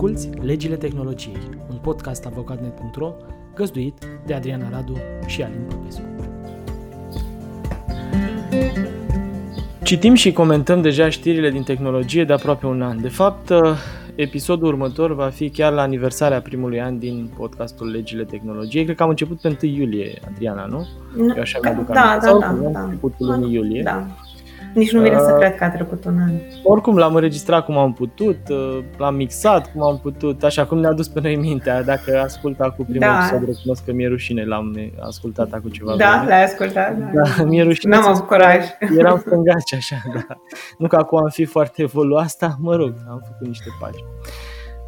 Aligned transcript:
Asculți 0.00 0.28
Legile 0.42 0.76
Tehnologiei, 0.76 1.36
un 1.70 1.76
podcast 1.76 2.26
avocatnet.ro 2.26 3.12
găzduit 3.54 3.94
de 4.26 4.34
Adriana 4.34 4.68
Radu 4.70 4.96
și 5.26 5.42
Alin 5.42 5.60
Popescu. 5.68 6.02
Citim 9.82 10.14
și 10.14 10.32
comentăm 10.32 10.82
deja 10.82 11.08
știrile 11.08 11.50
din 11.50 11.62
tehnologie 11.62 12.24
de 12.24 12.32
aproape 12.32 12.66
un 12.66 12.82
an. 12.82 13.00
De 13.00 13.08
fapt, 13.08 13.52
episodul 14.14 14.68
următor 14.68 15.14
va 15.14 15.28
fi 15.28 15.50
chiar 15.50 15.72
la 15.72 15.82
aniversarea 15.82 16.40
primului 16.40 16.80
an 16.80 16.98
din 16.98 17.30
podcastul 17.36 17.90
Legile 17.90 18.24
Tehnologiei. 18.24 18.84
Cred 18.84 18.96
că 18.96 19.02
am 19.02 19.08
început 19.08 19.40
pe 19.40 19.56
1 19.62 19.72
iulie, 19.72 20.20
Adriana, 20.30 20.64
nu? 20.64 20.88
Eu 21.18 21.40
așa 21.40 21.58
da, 21.62 21.70
da, 21.70 21.82
da, 21.92 22.38
da, 22.38 22.56
da. 22.72 22.80
Începutul 22.80 23.26
lunii 23.26 23.54
iulie. 23.54 23.82
Da. 23.82 24.06
Nici 24.74 24.92
nu 24.92 25.00
vine 25.00 25.16
uh, 25.16 25.22
să 25.24 25.36
cred 25.38 25.56
că 25.56 25.64
a 25.64 25.70
trecut 25.70 26.04
un 26.04 26.18
an. 26.20 26.30
Oricum 26.62 26.96
l-am 26.96 27.14
înregistrat 27.14 27.64
cum 27.64 27.76
am 27.76 27.92
putut, 27.92 28.38
uh, 28.48 28.78
l-am 28.96 29.14
mixat 29.14 29.72
cum 29.72 29.82
am 29.82 29.98
putut, 29.98 30.42
așa 30.42 30.66
cum 30.66 30.78
ne-a 30.78 30.92
dus 30.92 31.08
pe 31.08 31.20
noi 31.20 31.36
mintea. 31.36 31.82
Dacă 31.82 32.20
asculta 32.20 32.70
cu 32.70 32.82
primul 32.82 33.00
da. 33.00 33.18
episod, 33.18 33.46
recunosc 33.46 33.84
că 33.84 33.92
mi-e 33.92 34.08
rușine, 34.08 34.44
l-am 34.44 34.92
ascultat 35.00 35.52
acum 35.52 35.70
ceva 35.70 35.96
Da, 35.96 36.10
vreme. 36.16 36.28
l-ai 36.28 36.44
ascultat, 36.44 36.98
da. 36.98 37.22
da 37.36 37.44
mi-e 37.44 37.62
rușine. 37.62 37.96
N-am 37.96 38.08
avut 38.08 38.26
curaj. 38.26 38.64
Eram 38.98 39.18
stângaci 39.18 39.74
așa, 39.74 39.96
da. 40.14 40.36
Nu 40.78 40.86
că 40.86 40.96
acum 40.96 41.18
am 41.18 41.28
fi 41.28 41.44
foarte 41.44 41.82
evoluat, 41.82 42.24
asta, 42.24 42.56
mă 42.60 42.76
rog, 42.76 42.94
am 43.08 43.22
făcut 43.28 43.46
niște 43.46 43.68
pagini. 43.80 44.04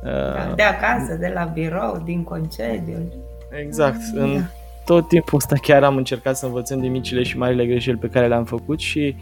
Uh, 0.05 0.55
de 0.55 0.63
acasă, 0.63 1.15
de 1.21 1.31
la 1.35 1.45
birou, 1.45 2.03
din 2.05 2.25
concediu. 2.25 3.09
Exact. 3.51 3.99
Da. 4.15 4.23
În 4.23 4.43
tot 4.85 5.09
timpul 5.09 5.37
ăsta 5.37 5.55
chiar 5.63 5.83
am 5.83 5.97
încercat 5.97 6.37
să 6.37 6.47
învățăm 6.47 6.81
din 6.81 6.91
micile 6.91 7.23
și 7.23 7.39
marile 7.39 7.67
greșeli 7.67 7.97
pe 7.97 8.09
care 8.09 8.27
le-am 8.27 8.45
făcut 8.45 8.81
și 8.81 9.17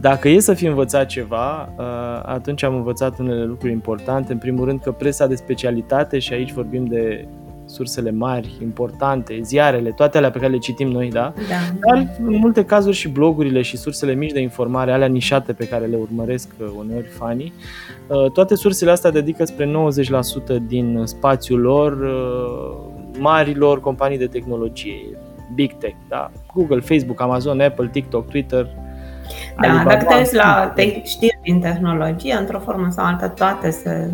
dacă 0.00 0.28
e 0.28 0.38
să 0.38 0.54
fi 0.54 0.66
învățat 0.66 1.06
ceva, 1.06 1.72
uh, 1.78 1.84
atunci 2.22 2.62
am 2.62 2.74
învățat 2.74 3.18
unele 3.18 3.44
lucruri 3.44 3.72
importante. 3.72 4.32
În 4.32 4.38
primul 4.38 4.64
rând 4.64 4.80
că 4.80 4.92
presa 4.92 5.26
de 5.26 5.34
specialitate, 5.34 6.18
și 6.18 6.32
aici 6.32 6.52
vorbim 6.52 6.84
de 6.84 7.28
sursele 7.66 8.10
mari, 8.10 8.58
importante, 8.62 9.40
ziarele, 9.42 9.90
toate 9.90 10.16
alea 10.16 10.30
pe 10.30 10.38
care 10.38 10.52
le 10.52 10.58
citim 10.58 10.88
noi, 10.88 11.10
da? 11.10 11.32
da. 11.48 11.76
Dar 11.80 12.16
în 12.26 12.36
multe 12.36 12.64
cazuri 12.64 12.96
și 12.96 13.08
blogurile 13.08 13.62
și 13.62 13.76
sursele 13.76 14.14
mici 14.14 14.32
de 14.32 14.40
informare, 14.40 14.92
alea 14.92 15.06
nișate 15.06 15.52
pe 15.52 15.68
care 15.68 15.86
le 15.86 15.96
urmăresc 15.96 16.48
uh, 16.60 16.66
uneori 16.78 17.06
fanii, 17.06 17.52
uh, 18.06 18.30
toate 18.30 18.54
sursele 18.54 18.90
astea 18.90 19.10
dedică 19.10 19.44
spre 19.44 19.72
90% 20.62 20.66
din 20.66 21.02
spațiul 21.04 21.60
lor 21.60 22.10
marilor 23.18 23.80
companii 23.80 24.18
de 24.18 24.26
tehnologie, 24.26 25.18
big 25.54 25.72
tech, 25.72 25.96
da? 26.08 26.30
Google, 26.54 26.80
Facebook, 26.80 27.20
Amazon, 27.20 27.60
Apple, 27.60 27.88
TikTok, 27.92 28.28
Twitter, 28.28 28.68
da, 29.60 29.68
Alibaba, 29.68 29.90
dacă 29.90 30.04
te 30.04 30.14
uiți 30.14 30.34
la 30.34 30.72
te- 30.74 31.04
știri 31.04 31.38
din 31.42 31.60
tehnologie, 31.60 32.34
într-o 32.34 32.58
formă 32.58 32.88
sau 32.90 33.04
alta, 33.04 33.28
toate 33.28 33.70
se 33.70 34.10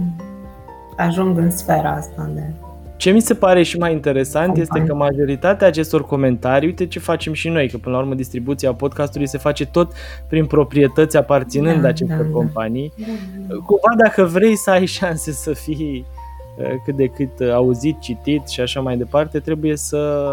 ajung 0.96 1.38
în 1.38 1.50
sfera 1.50 1.90
asta 1.90 2.30
de 2.34 2.42
ce 3.02 3.10
mi 3.10 3.20
se 3.20 3.34
pare 3.34 3.62
și 3.62 3.78
mai 3.78 3.92
interesant 3.92 4.46
Companie. 4.46 4.62
este 4.62 4.88
că 4.88 4.94
majoritatea 4.94 5.66
acestor 5.66 6.06
comentarii, 6.06 6.68
uite 6.68 6.86
ce 6.86 6.98
facem 6.98 7.32
și 7.32 7.48
noi, 7.48 7.68
că 7.68 7.76
până 7.76 7.94
la 7.94 8.02
urmă 8.02 8.14
distribuția 8.14 8.72
podcastului 8.72 9.26
se 9.26 9.38
face 9.38 9.66
tot 9.66 9.92
prin 10.28 10.46
proprietăți 10.46 11.16
aparținând 11.16 11.82
da, 11.82 11.88
acestor 11.88 12.16
da, 12.16 12.22
da. 12.22 12.30
companii. 12.30 12.92
Da, 12.96 13.04
da. 13.48 13.54
Cumva 13.54 13.94
dacă 14.04 14.22
vrei 14.24 14.56
să 14.56 14.70
ai 14.70 14.86
șanse 14.86 15.32
să 15.32 15.52
fii 15.52 16.06
uh, 16.58 16.66
cât 16.84 16.96
de 16.96 17.06
cât 17.06 17.50
auzit, 17.52 18.00
citit 18.00 18.48
și 18.48 18.60
așa 18.60 18.80
mai 18.80 18.96
departe, 18.96 19.38
trebuie 19.38 19.76
să 19.76 20.28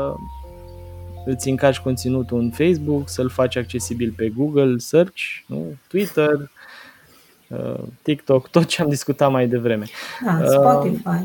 îți 1.29 1.49
încarci 1.49 1.79
conținutul 1.79 2.39
în 2.39 2.49
Facebook, 2.51 3.09
să-l 3.09 3.29
faci 3.29 3.55
accesibil 3.55 4.13
pe 4.15 4.29
Google 4.29 4.77
Search, 4.77 5.21
nu? 5.45 5.75
Twitter, 5.87 6.49
uh, 7.47 7.79
TikTok, 8.01 8.47
tot 8.47 8.65
ce 8.65 8.81
am 8.81 8.89
discutat 8.89 9.31
mai 9.31 9.47
devreme. 9.47 9.85
Da, 10.25 10.41
Spotify. 10.45 11.07
Uh, 11.07 11.23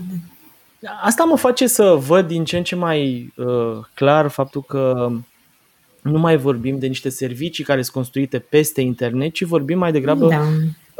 asta 1.03 1.25
mă 1.25 1.37
face 1.37 1.67
să 1.67 1.85
văd 1.85 2.27
din 2.27 2.45
ce 2.45 2.57
în 2.57 2.63
ce 2.63 2.77
mai 2.77 3.33
uh, 3.37 3.77
clar 3.95 4.29
faptul 4.29 4.63
că 4.63 5.11
nu 6.03 6.19
mai 6.19 6.37
vorbim 6.37 6.79
de 6.79 6.87
niște 6.87 7.09
servicii 7.09 7.65
care 7.65 7.83
sunt 7.83 7.95
construite 7.95 8.39
peste 8.39 8.81
internet, 8.81 9.33
ci 9.33 9.43
vorbim 9.45 9.79
mai 9.79 9.93
degrabă 9.93 10.29
da. 10.29 10.41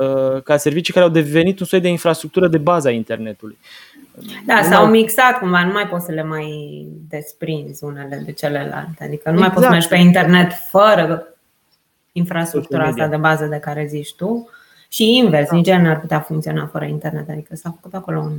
uh, 0.05 0.43
ca 0.43 0.57
servicii 0.57 0.93
care 0.93 1.05
au 1.05 1.11
devenit 1.11 1.61
un 1.61 1.67
soi 1.67 1.81
de 1.81 1.89
infrastructură 1.89 2.49
de 2.49 2.59
bază 2.59 2.89
a 2.89 2.91
internetului. 2.91 3.59
Da, 4.47 4.55
nu 4.55 4.63
s-au 4.63 4.83
mai... 4.83 4.91
mixat 4.91 5.39
cumva, 5.39 5.65
nu 5.65 5.73
mai 5.73 5.87
poți 5.87 6.05
să 6.05 6.13
le 6.13 6.23
mai 6.23 6.49
desprinzi 7.09 7.85
unele 7.85 8.23
de 8.25 8.33
celelalte. 8.33 9.05
Adică 9.05 9.31
nu 9.31 9.35
exact. 9.35 9.39
mai 9.39 9.51
poți 9.51 9.65
să 9.65 9.71
mergi 9.71 9.89
pe 9.89 9.97
internet 9.97 10.53
fără 10.71 11.27
infrastructura 12.13 12.85
asta 12.85 13.09
de 13.09 13.17
bază 13.17 13.45
de 13.45 13.59
care 13.59 13.87
zici 13.87 14.15
tu. 14.15 14.49
Și 14.89 15.17
invers, 15.17 15.49
da. 15.49 15.57
nici 15.57 15.71
nu 15.71 15.89
ar 15.89 16.01
putea 16.01 16.21
funcționa 16.21 16.67
fără 16.67 16.85
internet. 16.85 17.29
Adică 17.29 17.55
s-a 17.55 17.71
făcut 17.71 17.95
acolo 17.95 18.19
un 18.19 18.33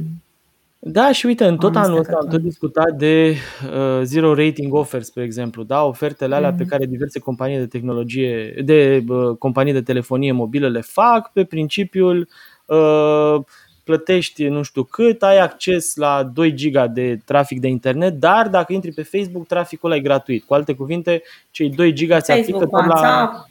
da, 0.88 1.12
și 1.12 1.25
uite, 1.25 1.46
în 1.46 1.58
tot 1.58 1.75
anul 1.75 2.00
ăsta 2.00 2.18
am 2.22 2.28
tot 2.28 2.42
discutat 2.42 2.92
de 2.97 3.36
uh, 3.74 4.02
zero 4.03 4.34
rating 4.34 4.74
offers, 4.74 5.06
spre 5.06 5.24
exemplu, 5.24 5.63
da, 5.63 5.84
ofertele 5.84 6.36
alea 6.36 6.53
mm-hmm. 6.53 6.57
pe 6.57 6.63
mhm. 6.63 6.72
care 6.72 6.86
diverse 6.86 7.19
companii 7.19 7.57
de 7.57 7.66
tehnologie, 7.66 8.62
de 8.66 9.03
uh, 9.07 9.38
companii 9.38 9.74
de 9.74 9.81
telefonie 9.81 10.31
mobilă 10.31 10.69
le 10.69 10.81
fac 10.81 11.31
pe 11.31 11.44
principiul 11.44 12.28
uh, 12.66 13.36
plătești 13.85 14.47
nu 14.47 14.62
știu 14.62 14.84
cât, 14.84 15.23
ai 15.23 15.40
acces 15.40 15.96
la 15.96 16.23
2 16.34 16.53
giga 16.53 16.88
de 16.88 17.19
trafic 17.25 17.59
de 17.59 17.68
internet, 17.68 18.13
dar 18.13 18.47
dacă 18.47 18.73
intri 18.73 18.91
pe 18.91 19.03
Facebook, 19.03 19.47
traficul 19.47 19.90
ăla 19.90 20.00
e 20.00 20.03
gratuit. 20.03 20.44
Cu 20.44 20.53
alte 20.53 20.73
cuvinte, 20.73 21.22
cei 21.51 21.69
2 21.69 21.94
giga 21.94 22.19
se 22.19 22.31
aplică 22.31 22.66
tot 22.66 22.85
la 22.85 23.45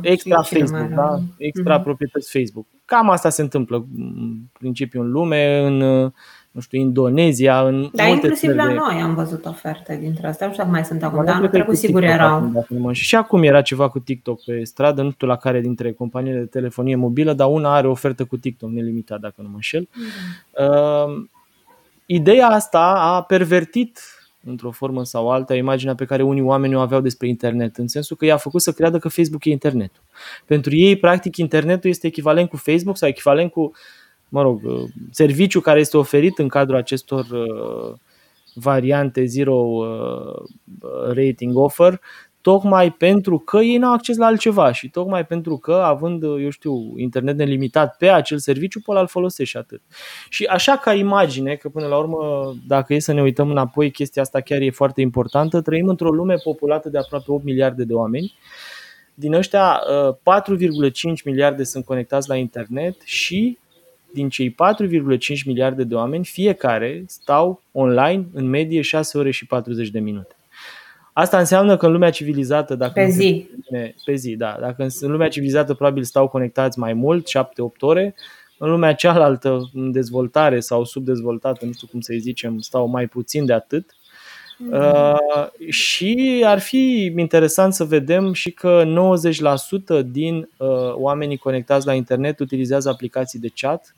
extra 0.00 0.42
Facebook, 0.42 0.88
da? 0.88 1.18
extra 1.36 1.80
mm-hmm. 1.80 1.82
proprietăți 1.82 2.38
Facebook. 2.38 2.66
Cam 2.84 3.10
asta 3.10 3.28
se 3.28 3.42
întâmplă 3.42 3.86
în 3.96 4.36
principiu 4.58 5.00
în 5.00 5.10
lume, 5.10 5.58
în 5.58 6.10
nu 6.54 6.60
știu, 6.60 6.78
Indonezia, 6.78 7.66
în 7.66 7.90
Da, 7.92 8.04
multe 8.04 8.26
inclusiv 8.26 8.50
la 8.50 8.66
de... 8.66 8.72
noi 8.72 9.00
am 9.02 9.14
văzut 9.14 9.46
oferte 9.46 9.98
dintre 10.00 10.26
astea, 10.26 10.46
nu 10.46 10.52
știu 10.52 10.64
dacă 10.64 10.76
mai 10.76 10.84
sunt 10.84 11.02
acum, 11.02 11.24
dar 11.24 11.34
anul 11.34 11.48
trecut 11.48 11.76
sigur 11.76 12.02
erau. 12.02 12.52
Acum, 12.56 12.92
și 12.92 13.16
acum 13.16 13.42
era 13.42 13.62
ceva 13.62 13.88
cu 13.88 13.98
TikTok 13.98 14.44
pe 14.44 14.64
stradă, 14.64 15.02
nu 15.02 15.10
știu 15.10 15.26
la 15.26 15.36
care 15.36 15.60
dintre 15.60 15.92
companiile 15.92 16.38
de 16.38 16.44
telefonie 16.44 16.96
mobilă, 16.96 17.32
dar 17.32 17.48
una 17.50 17.74
are 17.74 17.86
ofertă 17.88 18.24
cu 18.24 18.36
TikTok 18.36 18.70
nelimitat, 18.70 19.20
dacă 19.20 19.34
nu 19.36 19.48
mă 19.48 19.54
înșel. 19.54 19.88
Mm-hmm. 19.88 20.52
Uh, 20.52 21.24
ideea 22.06 22.48
asta 22.48 22.94
a 22.96 23.22
pervertit 23.22 24.00
într-o 24.44 24.70
formă 24.70 25.04
sau 25.04 25.30
alta 25.30 25.54
imaginea 25.54 25.94
pe 25.94 26.04
care 26.04 26.22
unii 26.22 26.42
oameni 26.42 26.74
o 26.74 26.80
aveau 26.80 27.00
despre 27.00 27.28
internet, 27.28 27.76
în 27.76 27.88
sensul 27.88 28.16
că 28.16 28.24
i-a 28.24 28.36
făcut 28.36 28.62
să 28.62 28.72
creadă 28.72 28.98
că 28.98 29.08
Facebook 29.08 29.44
e 29.44 29.50
internetul. 29.50 30.02
Pentru 30.46 30.76
ei, 30.76 30.96
practic, 30.96 31.36
internetul 31.36 31.90
este 31.90 32.06
echivalent 32.06 32.48
cu 32.48 32.56
Facebook 32.56 32.96
sau 32.96 33.08
echivalent 33.08 33.50
cu 33.50 33.60
uh, 33.60 33.72
mă 34.34 34.42
rog, 34.42 34.60
uh, 34.64 34.82
serviciu 35.10 35.60
care 35.60 35.80
este 35.80 35.96
oferit 35.96 36.38
în 36.38 36.48
cadrul 36.48 36.76
acestor 36.76 37.26
uh, 37.30 37.94
variante 38.54 39.24
zero 39.24 39.54
uh, 39.54 40.42
rating 41.12 41.56
offer, 41.56 42.00
tocmai 42.40 42.92
pentru 42.92 43.38
că 43.38 43.56
ei 43.56 43.76
nu 43.76 43.86
au 43.86 43.92
acces 43.92 44.16
la 44.16 44.26
altceva 44.26 44.72
și 44.72 44.90
tocmai 44.90 45.26
pentru 45.26 45.56
că, 45.56 45.72
având, 45.72 46.22
eu 46.22 46.50
știu, 46.50 46.92
internet 46.96 47.36
nelimitat 47.36 47.96
pe 47.96 48.08
acel 48.08 48.38
serviciu, 48.38 48.80
pot 48.80 48.96
al 48.96 49.06
folosești 49.06 49.50
și 49.50 49.56
atât. 49.56 49.80
Și 50.28 50.44
așa 50.44 50.76
ca 50.76 50.94
imagine, 50.94 51.54
că 51.54 51.68
până 51.68 51.86
la 51.86 51.96
urmă, 51.96 52.52
dacă 52.66 52.94
e 52.94 52.98
să 52.98 53.12
ne 53.12 53.22
uităm 53.22 53.50
înapoi, 53.50 53.90
chestia 53.90 54.22
asta 54.22 54.40
chiar 54.40 54.60
e 54.60 54.70
foarte 54.70 55.00
importantă, 55.00 55.60
trăim 55.60 55.88
într-o 55.88 56.10
lume 56.10 56.34
populată 56.44 56.88
de 56.88 56.98
aproape 56.98 57.32
8 57.32 57.44
miliarde 57.44 57.84
de 57.84 57.94
oameni. 57.94 58.34
Din 59.14 59.32
ăștia, 59.32 59.80
4,5 60.22 61.24
miliarde 61.24 61.64
sunt 61.64 61.84
conectați 61.84 62.28
la 62.28 62.36
internet 62.36 62.96
și 63.04 63.58
din 64.14 64.28
cei 64.28 64.50
4,5 64.50 64.56
miliarde 65.44 65.84
de 65.84 65.94
oameni, 65.94 66.24
fiecare 66.24 67.04
stau 67.06 67.62
online 67.72 68.26
în 68.32 68.46
medie 68.46 68.80
6 68.80 69.18
ore 69.18 69.30
și 69.30 69.46
40 69.46 69.88
de 69.88 69.98
minute. 69.98 70.36
Asta 71.12 71.38
înseamnă 71.38 71.76
că 71.76 71.86
în 71.86 71.92
lumea 71.92 72.10
civilizată, 72.10 72.74
dacă 72.74 72.92
pe 72.94 73.08
zi, 73.08 73.48
pe 74.04 74.14
zi, 74.14 74.36
da, 74.36 74.56
dacă 74.60 74.86
în 75.00 75.10
lumea 75.10 75.28
civilizată 75.28 75.74
probabil 75.74 76.02
stau 76.02 76.28
conectați 76.28 76.78
mai 76.78 76.92
mult, 76.92 77.28
7-8 77.28 77.32
ore, 77.80 78.14
în 78.58 78.70
lumea 78.70 78.94
cealaltă, 78.94 79.70
în 79.74 79.92
dezvoltare 79.92 80.60
sau 80.60 80.84
subdezvoltată, 80.84 81.64
nu 81.64 81.72
știu 81.72 81.86
cum 81.86 82.00
să-i 82.00 82.18
zicem, 82.18 82.58
stau 82.58 82.86
mai 82.86 83.06
puțin 83.06 83.46
de 83.46 83.52
atât. 83.52 83.94
Uh, 84.70 85.16
și 85.68 86.42
ar 86.46 86.58
fi 86.58 87.12
interesant 87.16 87.74
să 87.74 87.84
vedem 87.84 88.32
și 88.32 88.50
că 88.50 88.84
90% 90.02 90.04
din 90.06 90.48
uh, 90.56 90.68
oamenii 90.92 91.36
conectați 91.36 91.86
la 91.86 91.94
internet 91.94 92.38
utilizează 92.38 92.88
aplicații 92.88 93.38
de 93.38 93.52
chat. 93.54 93.94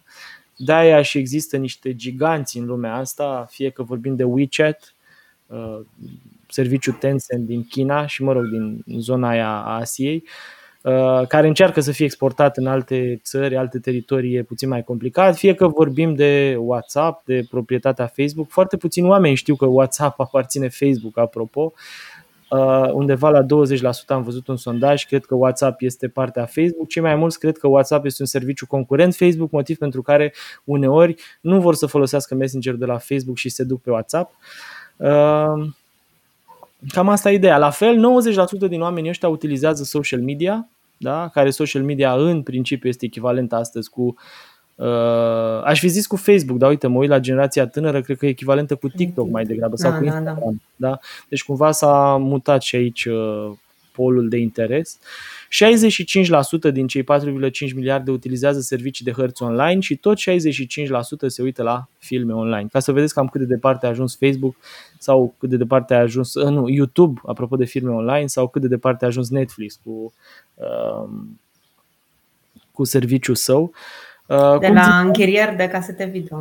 De-aia 0.56 1.02
și 1.02 1.18
există 1.18 1.56
niște 1.56 1.94
giganți 1.94 2.58
în 2.58 2.64
lumea 2.64 2.94
asta, 2.94 3.46
fie 3.50 3.70
că 3.70 3.82
vorbim 3.82 4.16
de 4.16 4.24
WeChat, 4.24 4.94
uh, 5.46 5.80
serviciu 6.48 6.92
Tencent 6.92 7.46
din 7.46 7.64
China 7.64 8.06
și, 8.06 8.22
mă 8.22 8.32
rog, 8.32 8.44
din 8.44 8.84
zona 8.98 9.28
aia 9.28 9.48
a 9.48 9.74
Asiei, 9.74 10.22
uh, 10.24 10.56
Uh, 10.86 11.26
care 11.28 11.46
încearcă 11.46 11.80
să 11.80 11.92
fie 11.92 12.04
exportat 12.04 12.56
în 12.56 12.66
alte 12.66 13.20
țări, 13.22 13.56
alte 13.56 13.78
teritorii 13.78 14.34
e 14.34 14.42
puțin 14.42 14.68
mai 14.68 14.82
complicat, 14.82 15.36
fie 15.36 15.54
că 15.54 15.68
vorbim 15.68 16.14
de 16.14 16.56
WhatsApp, 16.58 17.24
de 17.24 17.46
proprietatea 17.50 18.06
Facebook. 18.06 18.48
Foarte 18.48 18.76
puțini 18.76 19.08
oameni 19.08 19.34
știu 19.34 19.54
că 19.54 19.66
WhatsApp 19.66 20.20
aparține 20.26 20.68
Facebook, 20.68 21.18
apropo. 21.18 21.60
Uh, 21.60 21.80
undeva 22.92 23.28
la 23.28 23.42
20% 23.42 23.46
am 24.06 24.22
văzut 24.22 24.48
un 24.48 24.56
sondaj, 24.56 25.04
cred 25.04 25.24
că 25.24 25.34
WhatsApp 25.34 25.80
este 25.80 26.08
partea 26.08 26.44
Facebook. 26.44 26.88
Cei 26.88 27.02
mai 27.02 27.14
mulți 27.14 27.38
cred 27.38 27.58
că 27.58 27.66
WhatsApp 27.66 28.04
este 28.04 28.22
un 28.22 28.28
serviciu 28.28 28.66
concurent 28.66 29.14
Facebook, 29.14 29.50
motiv 29.50 29.78
pentru 29.78 30.02
care 30.02 30.34
uneori 30.64 31.14
nu 31.40 31.60
vor 31.60 31.74
să 31.74 31.86
folosească 31.86 32.34
Messenger 32.34 32.74
de 32.74 32.84
la 32.84 32.98
Facebook 32.98 33.36
și 33.36 33.48
se 33.48 33.64
duc 33.64 33.80
pe 33.80 33.90
WhatsApp. 33.90 34.32
Uh, 34.96 35.68
cam 36.88 37.08
asta 37.08 37.30
e 37.30 37.34
ideea. 37.34 37.58
La 37.58 37.70
fel, 37.70 38.22
90% 38.66 38.68
din 38.68 38.80
oamenii 38.80 39.10
ăștia 39.10 39.28
utilizează 39.28 39.82
social 39.82 40.20
media, 40.20 40.68
da? 40.96 41.28
care 41.32 41.50
social 41.50 41.82
media 41.82 42.12
în 42.12 42.42
principiu 42.42 42.88
este 42.88 43.04
echivalent 43.04 43.52
astăzi 43.52 43.90
cu 43.90 44.02
Uh, 44.02 44.55
aș 45.64 45.80
fi 45.80 45.88
zis 45.88 46.06
cu 46.06 46.16
Facebook, 46.16 46.58
dar 46.58 46.68
uite, 46.70 46.86
mă 46.86 46.98
uit 46.98 47.08
la 47.08 47.18
generația 47.18 47.66
tânără, 47.66 48.00
cred 48.00 48.16
că 48.16 48.26
e 48.26 48.28
echivalentă 48.28 48.74
cu 48.74 48.88
TikTok 48.88 49.30
mai 49.30 49.44
degrabă 49.44 49.76
sau 49.76 49.90
da, 49.90 49.96
cu 49.96 50.04
da, 50.04 50.10
Instagram. 50.10 50.62
Da, 50.76 50.88
da. 50.88 50.98
Deci 51.28 51.44
cumva 51.44 51.72
s-a 51.72 52.16
mutat 52.16 52.62
și 52.62 52.76
aici 52.76 53.04
uh, 53.04 53.50
polul 53.92 54.28
de 54.28 54.36
interes. 54.36 54.98
65% 56.68 56.72
din 56.72 56.86
cei 56.86 57.02
4,5 57.02 57.08
miliarde 57.74 58.10
utilizează 58.10 58.60
servicii 58.60 59.04
de 59.04 59.10
hărți 59.10 59.42
online 59.42 59.80
și 59.80 59.96
tot 59.96 60.18
65% 60.18 60.20
se 61.26 61.42
uită 61.42 61.62
la 61.62 61.88
filme 61.98 62.32
online. 62.32 62.68
Ca 62.72 62.80
să 62.80 62.92
vedeți 62.92 63.14
cam 63.14 63.26
cât 63.26 63.40
de 63.40 63.46
departe 63.46 63.86
a 63.86 63.88
ajuns 63.88 64.16
Facebook 64.16 64.56
sau 64.98 65.34
cât 65.38 65.48
de 65.48 65.56
departe 65.56 65.94
a 65.94 65.98
ajuns 65.98 66.34
uh, 66.34 66.48
nu, 66.48 66.68
YouTube, 66.68 67.20
apropo 67.26 67.56
de 67.56 67.64
filme 67.64 67.90
online, 67.90 68.26
sau 68.26 68.48
cât 68.48 68.62
de 68.62 68.68
departe 68.68 69.04
a 69.04 69.08
ajuns 69.08 69.30
Netflix 69.30 69.80
cu, 69.84 70.14
uh, 70.54 71.08
cu 72.72 72.84
serviciul 72.84 73.34
său. 73.34 73.62
Uh, 73.62 74.05
Uh, 74.26 74.58
de 74.60 74.68
la 74.68 75.00
închirieri 75.04 75.56
de 75.56 75.68
casete 75.68 76.04
video. 76.04 76.38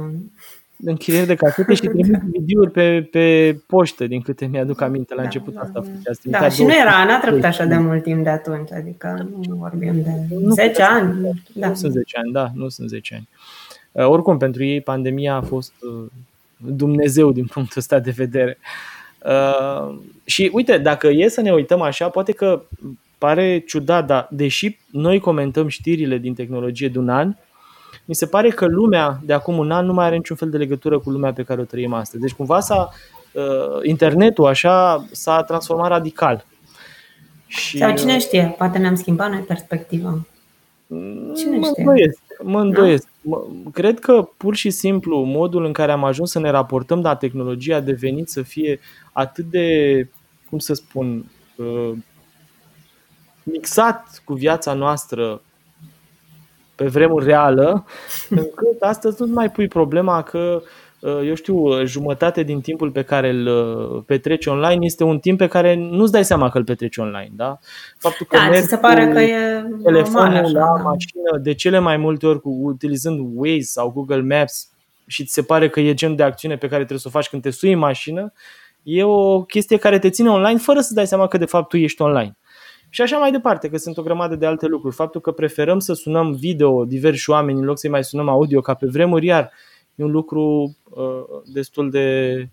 Închirieri 0.86 1.28
de 1.28 1.36
casete 1.36 1.74
și 1.74 1.82
trimit 1.88 2.22
videouri 2.32 2.72
pe, 2.72 3.08
pe 3.12 3.58
poștă, 3.68 4.08
din 4.08 4.22
câte 4.22 4.46
mi-aduc 4.46 4.82
aminte 4.82 5.14
la 5.14 5.20
da, 5.20 5.26
început 5.26 5.54
da, 5.54 5.62
asta. 5.62 5.84
Da, 6.24 6.40
da 6.40 6.50
și 6.50 6.64
nu 6.64 6.74
era, 6.74 7.06
n-a 7.06 7.20
trecut 7.20 7.44
așa 7.44 7.66
de 7.66 7.78
mult 7.78 8.04
timp 8.04 8.24
de 8.24 8.30
atunci, 8.30 8.72
adică 8.72 9.30
nu 9.48 9.56
vorbim 9.56 10.02
de 10.02 10.10
nu 10.30 10.52
10 10.52 10.82
ani. 10.82 11.20
Nu, 11.22 11.34
da. 11.54 11.68
nu 11.68 11.74
sunt 11.76 11.92
10 11.92 12.18
ani, 12.18 12.32
da, 12.32 12.52
nu 12.54 12.70
sunt 12.70 12.90
10 12.90 13.16
ani. 13.16 13.28
Uh, 13.92 14.12
oricum, 14.12 14.38
pentru 14.38 14.64
ei 14.64 14.82
pandemia 14.82 15.36
a 15.36 15.42
fost 15.42 15.74
uh, 15.82 16.12
Dumnezeu 16.58 17.32
din 17.32 17.46
punctul 17.46 17.78
ăsta 17.78 18.00
de 18.00 18.12
vedere. 18.12 18.58
Uh, 19.26 19.98
și 20.24 20.50
uite, 20.54 20.78
dacă 20.78 21.08
e 21.08 21.28
să 21.28 21.42
ne 21.42 21.52
uităm 21.52 21.82
așa, 21.82 22.10
poate 22.10 22.32
că 22.32 22.62
pare 23.18 23.60
ciudat, 23.60 24.06
dar 24.06 24.28
deși 24.32 24.78
noi 24.92 25.20
comentăm 25.20 25.68
știrile 25.68 26.18
din 26.18 26.34
tehnologie 26.34 26.88
de 26.88 27.00
un 27.00 27.10
an, 27.10 27.36
mi 28.06 28.16
se 28.16 28.26
pare 28.26 28.50
că 28.50 28.66
lumea 28.66 29.20
de 29.24 29.34
acum 29.34 29.58
un 29.58 29.72
an 29.72 29.86
nu 29.86 29.94
mai 29.94 30.06
are 30.06 30.16
niciun 30.16 30.36
fel 30.36 30.50
de 30.50 30.58
legătură 30.58 31.00
cu 31.00 31.10
lumea 31.10 31.34
pe 31.34 31.44
care 31.44 31.62
o 31.62 31.64
trăim 31.64 31.94
astăzi. 31.94 32.22
Deci 32.22 32.34
cumva 32.34 32.60
s-a, 32.60 32.90
uh, 33.34 33.80
internetul 33.84 34.46
așa 34.46 35.06
s-a 35.12 35.44
transformat 35.44 35.90
radical. 35.90 36.46
Și, 37.48 37.78
Sau 37.78 37.96
cine 37.96 38.20
știe, 38.20 38.56
poate 38.58 38.78
ne-am 38.78 38.96
schimbat 38.96 39.30
noi 39.30 39.40
perspectiva. 39.40 40.26
Cine 41.36 41.58
mă 41.58 41.66
știe? 41.66 41.84
Îndoiesc, 41.84 42.18
mă 42.44 42.60
îndoiesc. 42.60 43.08
Da? 43.22 43.38
Cred 43.74 44.00
că 44.00 44.30
pur 44.38 44.56
și 44.56 44.70
simplu 44.70 45.24
modul 45.24 45.66
în 45.66 45.74
care 45.74 45.92
am 45.92 46.04
ajuns 46.04 46.32
să 46.32 46.40
ne 46.40 46.50
raportăm 46.50 47.02
la 47.02 47.16
tehnologie 47.16 47.74
a 47.74 47.80
devenit 47.80 48.30
să 48.30 48.42
fie 48.42 48.80
atât 49.12 49.46
de, 49.46 50.08
cum 50.50 50.60
să 50.60 50.74
spun, 50.74 51.26
uh, 51.56 51.92
mixat 53.44 54.22
cu 54.26 54.34
viața 54.34 54.74
noastră 54.74 55.42
pe 56.76 56.86
vremuri 56.86 57.26
reală, 57.26 57.86
încât 58.30 58.82
astăzi 58.82 59.22
nu 59.22 59.34
mai 59.34 59.52
pui 59.52 59.68
problema 59.68 60.22
că 60.22 60.62
uh, 61.00 61.20
eu 61.26 61.34
știu, 61.34 61.86
jumătate 61.86 62.44
din 62.44 62.62
timpul 62.62 62.92
pe 62.92 63.02
care 63.02 63.30
îl 63.30 63.48
uh, 63.48 64.04
petreci 64.06 64.46
online 64.46 64.86
este 64.86 65.04
un 65.04 65.20
timp 65.20 65.38
pe 65.38 65.48
care 65.48 65.76
nu-ți 65.76 66.12
dai 66.12 66.26
seama 66.26 66.50
că 66.50 66.58
îl 66.58 66.64
petreci 66.64 66.98
online. 66.98 67.32
Da? 67.32 67.60
Faptul 67.98 68.26
că 68.30 68.38
da, 68.38 68.62
se 68.62 68.78
pare 68.78 69.08
că 69.08 69.20
e 69.20 69.64
telefonul 69.84 70.36
așa, 70.36 70.52
la 70.52 70.60
da. 70.60 70.84
mașină 70.84 71.38
de 71.42 71.54
cele 71.54 71.80
mai 71.80 71.98
multe 71.98 72.28
ori 72.28 72.42
cu, 72.42 72.50
utilizând 72.50 73.20
Waze 73.34 73.62
sau 73.62 73.92
Google 73.92 74.38
Maps 74.38 74.70
și 75.08 75.26
ți 75.26 75.34
se 75.34 75.42
pare 75.42 75.70
că 75.70 75.80
e 75.80 75.94
genul 75.94 76.16
de 76.16 76.24
acțiune 76.24 76.56
pe 76.56 76.68
care 76.68 76.78
trebuie 76.78 77.00
să 77.00 77.08
o 77.08 77.12
faci 77.12 77.30
când 77.30 77.42
te 77.42 77.50
sui 77.50 77.72
în 77.72 77.80
mașină, 77.80 78.34
e 78.84 79.04
o 79.04 79.44
chestie 79.44 79.78
care 79.78 80.00
te 80.00 80.10
ține 80.10 80.30
online 80.30 80.60
fără 80.60 80.80
să 80.80 80.94
dai 80.94 81.08
seama 81.08 81.28
că 81.28 81.38
de 81.38 81.46
fapt 81.46 81.70
tu 81.70 81.78
ești 81.78 82.02
online. 82.02 82.38
Și 82.96 83.02
așa 83.02 83.18
mai 83.18 83.32
departe, 83.32 83.70
că 83.70 83.78
sunt 83.78 83.98
o 83.98 84.04
grămadă 84.04 84.36
de 84.36 84.46
alte 84.46 84.66
lucruri. 84.66 84.96
Faptul 84.96 85.22
că 85.22 85.32
preferăm 85.32 85.80
să 85.80 85.94
sunăm 85.94 86.34
video 86.34 86.86
diversi 86.86 87.30
oameni 87.30 87.60
în 87.60 87.66
loc 87.66 87.80
să-i 87.80 87.90
mai 87.90 88.04
sunăm 88.04 88.30
audio 88.30 88.62
ca 88.62 88.74
pe 88.74 88.88
vremuri, 88.88 89.26
iar 89.26 89.52
e 89.96 90.04
un 90.04 90.12
lucru 90.12 90.76
uh, 90.90 91.42
destul 91.54 91.90
de 91.90 92.50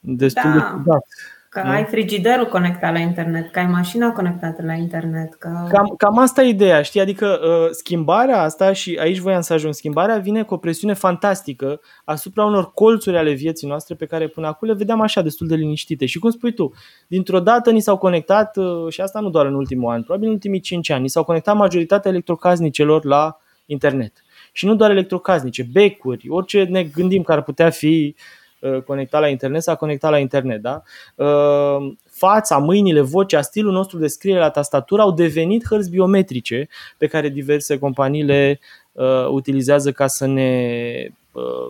destul 0.00 0.50
da. 0.50 0.56
de 0.56 0.58
ciudat. 0.58 1.06
Că 1.50 1.62
nu? 1.64 1.70
ai 1.70 1.84
frigiderul 1.84 2.46
conectat 2.46 2.92
la 2.92 2.98
internet, 2.98 3.50
că 3.50 3.58
ai 3.58 3.66
mașina 3.66 4.12
conectată 4.12 4.62
la 4.64 4.72
internet. 4.72 5.34
Că... 5.34 5.66
Cam, 5.68 5.94
cam 5.96 6.18
asta 6.18 6.42
e 6.42 6.48
ideea, 6.48 6.82
știi? 6.82 7.00
Adică 7.00 7.40
uh, 7.42 7.70
schimbarea 7.70 8.42
asta, 8.42 8.72
și 8.72 8.98
aici 9.00 9.18
voiam 9.18 9.40
să 9.40 9.52
ajung, 9.52 9.74
schimbarea 9.74 10.18
vine 10.18 10.42
cu 10.42 10.54
o 10.54 10.56
presiune 10.56 10.92
fantastică 10.92 11.80
asupra 12.04 12.44
unor 12.44 12.72
colțuri 12.72 13.16
ale 13.16 13.32
vieții 13.32 13.68
noastre 13.68 13.94
pe 13.94 14.06
care 14.06 14.28
până 14.28 14.46
acum 14.46 14.68
le 14.68 14.74
vedeam 14.74 15.00
așa 15.00 15.22
destul 15.22 15.46
de 15.46 15.54
liniștite. 15.54 16.06
Și 16.06 16.18
cum 16.18 16.30
spui 16.30 16.52
tu, 16.52 16.72
dintr-o 17.06 17.40
dată 17.40 17.70
ni 17.70 17.80
s-au 17.80 17.98
conectat, 17.98 18.56
uh, 18.56 18.92
și 18.92 19.00
asta 19.00 19.20
nu 19.20 19.30
doar 19.30 19.46
în 19.46 19.54
ultimul 19.54 19.92
an, 19.92 20.02
probabil 20.02 20.26
în 20.28 20.34
ultimii 20.34 20.60
5 20.60 20.90
ani, 20.90 21.02
ni 21.02 21.08
s-au 21.08 21.24
conectat 21.24 21.56
majoritatea 21.56 22.10
electrocasnicelor 22.10 23.04
la 23.04 23.38
internet. 23.66 24.12
Și 24.52 24.66
nu 24.66 24.74
doar 24.74 24.90
electrocasnice, 24.90 25.66
becuri, 25.72 26.28
orice 26.28 26.62
ne 26.62 26.82
gândim 26.82 27.22
că 27.22 27.32
ar 27.32 27.42
putea 27.42 27.70
fi 27.70 28.14
uh, 28.16 28.22
Uh, 28.22 28.47
conectat 28.84 29.20
la 29.20 29.28
internet 29.28 29.62
s-a 29.62 29.74
conectat 29.74 30.10
la 30.10 30.18
internet. 30.18 30.62
Da? 30.62 30.82
Uh, 31.14 31.92
fața, 32.10 32.58
mâinile, 32.58 33.00
vocea, 33.00 33.42
stilul 33.42 33.72
nostru 33.72 33.98
de 33.98 34.06
scriere 34.06 34.40
la 34.40 34.50
tastatură 34.50 35.02
au 35.02 35.12
devenit 35.12 35.66
hărți 35.68 35.90
biometrice 35.90 36.68
pe 36.98 37.06
care 37.06 37.28
diverse 37.28 37.78
companii 37.78 38.22
le 38.22 38.60
uh, 38.92 39.26
utilizează 39.28 39.92
ca 39.92 40.06
să 40.06 40.26
ne 40.26 41.12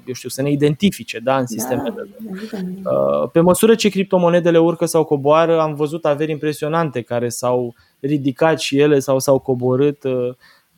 eu 0.06 0.14
știu, 0.14 0.28
să 0.28 0.42
ne 0.42 0.50
identifice 0.50 1.18
da, 1.18 1.38
în 1.38 1.46
sistemele. 1.46 2.08
Da, 2.82 2.90
pe 3.32 3.40
măsură 3.40 3.74
ce 3.74 3.88
criptomonedele 3.88 4.58
urcă 4.58 4.84
sau 4.84 5.04
coboară, 5.04 5.60
am 5.60 5.74
văzut 5.74 6.04
averi 6.04 6.30
impresionante 6.30 7.00
care 7.00 7.28
s-au 7.28 7.74
ridicat 8.00 8.60
și 8.60 8.78
ele 8.78 8.98
sau 8.98 9.18
s-au 9.18 9.38
coborât 9.38 10.04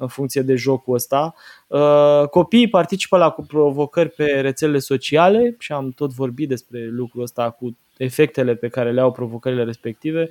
în 0.01 0.09
funcție 0.09 0.43
de 0.43 0.55
jocul 0.55 0.95
ăsta. 0.95 1.35
Uh, 1.67 2.29
copiii 2.31 2.69
participă 2.69 3.17
la 3.17 3.35
provocări 3.47 4.09
pe 4.09 4.25
rețelele 4.25 4.79
sociale 4.79 5.57
și 5.59 5.73
am 5.73 5.91
tot 5.91 6.13
vorbit 6.13 6.49
despre 6.49 6.89
lucrul 6.91 7.23
ăsta 7.23 7.51
cu 7.51 7.77
efectele 7.97 8.55
pe 8.55 8.69
care 8.69 8.93
le 8.93 9.01
au 9.01 9.13
provocările 9.13 9.65
respective. 9.65 10.29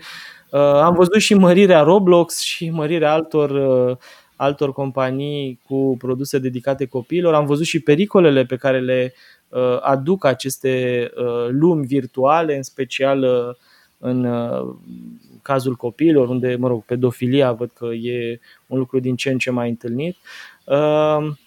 Uh, 0.51 0.60
am 0.60 0.94
văzut 0.94 1.21
și 1.21 1.33
mărirea 1.33 1.81
Roblox 1.81 2.39
și 2.39 2.69
mărirea 2.69 3.12
altor 3.12 3.50
uh, 3.50 3.98
altor 4.36 4.74
companii 4.74 5.60
cu 5.67 5.96
produse 5.98 6.39
dedicate 6.39 6.86
copiilor. 6.86 7.34
Am 7.34 7.46
văzut 7.46 7.65
și 7.65 7.79
pericolele 7.79 8.46
pe 8.46 8.55
care 8.55 8.79
le 8.79 9.13
aduc 9.82 10.25
aceste 10.25 11.08
lumi 11.48 11.86
virtuale, 11.86 12.55
în 12.55 12.63
special 12.63 13.25
în 14.00 14.27
cazul 15.41 15.75
copiilor, 15.75 16.29
unde, 16.29 16.56
mă 16.56 16.68
rog, 16.68 16.84
pedofilia 16.84 17.51
văd 17.51 17.72
că 17.74 17.86
e 17.86 18.39
un 18.68 18.77
lucru 18.77 19.00
din 19.00 19.15
ce 19.15 19.29
în 19.29 19.38
ce 19.38 19.51
mai 19.51 19.70
întâlnit. 19.70 20.18
Ehm, 20.65 21.39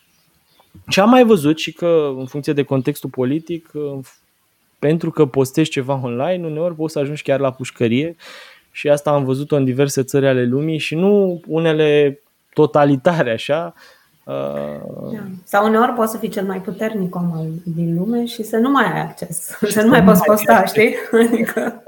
ce 0.88 1.00
am 1.00 1.10
mai 1.10 1.24
văzut 1.24 1.58
și 1.58 1.72
că, 1.72 2.14
în 2.18 2.26
funcție 2.26 2.52
de 2.52 2.62
contextul 2.62 3.10
politic, 3.10 3.70
pentru 4.78 5.10
că 5.10 5.26
postezi 5.26 5.70
ceva 5.70 6.00
online, 6.02 6.46
uneori 6.46 6.74
poți 6.74 6.92
să 6.92 6.98
ajungi 6.98 7.22
chiar 7.22 7.40
la 7.40 7.52
pușcărie 7.52 8.16
și 8.70 8.88
asta 8.88 9.10
am 9.10 9.24
văzut-o 9.24 9.56
în 9.56 9.64
diverse 9.64 10.02
țări 10.02 10.26
ale 10.26 10.44
lumii 10.44 10.78
și 10.78 10.94
nu 10.94 11.40
unele 11.46 12.20
totalitare 12.54 13.32
așa, 13.32 13.74
da. 14.24 15.22
Sau 15.44 15.66
uneori 15.66 15.92
poți 15.92 16.12
să 16.12 16.18
fii 16.18 16.28
cel 16.28 16.44
mai 16.44 16.60
puternic 16.60 17.14
om 17.14 17.32
din 17.64 17.94
lume 17.94 18.24
și 18.24 18.42
să 18.42 18.56
nu 18.56 18.70
mai 18.70 18.92
ai 18.92 19.00
acces, 19.00 19.58
să 19.68 19.82
nu 19.82 19.88
mai 19.88 20.02
poți 20.04 20.22
posta, 20.22 20.64
știi? 20.64 20.94
Adică 21.26 21.82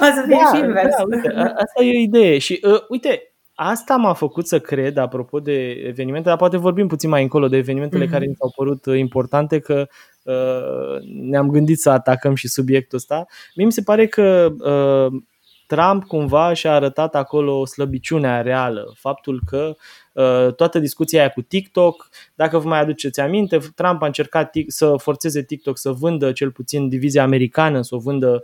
o 0.00 0.04
să 0.04 0.24
fie 0.26 0.38
da, 0.42 0.56
și 0.56 0.64
invers. 0.64 0.96
Da, 0.96 1.02
uite, 1.10 1.28
asta 1.36 1.82
e 1.82 1.96
o 1.96 2.00
idee. 2.00 2.38
Și 2.38 2.60
uh, 2.62 2.80
uite, 2.88 3.34
asta 3.54 3.96
m-a 3.96 4.12
făcut 4.12 4.46
să 4.46 4.60
cred, 4.60 4.96
apropo 4.96 5.40
de 5.40 5.70
evenimente, 5.70 6.28
dar 6.28 6.36
poate 6.36 6.56
vorbim 6.56 6.86
puțin 6.86 7.08
mai 7.08 7.22
încolo 7.22 7.48
de 7.48 7.56
evenimentele 7.56 8.06
mm-hmm. 8.06 8.10
care 8.10 8.26
mi 8.26 8.34
s-au 8.38 8.52
părut 8.56 8.86
uh, 8.86 8.98
importante, 8.98 9.58
că 9.58 9.86
uh, 10.22 11.02
ne-am 11.22 11.50
gândit 11.50 11.78
să 11.78 11.90
atacăm 11.90 12.34
și 12.34 12.48
subiectul 12.48 12.98
ăsta. 12.98 13.26
Mie 13.54 13.66
mi 13.66 13.72
se 13.72 13.82
pare 13.82 14.06
că 14.06 14.52
uh, 14.58 15.22
Trump 15.66 16.04
cumva 16.04 16.52
și-a 16.52 16.72
arătat 16.72 17.14
acolo 17.14 17.64
slăbiciunea 17.64 18.40
reală, 18.40 18.92
faptul 18.94 19.40
că 19.46 19.76
uh, 20.12 20.54
toată 20.54 20.78
discuția 20.78 21.20
aia 21.20 21.28
cu 21.28 21.42
TikTok, 21.42 22.08
dacă 22.34 22.58
vă 22.58 22.68
mai 22.68 22.80
aduceți 22.80 23.20
aminte, 23.20 23.58
Trump 23.74 24.02
a 24.02 24.06
încercat 24.06 24.50
să 24.66 24.94
forțeze 24.96 25.42
TikTok 25.42 25.78
să 25.78 25.90
vândă 25.90 26.32
cel 26.32 26.50
puțin 26.50 26.88
divizia 26.88 27.22
americană, 27.22 27.82
să 27.82 27.94
o 27.94 27.98
vândă, 27.98 28.42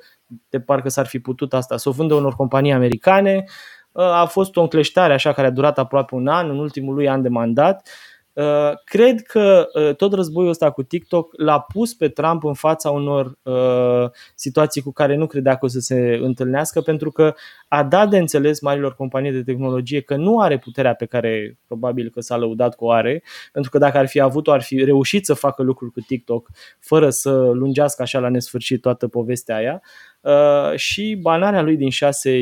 de 0.49 0.61
parcă 0.61 0.89
s-ar 0.89 1.07
fi 1.07 1.19
putut 1.19 1.55
asta, 1.55 1.77
să 1.77 1.89
o 1.89 1.93
vândă 1.93 2.15
unor 2.15 2.35
companii 2.35 2.73
americane. 2.73 3.45
Uh, 3.93 4.05
a 4.05 4.25
fost 4.25 4.57
o 4.57 4.61
încleștare 4.61 5.13
așa 5.13 5.33
care 5.33 5.47
a 5.47 5.51
durat 5.51 5.79
aproape 5.79 6.15
un 6.15 6.27
an, 6.27 6.51
în 6.51 6.59
ultimul 6.59 6.95
lui 6.95 7.09
an 7.09 7.23
de 7.23 7.29
mandat 7.29 7.89
Uh, 8.33 8.73
cred 8.85 9.23
că 9.23 9.69
uh, 9.75 9.95
tot 9.95 10.13
războiul 10.13 10.51
ăsta 10.51 10.71
cu 10.71 10.83
TikTok 10.83 11.33
l-a 11.37 11.61
pus 11.61 11.95
pe 11.95 12.09
Trump 12.09 12.45
în 12.45 12.55
fața 12.55 12.91
unor 12.91 13.39
uh, 13.43 14.11
situații 14.35 14.83
cu 14.83 14.93
care 14.93 15.17
nu 15.17 15.27
credea 15.27 15.57
că 15.57 15.65
o 15.65 15.69
să 15.69 15.81
se 15.81 16.19
întâlnească, 16.23 16.81
pentru 16.81 17.11
că 17.11 17.35
a 17.69 17.85
dat 17.85 18.11
de 18.11 18.19
înțeles 18.19 18.61
marilor 18.61 18.95
companii 18.95 19.33
de 19.33 19.43
tehnologie 19.43 20.01
că 20.01 20.17
nu 20.17 20.41
are 20.41 20.59
puterea 20.59 20.95
pe 20.95 21.07
care 21.07 21.59
probabil 21.67 22.11
că 22.11 22.21
s-a 22.21 22.37
lăudat 22.37 22.75
cu 22.75 22.85
o 22.85 22.91
are, 22.91 23.23
pentru 23.53 23.71
că 23.71 23.79
dacă 23.79 23.99
ar 23.99 24.07
fi 24.07 24.21
avut-o, 24.21 24.53
ar 24.53 24.63
fi 24.63 24.85
reușit 24.85 25.27
să 25.27 25.35
facă 25.35 25.63
lucruri 25.63 25.93
cu 25.93 26.01
TikTok 26.01 26.49
fără 26.79 27.11
să 27.11 27.31
lungească 27.33 28.03
așa 28.03 28.19
la 28.19 28.29
nesfârșit 28.29 28.81
toată 28.81 29.09
povestea 29.09 29.57
aia. 29.57 29.83
Uh, 30.23 30.77
și 30.77 31.19
banarea 31.21 31.63
lui 31.63 31.77
din 31.77 31.91
6 31.91 32.41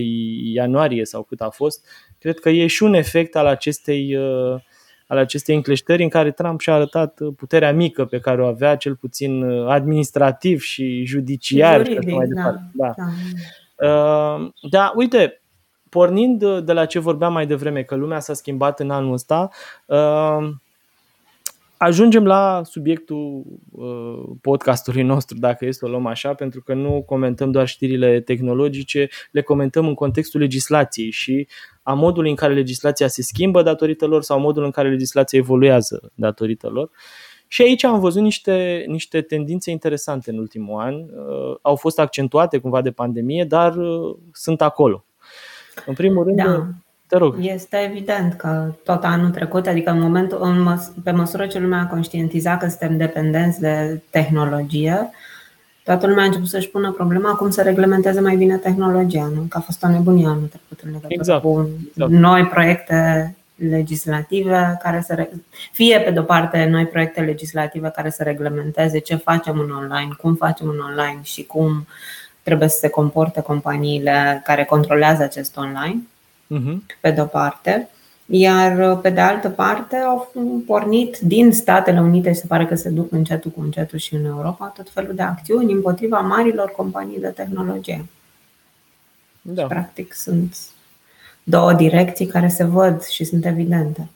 ianuarie 0.53 1.05
sau 1.05 1.23
cât 1.23 1.41
a 1.41 1.49
fost, 1.49 1.87
cred 2.19 2.39
că 2.39 2.49
e 2.49 2.67
și 2.67 2.83
un 2.83 2.95
efect 2.95 3.37
al 3.37 3.47
acestei 3.47 4.17
uh, 4.17 4.61
al 5.07 5.19
acestei 5.19 5.55
încleștări 5.55 6.03
în 6.03 6.09
care 6.09 6.31
Trump 6.31 6.61
și-a 6.61 6.75
arătat 6.75 7.21
puterea 7.37 7.73
mică 7.73 8.05
pe 8.05 8.19
care 8.19 8.43
o 8.43 8.47
avea, 8.47 8.77
cel 8.77 8.97
puțin 8.97 9.43
uh, 9.43 9.69
administrativ 9.69 10.61
și 10.61 11.05
judiciar. 11.05 11.87
Juridic, 11.87 12.09
și 12.09 12.15
mai 12.15 12.27
departe. 12.27 12.71
Da, 12.73 12.93
da. 12.97 13.07
Da. 13.77 14.51
da, 14.71 14.93
uite, 14.95 15.43
pornind 15.89 16.61
de 16.61 16.73
la 16.73 16.87
ce 16.87 16.99
vorbeam 16.99 17.33
mai 17.33 17.47
devreme, 17.47 17.83
că 17.83 17.95
lumea 17.95 18.21
s-a 18.21 18.35
schimbat 18.35 18.81
în 18.81 18.91
anul 18.91 19.13
ăsta, 19.13 19.51
uh, 19.87 20.49
ajungem 21.83 22.27
la 22.27 22.63
subiectul 22.65 23.45
uh, 23.71 24.37
podcastului 24.41 25.03
nostru, 25.03 25.39
dacă 25.39 25.65
este 25.65 25.85
o 25.85 25.89
luăm 25.89 26.07
așa, 26.07 26.35
pentru 26.35 26.63
că 26.63 26.75
nu 26.75 27.03
comentăm 27.07 27.51
doar 27.51 27.67
știrile 27.67 28.21
tehnologice, 28.21 29.09
le 29.31 29.43
comentăm 29.43 29.87
în 29.87 29.95
contextul 29.95 30.41
legislației 30.41 31.11
și 31.11 31.49
a 31.83 31.93
modului 31.93 32.31
în 32.31 32.37
care 32.37 32.55
legislația 32.55 33.09
se 33.09 33.23
schimbă 33.23 33.63
datorită 33.63 34.07
lor 34.07 34.23
sau 34.23 34.41
modul 34.41 34.65
în 34.65 34.71
care 34.71 34.91
legislația 34.91 35.39
evoluează 35.39 36.13
datorită 36.15 36.69
lor. 36.69 36.91
Și 37.47 37.63
aici 37.63 37.85
am 37.85 38.01
văzut 38.01 38.23
niște, 38.23 38.85
niște 38.87 39.21
tendințe 39.21 39.71
interesante 39.71 40.31
în 40.31 40.39
ultimul 40.39 40.81
an. 40.81 40.95
Uh, 40.95 41.57
au 41.63 41.77
fost 41.77 41.99
accentuate 41.99 42.59
cumva 42.59 42.81
de 42.81 42.91
pandemie, 42.91 43.45
dar 43.45 43.77
uh, 43.77 44.17
sunt 44.33 44.63
acolo. 44.63 45.05
În 45.87 45.95
primul 45.95 46.25
rând, 46.25 46.37
da. 46.37 46.69
Te 47.11 47.17
rog. 47.17 47.37
Este 47.41 47.77
evident 47.77 48.35
că 48.35 48.73
tot 48.85 49.05
anul 49.05 49.31
trecut, 49.31 49.67
adică 49.67 49.91
în 49.91 50.01
momentul, 50.01 50.39
în 50.43 50.61
măs- 50.61 50.93
pe 51.05 51.11
măsură 51.11 51.47
ce 51.47 51.59
lumea 51.59 51.81
a 51.81 51.87
conștientizat 51.87 52.59
că 52.59 52.69
suntem 52.69 52.97
dependenți 52.97 53.61
de 53.61 54.01
tehnologie, 54.11 55.11
toată 55.85 56.07
lumea 56.07 56.23
a 56.23 56.27
început 56.27 56.49
să-și 56.49 56.69
pună 56.69 56.93
problema 56.93 57.31
cum 57.31 57.51
să 57.51 57.63
reglementeze 57.63 58.21
mai 58.21 58.37
bine 58.37 58.57
tehnologia, 58.57 59.31
nu? 59.35 59.41
Că 59.49 59.59
a 59.59 59.61
fost 59.61 59.83
o 59.83 59.89
nebunie 59.89 60.27
anul 60.27 60.49
trecut 60.49 60.81
în 60.85 60.91
legătură 60.91 61.15
exact. 61.15 61.43
cu 61.43 61.69
exact. 61.89 62.11
noi 62.11 62.47
proiecte 62.47 63.35
legislative 63.55 64.79
care 64.83 65.03
să 65.07 65.29
fie 65.73 66.01
pe 66.01 66.11
de-o 66.11 66.23
parte 66.23 66.69
noi 66.71 66.87
proiecte 66.87 67.21
legislative 67.21 67.93
care 67.95 68.11
să 68.11 68.23
reglementeze 68.23 68.99
ce 68.99 69.15
facem 69.15 69.59
în 69.59 69.71
online, 69.71 70.11
cum 70.21 70.35
facem 70.35 70.69
în 70.69 70.79
online 70.79 71.21
și 71.23 71.45
cum 71.45 71.87
trebuie 72.43 72.69
să 72.69 72.79
se 72.79 72.89
comporte 72.89 73.41
companiile 73.41 74.41
care 74.45 74.65
controlează 74.65 75.23
acest 75.23 75.57
online 75.57 76.03
uh-huh. 76.55 76.97
pe 77.01 77.11
de-o 77.11 77.25
parte, 77.25 77.89
iar 78.27 78.97
pe 78.97 79.11
de 79.11 79.21
altă 79.21 79.49
parte 79.49 79.97
au 79.97 80.33
pornit 80.67 81.19
din 81.19 81.53
Statele 81.53 82.01
Unite, 82.01 82.33
se 82.33 82.47
pare 82.47 82.67
că 82.67 82.75
se 82.75 82.89
duc 82.89 83.13
încetul 83.13 83.51
cu 83.51 83.61
încetul 83.61 83.99
și 83.99 84.15
în 84.15 84.25
Europa, 84.25 84.73
tot 84.77 84.91
felul 84.91 85.15
de 85.15 85.23
acțiuni 85.23 85.73
împotriva 85.73 86.19
marilor 86.19 86.71
companii 86.71 87.21
de 87.21 87.29
tehnologie. 87.29 88.07
Da. 89.43 89.67
Practic 89.67 90.15
sunt 90.15 90.57
două 91.43 91.73
direcții 91.73 92.27
care 92.27 92.49
se 92.49 92.65
văd 92.65 93.05
și 93.05 93.25
sunt 93.25 93.45
evidente. 93.45 94.09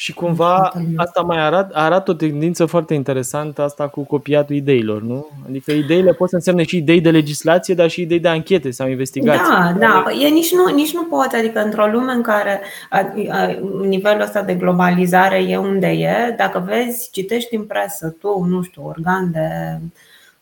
Și 0.00 0.12
cumva 0.12 0.72
asta 0.96 1.20
mai 1.20 1.38
arată, 1.38 1.76
arată 1.76 2.10
o 2.10 2.14
tendință 2.14 2.66
foarte 2.66 2.94
interesantă, 2.94 3.62
asta 3.62 3.88
cu 3.88 4.02
copiatul 4.02 4.54
ideilor, 4.56 5.02
nu? 5.02 5.28
Adică 5.48 5.72
ideile 5.72 6.12
pot 6.12 6.28
să 6.28 6.34
însemne 6.34 6.62
și 6.62 6.76
idei 6.76 7.00
de 7.00 7.10
legislație, 7.10 7.74
dar 7.74 7.90
și 7.90 8.00
idei 8.00 8.18
de 8.18 8.28
anchete 8.28 8.70
sau 8.70 8.88
investigații. 8.88 9.52
Da, 9.52 9.74
da, 9.78 10.04
e 10.24 10.28
nici 10.28 10.52
nu, 10.52 10.74
nici 10.74 10.92
nu 10.92 11.04
poți, 11.04 11.36
adică 11.36 11.62
într-o 11.62 11.86
lume 11.86 12.12
în 12.12 12.22
care 12.22 12.60
a, 12.90 12.98
a, 13.28 13.58
nivelul 13.82 14.20
ăsta 14.20 14.42
de 14.42 14.54
globalizare 14.54 15.36
e 15.36 15.56
unde 15.56 15.86
e, 15.86 16.34
dacă 16.36 16.64
vezi, 16.66 17.10
citești 17.12 17.54
în 17.54 17.64
presă, 17.64 18.16
tu, 18.20 18.44
nu 18.48 18.62
știu, 18.62 18.82
organ 18.86 19.30
de 19.32 19.78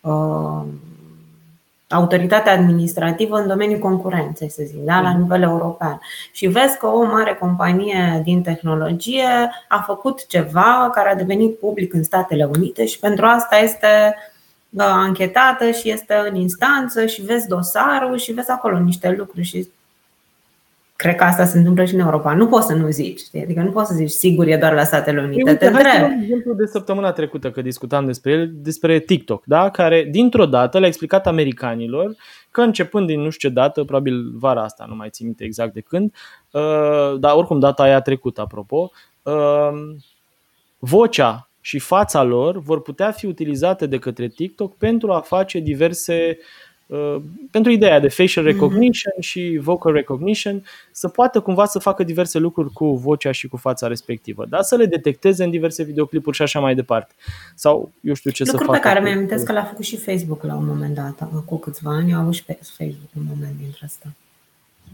uh, 0.00 0.62
autoritatea 1.88 2.52
administrativă 2.52 3.36
în 3.36 3.46
domeniul 3.46 3.78
concurenței, 3.78 4.50
să 4.50 4.62
zic, 4.66 4.76
da? 4.76 5.00
la 5.00 5.10
mhm. 5.10 5.20
nivel 5.20 5.42
european. 5.42 6.00
Și 6.32 6.46
vezi 6.46 6.78
că 6.78 6.86
o 6.86 7.04
mare 7.04 7.34
companie 7.34 8.20
din 8.24 8.42
tehnologie 8.42 9.50
a 9.68 9.82
făcut 9.86 10.26
ceva 10.26 10.90
care 10.94 11.10
a 11.10 11.14
devenit 11.14 11.58
public 11.58 11.94
în 11.94 12.02
Statele 12.02 12.44
Unite 12.44 12.86
și 12.86 12.98
pentru 12.98 13.24
asta 13.26 13.56
este 13.56 14.14
anchetată 14.76 15.70
și 15.70 15.90
este 15.90 16.14
în 16.28 16.34
instanță 16.34 17.06
și 17.06 17.22
vezi 17.22 17.46
dosarul 17.46 18.18
și 18.18 18.32
vezi 18.32 18.50
acolo 18.50 18.78
niște 18.78 19.14
lucruri 19.18 19.46
și 19.46 19.68
cred 20.98 21.14
că 21.14 21.24
asta 21.24 21.44
se 21.44 21.58
întâmplă 21.58 21.84
și 21.84 21.94
în 21.94 22.00
Europa. 22.00 22.34
Nu 22.34 22.46
poți 22.46 22.66
să 22.66 22.74
nu 22.74 22.90
zici, 22.90 23.18
știi? 23.18 23.42
adică 23.42 23.60
nu 23.60 23.70
poți 23.70 23.88
să 23.88 23.94
zici 23.94 24.10
sigur 24.10 24.46
e 24.46 24.56
doar 24.56 24.72
la 24.74 24.84
Statele 24.84 25.20
Unite. 25.20 25.42
Te 25.42 25.66
întreb. 25.66 25.82
exemplu 26.22 26.54
de 26.54 26.66
săptămâna 26.66 27.12
trecută 27.12 27.50
că 27.50 27.62
discutam 27.62 28.06
despre 28.06 28.32
el, 28.32 28.50
despre 28.54 28.98
TikTok, 28.98 29.44
da? 29.44 29.70
care 29.70 30.08
dintr-o 30.10 30.46
dată 30.46 30.78
le-a 30.78 30.88
explicat 30.88 31.26
americanilor 31.26 32.14
că 32.50 32.60
începând 32.60 33.06
din 33.06 33.20
nu 33.20 33.30
știu 33.30 33.48
ce 33.48 33.54
dată, 33.54 33.84
probabil 33.84 34.32
vara 34.34 34.62
asta, 34.62 34.84
nu 34.88 34.94
mai 34.94 35.08
țin 35.10 35.26
minte 35.26 35.44
exact 35.44 35.72
de 35.72 35.80
când, 35.80 36.14
uh, 36.50 37.18
dar 37.18 37.34
oricum 37.34 37.58
data 37.58 37.82
aia 37.82 38.00
trecută, 38.00 38.40
apropo, 38.40 38.90
uh, 39.22 39.70
vocea 40.78 41.50
și 41.60 41.78
fața 41.78 42.22
lor 42.22 42.58
vor 42.58 42.82
putea 42.82 43.10
fi 43.10 43.26
utilizate 43.26 43.86
de 43.86 43.98
către 43.98 44.28
TikTok 44.28 44.76
pentru 44.76 45.12
a 45.12 45.20
face 45.20 45.58
diverse 45.58 46.36
uh, 46.38 46.38
Uh, 46.38 46.67
pentru 47.50 47.72
ideea 47.72 48.00
de 48.00 48.08
facial 48.08 48.44
mhm. 48.44 48.52
recognition 48.52 49.12
mm-hmm. 49.12 49.20
și 49.20 49.58
vocal 49.62 49.92
recognition 49.92 50.64
să 50.90 51.08
poată 51.08 51.40
cumva 51.40 51.64
să 51.64 51.78
facă 51.78 52.02
diverse 52.02 52.38
lucruri 52.38 52.72
cu 52.72 52.94
vocea 52.94 53.32
și 53.32 53.48
cu 53.48 53.56
fața 53.56 53.86
respectivă, 53.86 54.46
da? 54.48 54.62
să 54.62 54.76
le 54.76 54.86
detecteze 54.86 55.44
în 55.44 55.50
diverse 55.50 55.82
videoclipuri 55.82 56.36
și 56.36 56.42
așa 56.42 56.60
mai 56.60 56.74
departe. 56.74 57.14
Sau 57.54 57.90
eu 58.00 58.14
știu 58.14 58.30
ce 58.30 58.42
Lucruri 58.42 58.64
să 58.64 58.70
facă. 58.70 58.78
pe 58.78 58.94
care 58.94 59.14
mi-am 59.26 59.42
că 59.44 59.52
l-a 59.52 59.64
făcut 59.64 59.84
și 59.84 59.96
Facebook 59.96 60.42
la 60.42 60.54
un 60.54 60.66
moment 60.66 60.94
dat, 60.94 61.28
cu 61.44 61.58
câțiva 61.58 61.90
ani, 61.90 62.14
au 62.14 62.30
și 62.30 62.44
pe 62.44 62.58
Facebook 62.60 63.08
un 63.16 63.22
moment 63.28 63.56
dintre 63.58 63.80
asta. 63.84 64.12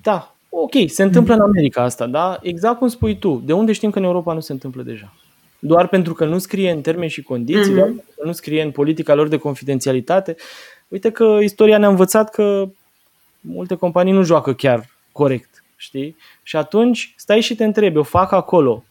Da, 0.02 0.34
ok, 0.48 0.72
se 0.86 1.02
întâmplă 1.02 1.34
mm-hmm. 1.34 1.38
în 1.38 1.42
America 1.42 1.82
asta, 1.82 2.06
da? 2.06 2.38
Exact 2.42 2.78
cum 2.78 2.88
spui 2.88 3.18
tu. 3.18 3.42
De 3.44 3.52
unde 3.52 3.72
știm 3.72 3.90
că 3.90 3.98
în 3.98 4.04
Europa 4.04 4.32
nu 4.32 4.40
se 4.40 4.52
întâmplă 4.52 4.82
deja? 4.82 5.12
Doar 5.58 5.88
pentru 5.88 6.14
că 6.14 6.24
nu 6.24 6.38
scrie 6.38 6.70
în 6.70 6.80
termeni 6.80 7.10
și 7.10 7.22
condiții, 7.22 7.72
mm-hmm. 7.72 7.74
doar 7.74 7.86
pentru 7.86 8.12
că 8.16 8.26
nu 8.26 8.32
scrie 8.32 8.62
în 8.62 8.70
politica 8.70 9.14
lor 9.14 9.28
de 9.28 9.36
confidențialitate. 9.36 10.36
Uite 10.94 11.10
că 11.10 11.38
istoria 11.42 11.78
ne-a 11.78 11.88
învățat 11.88 12.30
că 12.30 12.68
multe 13.40 13.74
companii 13.74 14.12
nu 14.12 14.22
joacă 14.22 14.52
chiar 14.54 14.86
corect, 15.12 15.64
știi? 15.76 16.16
Și 16.42 16.56
atunci 16.56 17.14
stai 17.16 17.40
și 17.40 17.54
te 17.54 17.64
întrebi, 17.64 17.96
o 17.96 18.02
fac 18.02 18.32
acolo. 18.32 18.84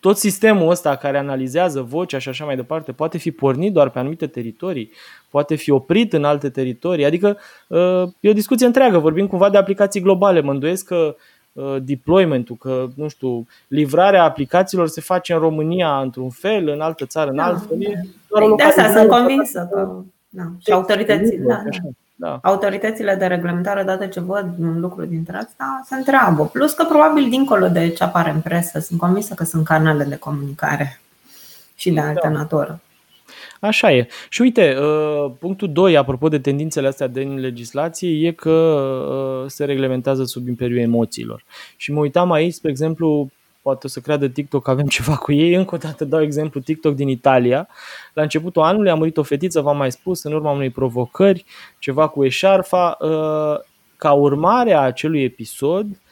Tot 0.00 0.16
sistemul 0.16 0.70
ăsta 0.70 0.96
care 0.96 1.18
analizează 1.18 1.82
vocea 1.82 2.18
și 2.18 2.28
așa 2.28 2.44
mai 2.44 2.56
departe 2.56 2.92
poate 2.92 3.18
fi 3.18 3.30
pornit 3.30 3.72
doar 3.72 3.90
pe 3.90 3.98
anumite 3.98 4.26
teritorii, 4.26 4.90
poate 5.30 5.54
fi 5.54 5.70
oprit 5.70 6.12
în 6.12 6.24
alte 6.24 6.50
teritorii, 6.50 7.04
adică 7.04 7.38
uh, 7.68 8.02
e 8.20 8.30
o 8.30 8.32
discuție 8.32 8.66
întreagă, 8.66 8.98
vorbim 8.98 9.26
cumva 9.26 9.50
de 9.50 9.58
aplicații 9.58 10.00
globale, 10.00 10.40
mă 10.40 10.50
îndoiesc 10.50 10.86
că 10.86 11.16
uh, 11.52 11.76
deployment-ul, 11.82 12.56
că, 12.56 12.88
nu 12.94 13.08
știu, 13.08 13.46
livrarea 13.68 14.24
aplicațiilor 14.24 14.88
se 14.88 15.00
face 15.00 15.32
în 15.32 15.38
România 15.38 16.00
într-un 16.00 16.30
fel, 16.30 16.68
în 16.68 16.80
altă 16.80 17.06
țară 17.06 17.30
în 17.30 17.36
da, 17.36 17.44
alt 17.44 17.66
fel. 17.68 17.78
Da. 17.78 18.54
De 18.56 18.62
asta 18.62 18.92
sunt 18.92 19.08
convinsă 19.08 19.68
că 19.72 20.04
da. 20.34 20.42
Și 20.58 20.72
autoritățile, 20.72 21.44
da, 21.46 21.62
da. 21.64 21.88
Da. 22.16 22.38
autoritățile 22.42 23.14
de 23.14 23.26
reglementare, 23.26 23.80
odată 23.80 24.06
ce 24.06 24.20
văd 24.20 24.48
un 24.60 24.80
lucru 24.80 25.04
dintre 25.04 25.36
asta, 25.36 25.82
se 25.86 25.94
întreabă. 25.94 26.46
Plus 26.46 26.72
că 26.72 26.84
probabil 26.84 27.28
dincolo 27.28 27.68
de 27.68 27.88
ce 27.88 28.04
apare 28.04 28.30
în 28.30 28.40
presă, 28.40 28.78
sunt 28.78 28.98
convinsă 28.98 29.34
că 29.34 29.44
sunt 29.44 29.64
canale 29.64 30.04
de 30.04 30.16
comunicare 30.16 31.00
și 31.74 31.90
de 31.90 32.00
altă 32.00 32.28
da. 32.28 32.38
natură. 32.38 32.80
Așa 33.60 33.92
e. 33.92 34.08
Și 34.28 34.42
uite, 34.42 34.76
uh, 34.78 35.30
punctul 35.38 35.72
2, 35.72 35.96
apropo 35.96 36.28
de 36.28 36.38
tendințele 36.38 36.86
astea 36.86 37.06
din 37.06 37.40
legislație, 37.40 38.26
e 38.26 38.32
că 38.32 38.50
uh, 38.50 39.50
se 39.50 39.64
reglementează 39.64 40.24
sub 40.24 40.48
imperiul 40.48 40.78
emoțiilor. 40.78 41.44
Și 41.76 41.92
mă 41.92 42.00
uitam 42.00 42.32
aici, 42.32 42.52
spre 42.52 42.70
exemplu, 42.70 43.30
poate 43.64 43.86
o 43.86 43.88
să 43.88 44.00
creadă 44.00 44.28
TikTok 44.28 44.62
că 44.62 44.70
avem 44.70 44.86
ceva 44.96 45.16
cu 45.16 45.32
ei. 45.32 45.54
Încă 45.54 45.74
o 45.74 45.78
dată 45.78 46.04
dau 46.04 46.22
exemplu 46.22 46.60
TikTok 46.60 46.94
din 46.94 47.08
Italia. 47.08 47.68
La 48.12 48.22
începutul 48.22 48.62
anului 48.62 48.90
a 48.90 48.94
murit 48.94 49.16
o 49.16 49.22
fetiță, 49.22 49.60
v-am 49.60 49.76
mai 49.76 49.92
spus, 49.92 50.22
în 50.22 50.32
urma 50.32 50.50
unei 50.50 50.70
provocări, 50.70 51.44
ceva 51.78 52.08
cu 52.08 52.24
eșarfa. 52.24 52.96
Uh, 53.00 53.60
ca 53.96 54.12
urmare 54.12 54.72
a 54.72 54.80
acelui 54.80 55.22
episod, 55.22 55.86
Uh, 55.86 56.03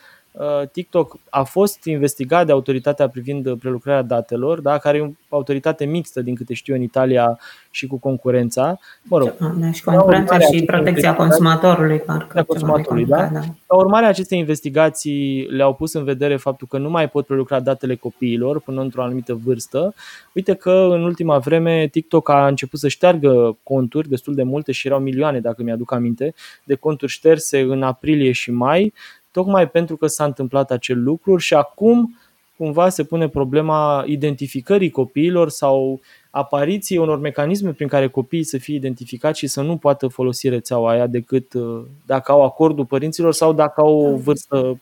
TikTok 0.72 1.16
a 1.30 1.42
fost 1.42 1.84
investigat 1.84 2.46
de 2.46 2.52
autoritatea 2.52 3.08
privind 3.08 3.58
prelucrarea 3.58 4.02
datelor, 4.02 4.60
da, 4.60 4.78
care 4.78 4.98
e 4.98 5.00
o 5.28 5.36
autoritate 5.36 5.84
mixtă, 5.84 6.22
din 6.22 6.34
câte 6.34 6.54
știu, 6.54 6.74
în 6.74 6.82
Italia 6.82 7.38
și 7.70 7.86
cu 7.86 7.98
concurența. 7.98 8.78
Mă 9.02 9.18
rog, 9.18 9.34
da, 9.58 9.70
și 9.70 9.82
concurența 9.82 10.38
și 10.38 10.64
protecția 10.64 11.14
consumatorului, 11.14 11.98
parcă. 11.98 12.42
Consumatorului, 12.42 13.04
da? 13.04 13.26
da? 13.26 13.40
Ca 13.40 13.76
urmare 13.76 14.04
a 14.04 14.08
acestei 14.08 14.38
investigații 14.38 15.46
le-au 15.50 15.74
pus 15.74 15.92
în 15.92 16.04
vedere 16.04 16.36
faptul 16.36 16.66
că 16.66 16.78
nu 16.78 16.90
mai 16.90 17.08
pot 17.08 17.26
prelucra 17.26 17.60
datele 17.60 17.94
copiilor 17.94 18.60
până 18.60 18.80
într-o 18.80 19.02
anumită 19.02 19.34
vârstă. 19.44 19.94
Uite 20.32 20.54
că 20.54 20.70
în 20.70 21.02
ultima 21.02 21.38
vreme 21.38 21.88
TikTok 21.90 22.28
a 22.28 22.46
început 22.46 22.78
să 22.78 22.88
șteargă 22.88 23.58
conturi, 23.62 24.08
destul 24.08 24.34
de 24.34 24.42
multe 24.42 24.72
și 24.72 24.86
erau 24.86 24.98
milioane, 24.98 25.40
dacă 25.40 25.62
mi-aduc 25.62 25.92
aminte, 25.92 26.34
de 26.64 26.74
conturi 26.74 27.12
șterse 27.12 27.60
în 27.60 27.82
aprilie 27.82 28.32
și 28.32 28.50
mai, 28.50 28.92
tocmai 29.32 29.68
pentru 29.68 29.96
că 29.96 30.06
s-a 30.06 30.24
întâmplat 30.24 30.70
acel 30.70 31.02
lucru 31.02 31.36
și 31.36 31.54
acum 31.54 32.16
cumva 32.56 32.88
se 32.88 33.04
pune 33.04 33.28
problema 33.28 34.04
identificării 34.06 34.90
copiilor 34.90 35.48
sau 35.48 36.00
apariției 36.30 36.98
unor 36.98 37.18
mecanisme 37.18 37.72
prin 37.72 37.88
care 37.88 38.08
copiii 38.08 38.44
să 38.44 38.58
fie 38.58 38.74
identificați 38.74 39.38
și 39.38 39.46
să 39.46 39.62
nu 39.62 39.76
poată 39.76 40.06
folosi 40.08 40.48
rețeaua 40.48 40.90
aia 40.90 41.06
decât 41.06 41.52
uh, 41.52 41.82
dacă 42.06 42.32
au 42.32 42.44
acordul 42.44 42.84
părinților 42.84 43.32
sau 43.32 43.52
dacă 43.52 43.80
au 43.80 44.00
o 44.00 44.16
vârstă 44.16 44.80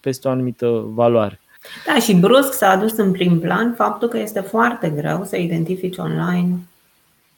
peste 0.00 0.28
o 0.28 0.30
anumită 0.30 0.84
valoare. 0.86 1.40
Da, 1.86 2.00
și 2.00 2.14
brusc 2.14 2.52
s-a 2.52 2.68
adus 2.70 2.96
în 2.96 3.12
prim 3.12 3.40
plan 3.40 3.74
faptul 3.74 4.08
că 4.08 4.18
este 4.18 4.40
foarte 4.40 4.90
greu 4.90 5.24
să 5.24 5.36
identifici 5.36 5.96
online 5.96 6.58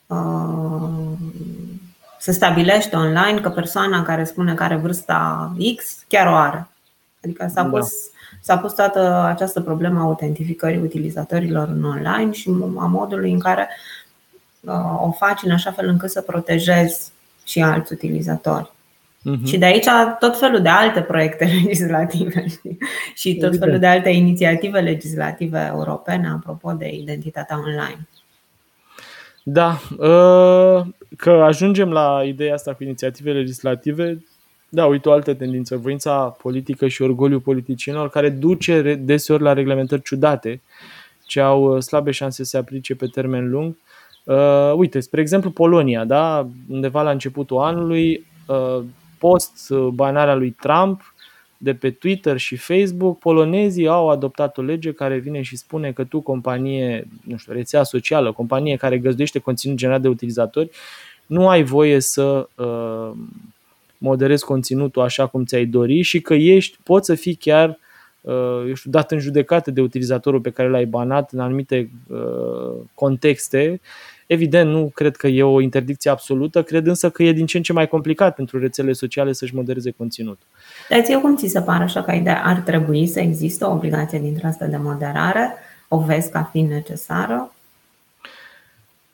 uh, 0.07 0.89
să 2.19 2.31
stabilește 2.31 2.95
online 2.95 3.39
că 3.41 3.49
persoana 3.49 4.01
care 4.01 4.23
spune 4.23 4.53
că 4.53 4.63
are 4.63 4.75
vârsta 4.75 5.51
X 5.75 6.03
chiar 6.07 6.27
o 6.27 6.35
are. 6.35 6.67
Adică 7.23 7.47
s-a 7.53 7.63
da. 7.63 7.69
pus, 7.69 7.91
s-a 8.41 8.57
pus 8.57 8.73
toată 8.73 9.23
această 9.27 9.61
problemă 9.61 9.99
a 9.99 10.03
autentificării 10.03 10.79
utilizatorilor 10.79 11.67
în 11.67 11.83
online 11.83 12.31
și 12.31 12.49
a 12.77 12.85
modului 12.85 13.31
în 13.31 13.39
care 13.39 13.69
uh, 14.59 15.01
o 15.01 15.11
faci 15.11 15.43
în 15.43 15.51
așa 15.51 15.71
fel 15.71 15.87
încât 15.87 16.09
să 16.09 16.21
protejezi 16.21 17.11
și 17.45 17.61
alți 17.61 17.93
utilizatori. 17.93 18.71
Uh-huh. 19.19 19.45
Și 19.45 19.57
de 19.57 19.65
aici 19.65 19.87
tot 20.19 20.39
felul 20.39 20.61
de 20.61 20.69
alte 20.69 21.01
proiecte 21.01 21.45
legislative 21.63 22.47
știi? 22.47 22.77
și 23.15 23.35
tot 23.35 23.57
felul 23.57 23.79
de 23.79 23.87
alte 23.87 24.09
inițiative 24.09 24.79
legislative 24.79 25.71
europene 25.73 26.27
apropo 26.27 26.71
de 26.71 26.89
identitatea 26.89 27.57
online. 27.57 28.07
Da, 29.43 29.79
ă, 29.99 30.87
că 31.17 31.29
ajungem 31.29 31.91
la 31.91 32.21
ideea 32.25 32.53
asta 32.53 32.73
cu 32.73 32.83
inițiative 32.83 33.31
legislative, 33.31 34.23
da, 34.69 34.85
uite 34.85 35.09
o 35.09 35.11
altă 35.11 35.33
tendință, 35.33 35.77
voința 35.77 36.35
politică 36.41 36.87
și 36.87 37.01
orgoliul 37.01 37.39
politicienilor 37.39 38.09
care 38.09 38.29
duce 38.29 38.95
deseori 38.95 39.43
la 39.43 39.53
reglementări 39.53 40.01
ciudate 40.01 40.61
ce 41.25 41.39
au 41.39 41.63
ă, 41.63 41.79
slabe 41.79 42.11
șanse 42.11 42.43
să 42.43 42.49
se 42.49 42.57
aplice 42.57 42.95
pe 42.95 43.05
termen 43.05 43.49
lung. 43.49 43.75
Uh, 44.23 44.73
uite, 44.75 44.99
spre 44.99 45.21
exemplu 45.21 45.49
Polonia, 45.49 46.05
da? 46.05 46.47
undeva 46.69 47.01
la 47.01 47.11
începutul 47.11 47.57
anului, 47.57 48.25
uh, 48.47 48.83
post 49.17 49.71
banarea 49.71 50.35
lui 50.35 50.51
Trump, 50.51 51.13
de 51.61 51.73
pe 51.73 51.91
Twitter 51.91 52.37
și 52.37 52.55
Facebook, 52.55 53.19
polonezii 53.19 53.87
au 53.87 54.09
adoptat 54.09 54.57
o 54.57 54.61
lege 54.61 54.91
care 54.91 55.17
vine 55.17 55.41
și 55.41 55.57
spune 55.57 55.91
că 55.91 56.03
tu, 56.03 56.21
companie, 56.21 57.07
nu 57.23 57.37
știu, 57.37 57.53
rețea 57.53 57.83
socială, 57.83 58.31
companie 58.31 58.75
care 58.75 58.97
găzduiește 58.97 59.39
conținut 59.39 59.77
generat 59.77 60.01
de 60.01 60.07
utilizatori, 60.07 60.69
nu 61.25 61.49
ai 61.49 61.63
voie 61.63 61.99
să 61.99 62.49
uh, 62.55 63.11
moderezi 63.97 64.45
conținutul 64.45 65.01
așa 65.01 65.27
cum 65.27 65.45
ți-ai 65.45 65.65
dori 65.65 66.01
și 66.01 66.21
că 66.21 66.33
ești, 66.33 66.77
poți 66.83 67.05
să 67.05 67.15
fii 67.15 67.35
chiar 67.35 67.79
uh, 68.21 68.63
eu 68.67 68.73
știu, 68.73 68.91
dat 68.91 69.11
în 69.11 69.19
judecată 69.19 69.71
de 69.71 69.81
utilizatorul 69.81 70.41
pe 70.41 70.49
care 70.49 70.69
l-ai 70.69 70.85
banat 70.85 71.31
în 71.31 71.39
anumite 71.39 71.89
uh, 72.07 72.75
contexte 72.93 73.81
Evident, 74.31 74.69
nu 74.71 74.91
cred 74.93 75.15
că 75.15 75.27
e 75.27 75.43
o 75.43 75.61
interdicție 75.61 76.11
absolută, 76.11 76.63
cred 76.63 76.85
însă 76.85 77.09
că 77.09 77.23
e 77.23 77.31
din 77.31 77.45
ce 77.45 77.57
în 77.57 77.63
ce 77.63 77.73
mai 77.73 77.87
complicat 77.87 78.35
pentru 78.35 78.59
rețelele 78.59 78.93
sociale 78.93 79.33
să-și 79.33 79.55
modereze 79.55 79.91
conținutul. 79.91 80.47
Dar 80.89 81.01
ție 81.01 81.17
cum 81.17 81.35
ți 81.35 81.47
se 81.47 81.61
pare 81.61 81.83
așa 81.83 82.03
că 82.03 82.21
ar 82.43 82.57
trebui 82.57 83.07
să 83.07 83.19
există 83.19 83.67
o 83.67 83.71
obligație 83.71 84.19
dintre 84.19 84.47
asta 84.47 84.65
de 84.65 84.77
moderare? 84.77 85.53
O 85.87 85.99
vezi 85.99 86.31
ca 86.31 86.49
fiind 86.51 86.69
necesară? 86.69 87.53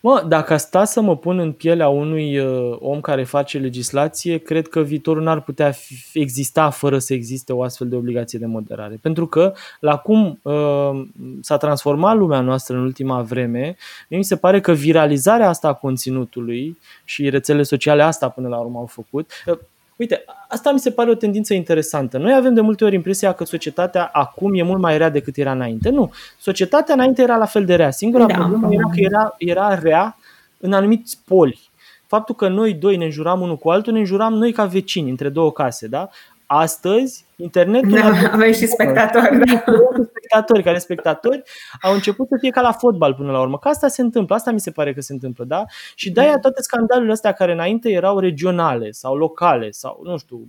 Mă, 0.05 0.23
dacă 0.27 0.57
sta 0.57 0.83
să 0.83 1.01
mă 1.01 1.17
pun 1.17 1.39
în 1.39 1.51
pielea 1.51 1.87
unui 1.87 2.37
uh, 2.37 2.77
om 2.79 3.01
care 3.01 3.23
face 3.23 3.57
legislație, 3.57 4.37
cred 4.37 4.67
că 4.67 4.81
viitorul 4.81 5.23
n-ar 5.23 5.41
putea 5.41 5.71
fi, 5.71 6.19
exista 6.19 6.69
fără 6.69 6.97
să 6.97 7.13
existe 7.13 7.53
o 7.53 7.63
astfel 7.63 7.87
de 7.87 7.95
obligație 7.95 8.39
de 8.39 8.45
moderare. 8.45 8.97
Pentru 9.01 9.27
că, 9.27 9.53
la 9.79 9.97
cum 9.97 10.39
uh, 10.41 11.07
s-a 11.41 11.57
transformat 11.57 12.15
lumea 12.15 12.41
noastră 12.41 12.75
în 12.75 12.81
ultima 12.81 13.21
vreme, 13.21 13.75
mi 14.09 14.23
se 14.23 14.35
pare 14.35 14.61
că 14.61 14.71
viralizarea 14.71 15.49
asta 15.49 15.67
a 15.67 15.73
conținutului 15.73 16.77
și 17.03 17.29
rețelele 17.29 17.63
sociale 17.63 18.03
asta 18.03 18.29
până 18.29 18.47
la 18.47 18.57
urmă 18.57 18.77
au 18.77 18.85
făcut, 18.85 19.31
uh, 19.45 19.57
Uite, 19.95 20.23
asta 20.47 20.71
mi 20.71 20.79
se 20.79 20.91
pare 20.91 21.09
o 21.09 21.15
tendință 21.15 21.53
interesantă. 21.53 22.17
Noi 22.17 22.33
avem 22.33 22.53
de 22.53 22.61
multe 22.61 22.83
ori 22.85 22.95
impresia 22.95 23.31
că 23.31 23.45
societatea 23.45 24.09
acum 24.13 24.53
e 24.53 24.63
mult 24.63 24.81
mai 24.81 24.97
rea 24.97 25.09
decât 25.09 25.37
era 25.37 25.51
înainte. 25.51 25.89
Nu, 25.89 26.11
societatea 26.39 26.93
înainte 26.93 27.21
era 27.21 27.37
la 27.37 27.45
fel 27.45 27.65
de 27.65 27.75
rea. 27.75 27.91
Singura 27.91 28.25
da, 28.25 28.33
problemă 28.33 28.73
era 28.73 28.89
că 28.89 28.99
era, 28.99 29.35
era 29.37 29.79
rea 29.79 30.17
în 30.57 30.73
anumiți 30.73 31.19
poli. 31.25 31.59
Faptul 32.07 32.35
că 32.35 32.47
noi 32.47 32.73
doi 32.73 32.97
ne 32.97 33.05
înjuram 33.05 33.41
unul 33.41 33.57
cu 33.57 33.69
altul, 33.69 33.93
ne 33.93 33.99
înjuram 33.99 34.33
noi 34.33 34.51
ca 34.51 34.65
vecini 34.65 35.09
între 35.09 35.29
două 35.29 35.51
case, 35.51 35.87
da? 35.87 36.09
Astăzi, 36.45 37.25
internetul... 37.35 37.89
Da, 37.89 38.29
avem 38.31 38.51
și 38.51 38.67
spectatori. 38.67 39.37
Da. 39.37 39.63
Spectatori, 40.09 40.63
care 40.63 40.77
spectatori 40.77 41.41
au 41.81 41.93
început 41.93 42.27
să 42.27 42.37
fie 42.39 42.49
ca 42.49 42.61
la 42.61 42.71
fotbal 42.71 43.13
până 43.13 43.31
la 43.31 43.41
urmă. 43.41 43.57
Că 43.57 43.67
asta 43.67 43.87
se 43.87 44.01
întâmplă, 44.01 44.35
asta 44.35 44.51
mi 44.51 44.59
se 44.59 44.71
pare 44.71 44.93
că 44.93 45.01
se 45.01 45.13
întâmplă, 45.13 45.43
da? 45.45 45.63
Și 45.95 46.11
de-aia 46.11 46.37
toate 46.37 46.61
scandalurile 46.61 47.13
astea 47.13 47.31
care 47.31 47.51
înainte 47.51 47.89
erau 47.89 48.19
regionale 48.19 48.91
sau 48.91 49.15
locale 49.15 49.71
sau, 49.71 50.01
nu 50.03 50.17
știu, 50.17 50.47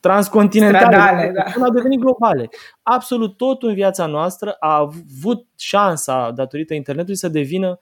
transcontinentale, 0.00 0.84
Stradale, 0.84 1.32
da. 1.34 1.64
au 1.64 1.70
devenit 1.70 2.00
globale. 2.00 2.48
Absolut 2.82 3.36
tot 3.36 3.62
în 3.62 3.74
viața 3.74 4.06
noastră 4.06 4.56
a 4.60 4.76
avut 4.76 5.46
șansa, 5.56 6.30
datorită 6.34 6.74
internetului, 6.74 7.16
să 7.16 7.28
devină 7.28 7.78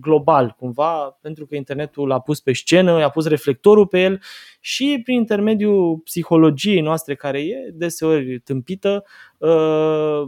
global, 0.00 0.54
cumva, 0.58 1.18
pentru 1.20 1.46
că 1.46 1.54
internetul 1.54 2.06
l-a 2.06 2.20
pus 2.20 2.40
pe 2.40 2.52
scenă, 2.52 2.92
a 3.04 3.08
pus 3.08 3.26
reflectorul 3.26 3.86
pe 3.86 4.00
el 4.00 4.20
și 4.60 5.00
prin 5.04 5.16
intermediul 5.16 5.98
psihologiei 6.04 6.80
noastre, 6.80 7.14
care 7.14 7.40
e 7.40 7.70
deseori 7.72 8.38
tâmpită, 8.38 9.04
uh, 9.38 10.22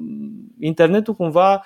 internetul 0.59 1.15
cumva 1.15 1.63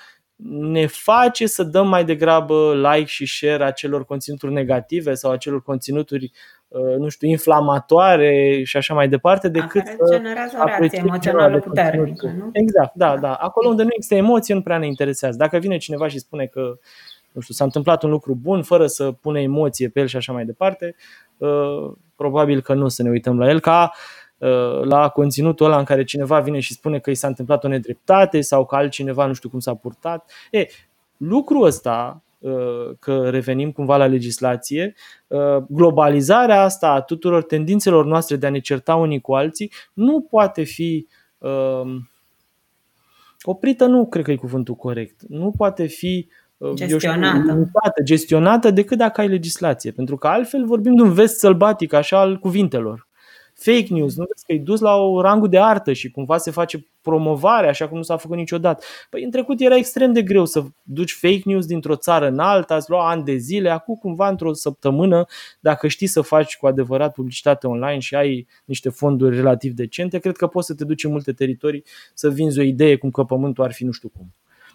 ne 0.47 0.87
face 0.87 1.47
să 1.47 1.63
dăm 1.63 1.89
mai 1.89 2.05
degrabă 2.05 2.75
like 2.75 3.07
și 3.07 3.27
share 3.27 3.65
acelor 3.65 4.05
conținuturi 4.05 4.53
negative 4.53 5.15
sau 5.15 5.31
acelor 5.31 5.63
conținuturi 5.63 6.31
uh, 6.69 6.97
nu 6.99 7.09
știu, 7.09 7.29
inflamatoare 7.29 8.63
și 8.65 8.77
așa 8.77 8.95
mai 8.95 9.09
departe, 9.09 9.49
decât 9.49 9.83
care 9.83 9.97
generează 10.13 10.57
o 10.61 10.65
reacție 10.65 10.99
emoțională 10.99 11.59
puternică, 11.59 12.35
nu? 12.39 12.51
Exact, 12.53 12.95
da, 12.95 13.17
da. 13.17 13.35
Acolo 13.35 13.69
unde 13.69 13.83
nu 13.83 13.89
există 13.93 14.15
emoție, 14.15 14.55
nu 14.55 14.63
prea 14.63 14.79
ne 14.79 14.87
interesează. 14.87 15.37
Dacă 15.37 15.59
vine 15.59 15.77
cineva 15.77 16.09
și 16.09 16.19
spune 16.19 16.47
că 16.47 16.79
nu 17.35 17.41
știu, 17.41 17.55
s-a 17.55 17.65
întâmplat 17.65 18.03
un 18.03 18.11
lucru 18.11 18.35
bun 18.35 18.63
fără 18.63 18.87
să 18.87 19.13
pune 19.13 19.43
emoție 19.43 19.89
pe 19.89 20.01
el 20.01 20.07
și 20.07 20.17
așa 20.17 20.33
mai 20.33 20.45
departe, 20.45 20.95
uh, 21.37 21.93
probabil 22.17 22.61
că 22.61 22.75
nu 22.75 22.89
să 22.89 23.03
ne 23.03 23.11
uităm 23.11 23.39
la 23.39 23.49
el 23.49 23.61
ca 23.61 23.93
uh, 24.39 24.83
la 24.83 25.09
conținutul 25.09 25.67
ăla 25.67 25.79
în 25.79 25.85
care 25.85 26.05
cineva 26.05 26.41
vine 26.41 26.61
și 26.61 26.73
spune 26.73 26.99
că 26.99 27.11
i 27.11 27.15
s-a 27.15 27.27
întâmplat 27.27 27.65
o 27.65 27.69
nedreptate 27.69 28.41
sau 28.41 28.67
că 28.67 28.77
altcineva 28.77 29.27
nu 29.27 29.33
știu 29.33 29.49
cum 29.49 29.59
s-a 29.59 29.75
purtat. 29.75 30.31
E, 30.51 30.67
lucrul 31.17 31.65
ăsta, 31.65 32.23
uh, 32.39 32.91
că 32.99 33.31
revenim 33.31 33.73
cumva 33.73 33.97
la 33.97 34.07
legislație, 34.07 34.95
globalizarea 35.69 36.63
asta 36.63 36.91
a 36.91 37.01
tuturor 37.01 37.43
tendințelor 37.43 38.05
noastre 38.05 38.37
de 38.37 38.47
a 38.47 38.51
ne 38.51 38.59
certa 38.59 38.95
unii 38.95 39.21
cu 39.21 39.35
alții 39.35 39.73
nu 39.93 40.21
poate 40.21 40.63
fi 40.63 41.07
oprită, 43.43 43.85
nu 43.87 44.07
cred 44.07 44.25
că 44.25 44.31
e 44.31 44.37
cuvântul 44.37 44.75
corect, 44.75 45.21
nu 45.29 45.51
poate 45.51 45.87
fi 45.87 46.29
gestionată. 46.75 47.51
Știu, 47.51 48.05
gestionată 48.05 48.71
decât 48.71 48.99
dacă 48.99 49.21
ai 49.21 49.29
legislație. 49.29 49.91
Pentru 49.91 50.17
că 50.17 50.27
altfel 50.27 50.67
vorbim 50.67 50.95
de 50.95 51.03
un 51.03 51.13
vest 51.13 51.39
sălbatic 51.39 51.93
așa 51.93 52.19
al 52.21 52.39
cuvintelor. 52.39 53.09
Fake 53.55 53.87
news, 53.89 54.17
nu 54.17 54.25
vezi 54.29 54.45
că 54.47 54.53
e 54.53 54.59
dus 54.59 54.81
la 54.81 54.97
o 54.97 55.21
rangul 55.21 55.49
de 55.49 55.59
artă 55.59 55.93
și 55.93 56.11
cumva 56.11 56.39
se 56.39 56.51
face 56.51 56.87
promovare 57.03 57.69
așa 57.69 57.89
cum 57.89 57.97
nu 57.97 58.03
s-a 58.03 58.17
făcut 58.17 58.37
niciodată. 58.37 58.85
Păi 59.11 59.25
în 59.25 59.31
trecut 59.31 59.61
era 59.61 59.77
extrem 59.77 60.13
de 60.13 60.23
greu 60.23 60.45
să 60.45 60.65
duci 60.83 61.13
fake 61.13 61.43
news 61.45 61.67
dintr-o 61.67 61.97
țară 61.97 62.27
în 62.27 62.39
alta, 62.39 62.77
îți 62.77 62.91
lua 62.91 63.09
ani 63.09 63.25
de 63.25 63.37
zile, 63.37 63.71
acum 63.71 63.95
cumva 63.95 64.29
într-o 64.29 64.53
săptămână, 64.53 65.25
dacă 65.61 65.89
știi 65.89 66.07
să 66.07 66.21
faci 66.21 66.57
cu 66.57 66.67
adevărat 66.67 67.13
publicitate 67.13 67.67
online 67.67 67.99
și 67.99 68.15
ai 68.15 68.47
niște 68.65 68.89
fonduri 68.89 69.37
relativ 69.37 69.73
decente, 69.73 70.19
cred 70.19 70.37
că 70.37 70.47
poți 70.47 70.67
să 70.67 70.75
te 70.75 70.85
duci 70.85 71.05
în 71.05 71.11
multe 71.11 71.33
teritorii 71.33 71.85
să 72.15 72.31
vinzi 72.31 72.59
o 72.59 72.63
idee 72.63 72.97
cum 72.97 73.11
că 73.11 73.25
pământul 73.25 73.65
ar 73.65 73.73
fi 73.73 73.85
nu 73.85 73.93
știu 73.93 74.09
cum. 74.17 74.35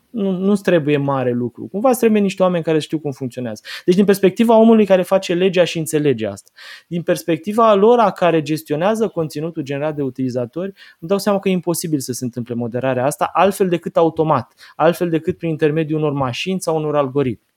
Nu, 0.10 0.32
nu 0.32 0.56
trebuie 0.56 0.98
mare 0.98 1.32
lucru. 1.32 1.68
Cumva 1.72 1.92
trebuie 1.92 2.22
niște 2.22 2.44
oameni 2.44 2.64
care 2.64 2.80
știu 2.80 3.00
cum 3.00 3.12
funcționează. 3.12 3.62
Deci 3.86 3.96
din 3.96 4.06
perspectiva 4.06 4.58
omului 4.58 4.86
care 4.86 5.02
face 5.02 5.34
legea 5.34 5.64
și 5.64 5.78
înțelege 5.78 6.28
asta. 6.28 6.52
Din 6.88 7.02
perspectiva 7.02 7.74
lor 7.74 8.00
a 8.00 8.12
care 8.12 8.42
gestionează 8.42 9.08
conținutul 9.08 9.64
generat 9.64 9.96
de 9.96 10.02
utilizatori, 10.02 10.72
îmi 11.00 11.10
dau 11.10 11.18
seama 11.18 11.40
că 11.40 11.50
e 11.50 11.52
imposibil 11.52 12.00
să 12.00 12.14
se 12.14 12.24
întâmple 12.24 12.54
moderarea 12.54 13.06
asta 13.06 13.30
altfel 13.34 13.70
decât 13.70 13.98
automat, 13.98 14.54
altfel 14.76 15.10
decât 15.10 15.38
prin 15.38 15.50
intermediul 15.50 16.00
unor 16.00 16.12
mașini 16.12 16.62
sau 16.62 16.76
unor 16.76 16.96
algoritmi. 16.96 17.48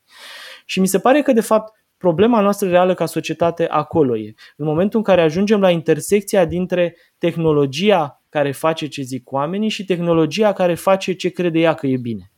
Și 0.65 0.81
mi 0.81 0.87
se 0.87 0.99
pare 0.99 1.23
că 1.23 1.33
de 1.33 1.41
fapt 1.41 1.73
problema 1.97 2.41
noastră 2.41 2.69
reală 2.69 2.95
ca 2.95 3.07
societate 3.07 3.67
acolo 3.67 4.17
e. 4.17 4.35
În 4.57 4.67
momentul 4.67 4.99
în 4.99 5.05
care 5.05 5.21
ajungem 5.21 5.61
la 5.61 5.71
intersecția 5.71 6.45
dintre 6.45 6.97
tehnologia 7.19 8.23
care 8.29 8.53
face 8.53 8.87
ce 8.87 9.03
zic 9.03 9.33
oamenii 9.33 9.69
și 9.69 9.85
tehnologia 9.85 10.53
care 10.53 10.75
face 10.75 11.12
ce 11.12 11.29
crede 11.29 11.59
ea 11.59 11.75
că 11.75 11.87
e 11.87 11.97
bine. 11.97 12.33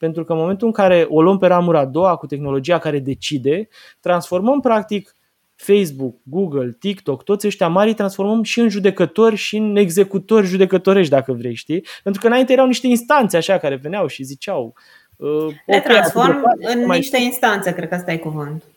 Pentru 0.00 0.24
că 0.24 0.32
în 0.32 0.38
momentul 0.38 0.66
în 0.66 0.72
care 0.72 1.06
o 1.08 1.22
luăm 1.22 1.38
pe 1.38 1.46
ramura 1.46 1.78
a 1.78 1.84
doua 1.84 2.16
cu 2.16 2.26
tehnologia 2.26 2.78
care 2.78 2.98
decide, 2.98 3.68
transformăm 4.00 4.60
practic 4.60 5.14
Facebook, 5.54 6.14
Google, 6.22 6.76
TikTok, 6.78 7.24
toți 7.24 7.46
ăștia 7.46 7.68
mari 7.68 7.94
transformăm 7.94 8.42
și 8.42 8.60
în 8.60 8.68
judecători 8.68 9.36
și 9.36 9.56
în 9.56 9.76
executori 9.76 10.46
judecătorești, 10.46 11.10
dacă 11.10 11.32
vrei, 11.32 11.54
știi? 11.54 11.84
Pentru 12.02 12.20
că 12.20 12.26
înainte 12.26 12.52
erau 12.52 12.66
niște 12.66 12.86
instanțe 12.86 13.36
așa 13.36 13.58
care 13.58 13.74
veneau 13.74 14.06
și 14.06 14.22
ziceau 14.22 14.74
uh, 15.16 15.54
Le 15.66 15.80
transform 15.80 16.42
în 16.58 16.86
mai... 16.86 16.98
niște 16.98 17.20
instanțe, 17.20 17.72
cred 17.72 17.88
că 17.88 17.94
asta 17.94 18.12
e 18.12 18.16
cuvântul. 18.16 18.68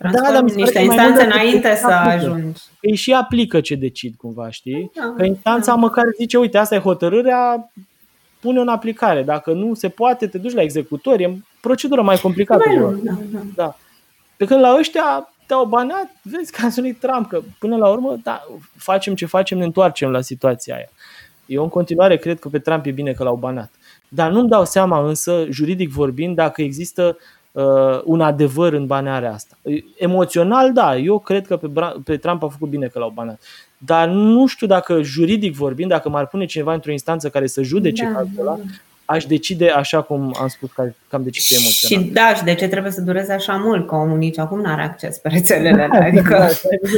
Da, 0.00 0.10
da, 0.32 0.40
niște 0.40 0.80
instanțe 0.80 1.22
înainte 1.22 1.74
să 1.74 1.86
ajungi. 1.86 2.60
Ei 2.80 2.94
și 2.94 3.12
aplică 3.12 3.60
ce 3.60 3.74
decid 3.74 4.14
cumva, 4.14 4.50
știi? 4.50 4.90
Da, 4.94 5.14
că 5.16 5.24
instanța 5.24 5.72
da. 5.72 5.78
măcar 5.78 6.04
zice, 6.16 6.38
uite, 6.38 6.58
asta 6.58 6.74
e 6.74 6.78
hotărârea, 6.78 7.70
pune 8.40 8.60
în 8.60 8.68
aplicare. 8.68 9.22
Dacă 9.22 9.52
nu 9.52 9.74
se 9.74 9.88
poate, 9.88 10.26
te 10.26 10.38
duci 10.38 10.54
la 10.54 10.62
executor. 10.62 11.20
E 11.20 11.38
procedură 11.60 12.02
mai 12.02 12.16
complicată. 12.16 12.62
Mai 12.66 12.78
lung, 12.78 13.02
da, 13.02 13.18
da. 13.32 13.38
da. 13.54 13.76
Pe 14.36 14.44
când 14.44 14.60
la 14.60 14.76
ăștia 14.78 15.32
te-au 15.46 15.64
banat, 15.64 16.10
vezi 16.22 16.52
cazul 16.52 16.82
lui 16.82 16.92
Trump, 16.92 17.28
că 17.28 17.40
până 17.58 17.76
la 17.76 17.88
urmă, 17.88 18.16
da, 18.22 18.44
facem 18.76 19.14
ce 19.14 19.26
facem, 19.26 19.58
ne 19.58 19.64
întoarcem 19.64 20.10
la 20.10 20.20
situația 20.20 20.74
aia. 20.74 20.88
Eu 21.46 21.62
în 21.62 21.68
continuare 21.68 22.16
cred 22.16 22.38
că 22.38 22.48
pe 22.48 22.58
Trump 22.58 22.86
e 22.86 22.90
bine 22.90 23.12
că 23.12 23.22
l-au 23.22 23.36
banat. 23.36 23.70
Dar 24.08 24.30
nu-mi 24.30 24.48
dau 24.48 24.64
seama 24.64 25.08
însă, 25.08 25.46
juridic 25.50 25.90
vorbind, 25.90 26.36
dacă 26.36 26.62
există 26.62 27.16
uh, 27.52 28.00
un 28.04 28.20
adevăr 28.20 28.72
în 28.72 28.86
banarea 28.86 29.32
asta. 29.32 29.58
Emoțional, 29.96 30.72
da, 30.72 30.96
eu 30.96 31.18
cred 31.18 31.46
că 31.46 31.56
pe, 31.56 31.70
pe 32.04 32.16
Trump 32.16 32.42
a 32.42 32.48
făcut 32.48 32.68
bine 32.68 32.86
că 32.86 32.98
l-au 32.98 33.10
banat. 33.10 33.40
Dar 33.78 34.08
nu 34.08 34.46
știu 34.46 34.66
dacă 34.66 35.02
juridic 35.02 35.54
vorbind, 35.54 35.90
dacă 35.90 36.08
m-ar 36.08 36.26
pune 36.26 36.44
cineva 36.44 36.74
într-o 36.74 36.90
instanță 36.90 37.28
care 37.28 37.46
să 37.46 37.62
judece 37.62 38.04
da, 38.04 38.12
cazul 38.12 38.40
ăla, 38.40 38.50
da, 38.50 38.62
da. 38.62 39.14
aș 39.14 39.24
decide 39.24 39.68
așa 39.68 40.02
cum 40.02 40.34
am 40.40 40.48
spus 40.48 40.72
că, 40.72 40.92
că 41.08 41.16
am 41.16 41.22
decis 41.22 41.58
emoțional. 41.58 42.06
Și 42.06 42.12
da, 42.12 42.34
și 42.34 42.44
de 42.44 42.54
ce 42.54 42.68
trebuie 42.68 42.92
să 42.92 43.00
dureze 43.00 43.32
așa 43.32 43.56
mult? 43.56 43.86
Că 43.86 43.94
omul 43.94 44.18
nici 44.18 44.38
acum 44.38 44.60
nu 44.60 44.70
are 44.70 44.82
acces 44.82 45.18
pe 45.18 45.28
rețelele 45.28 45.82
Adică... 45.92 46.38
Da, 46.38 46.48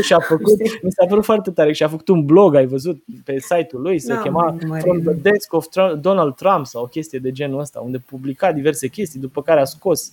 și 0.03 0.13
a 0.13 0.19
făcut, 0.19 0.59
mi 0.83 0.91
s-a 0.91 1.07
părut 1.09 1.25
foarte 1.25 1.51
tare 1.51 1.73
și 1.73 1.83
a 1.83 1.89
făcut 1.89 2.09
un 2.09 2.25
blog, 2.25 2.55
ai 2.55 2.67
văzut, 2.67 3.03
pe 3.25 3.39
site-ul 3.39 3.83
lui, 3.83 3.99
se 3.99 4.15
da, 4.15 4.21
chema 4.21 4.57
From 4.81 5.01
the 5.01 5.15
Desk 5.15 5.53
of 5.53 5.67
Donald 6.01 6.35
Trump 6.35 6.67
sau 6.67 6.83
o 6.83 6.87
chestie 6.87 7.19
de 7.19 7.33
genul 7.33 7.61
ăsta, 7.61 7.81
unde 7.81 7.99
publica 7.99 8.53
diverse 8.53 8.89
chestii, 8.89 9.21
după 9.21 9.43
care 9.43 9.61
a 9.61 9.65
scos 9.65 10.13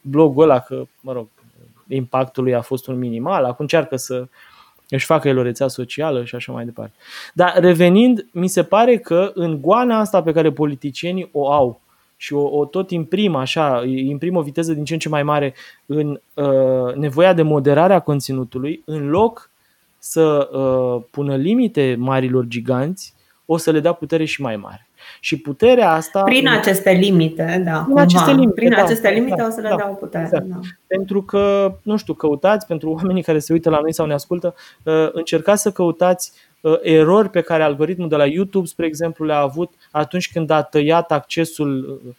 blogul 0.00 0.42
ăla 0.42 0.58
că, 0.58 0.82
mă 1.00 1.12
rog, 1.12 1.26
impactul 1.88 2.42
lui 2.42 2.54
a 2.54 2.60
fost 2.60 2.86
un 2.86 2.98
minimal, 2.98 3.44
acum 3.44 3.56
încearcă 3.58 3.96
să 3.96 4.26
își 4.88 5.06
facă 5.06 5.28
el 5.28 5.38
o 5.38 5.42
rețea 5.42 5.68
socială 5.68 6.24
și 6.24 6.34
așa 6.34 6.52
mai 6.52 6.64
departe. 6.64 6.92
Dar 7.34 7.54
revenind, 7.58 8.26
mi 8.32 8.48
se 8.48 8.62
pare 8.62 8.98
că 8.98 9.30
în 9.34 9.60
goana 9.60 9.98
asta 9.98 10.22
pe 10.22 10.32
care 10.32 10.52
politicienii 10.52 11.28
o 11.32 11.52
au 11.52 11.80
și 12.16 12.32
o, 12.32 12.58
o 12.58 12.64
tot 12.64 12.90
imprimă 12.90 13.38
așa, 13.38 13.82
imprimă 13.84 14.38
o 14.38 14.42
viteză 14.42 14.72
din 14.72 14.84
ce 14.84 14.92
în 14.92 14.98
ce 14.98 15.08
mai 15.08 15.22
mare 15.22 15.54
în 15.86 16.20
uh, 16.34 16.94
nevoia 16.94 17.32
de 17.32 17.42
moderare 17.42 17.94
a 17.94 18.00
conținutului, 18.00 18.82
în 18.84 19.08
loc 19.08 19.50
să 19.98 20.48
uh, 20.52 21.02
pună 21.10 21.36
limite 21.36 21.96
marilor 21.98 22.44
giganți, 22.44 23.14
o 23.46 23.56
să 23.56 23.70
le 23.70 23.80
dea 23.80 23.92
putere 23.92 24.24
și 24.24 24.42
mai 24.42 24.56
mare. 24.56 24.85
Și 25.20 25.40
puterea 25.40 25.92
asta. 25.92 26.22
Prin 26.22 26.48
aceste 26.48 26.90
limite, 26.90 27.62
da. 27.64 27.78
Prin 27.84 27.98
aceste 27.98 28.30
limite, 28.30 28.52
prin 28.52 28.70
da, 28.70 28.82
aceste 28.82 29.08
limite 29.08 29.34
da, 29.38 29.46
o 29.46 29.50
să 29.50 29.60
le 29.60 29.68
da, 29.68 29.76
dau 29.76 29.94
putere. 29.94 30.24
Exact. 30.24 30.44
Da. 30.44 30.58
Pentru 30.86 31.22
că, 31.22 31.74
nu 31.82 31.96
știu, 31.96 32.14
căutați, 32.14 32.66
pentru 32.66 32.90
oamenii 32.90 33.22
care 33.22 33.38
se 33.38 33.52
uită 33.52 33.70
la 33.70 33.80
noi 33.80 33.94
sau 33.94 34.06
ne 34.06 34.12
ascultă, 34.12 34.54
uh, 34.82 35.08
încercați 35.12 35.62
să 35.62 35.70
căutați 35.70 36.32
uh, 36.60 36.78
erori 36.82 37.30
pe 37.30 37.40
care 37.40 37.62
algoritmul 37.62 38.08
de 38.08 38.16
la 38.16 38.26
YouTube, 38.26 38.66
spre 38.66 38.86
exemplu, 38.86 39.24
le-a 39.24 39.40
avut 39.40 39.70
atunci 39.90 40.32
când 40.32 40.50
a 40.50 40.62
tăiat 40.62 41.12
accesul. 41.12 42.00
Uh, 42.06 42.14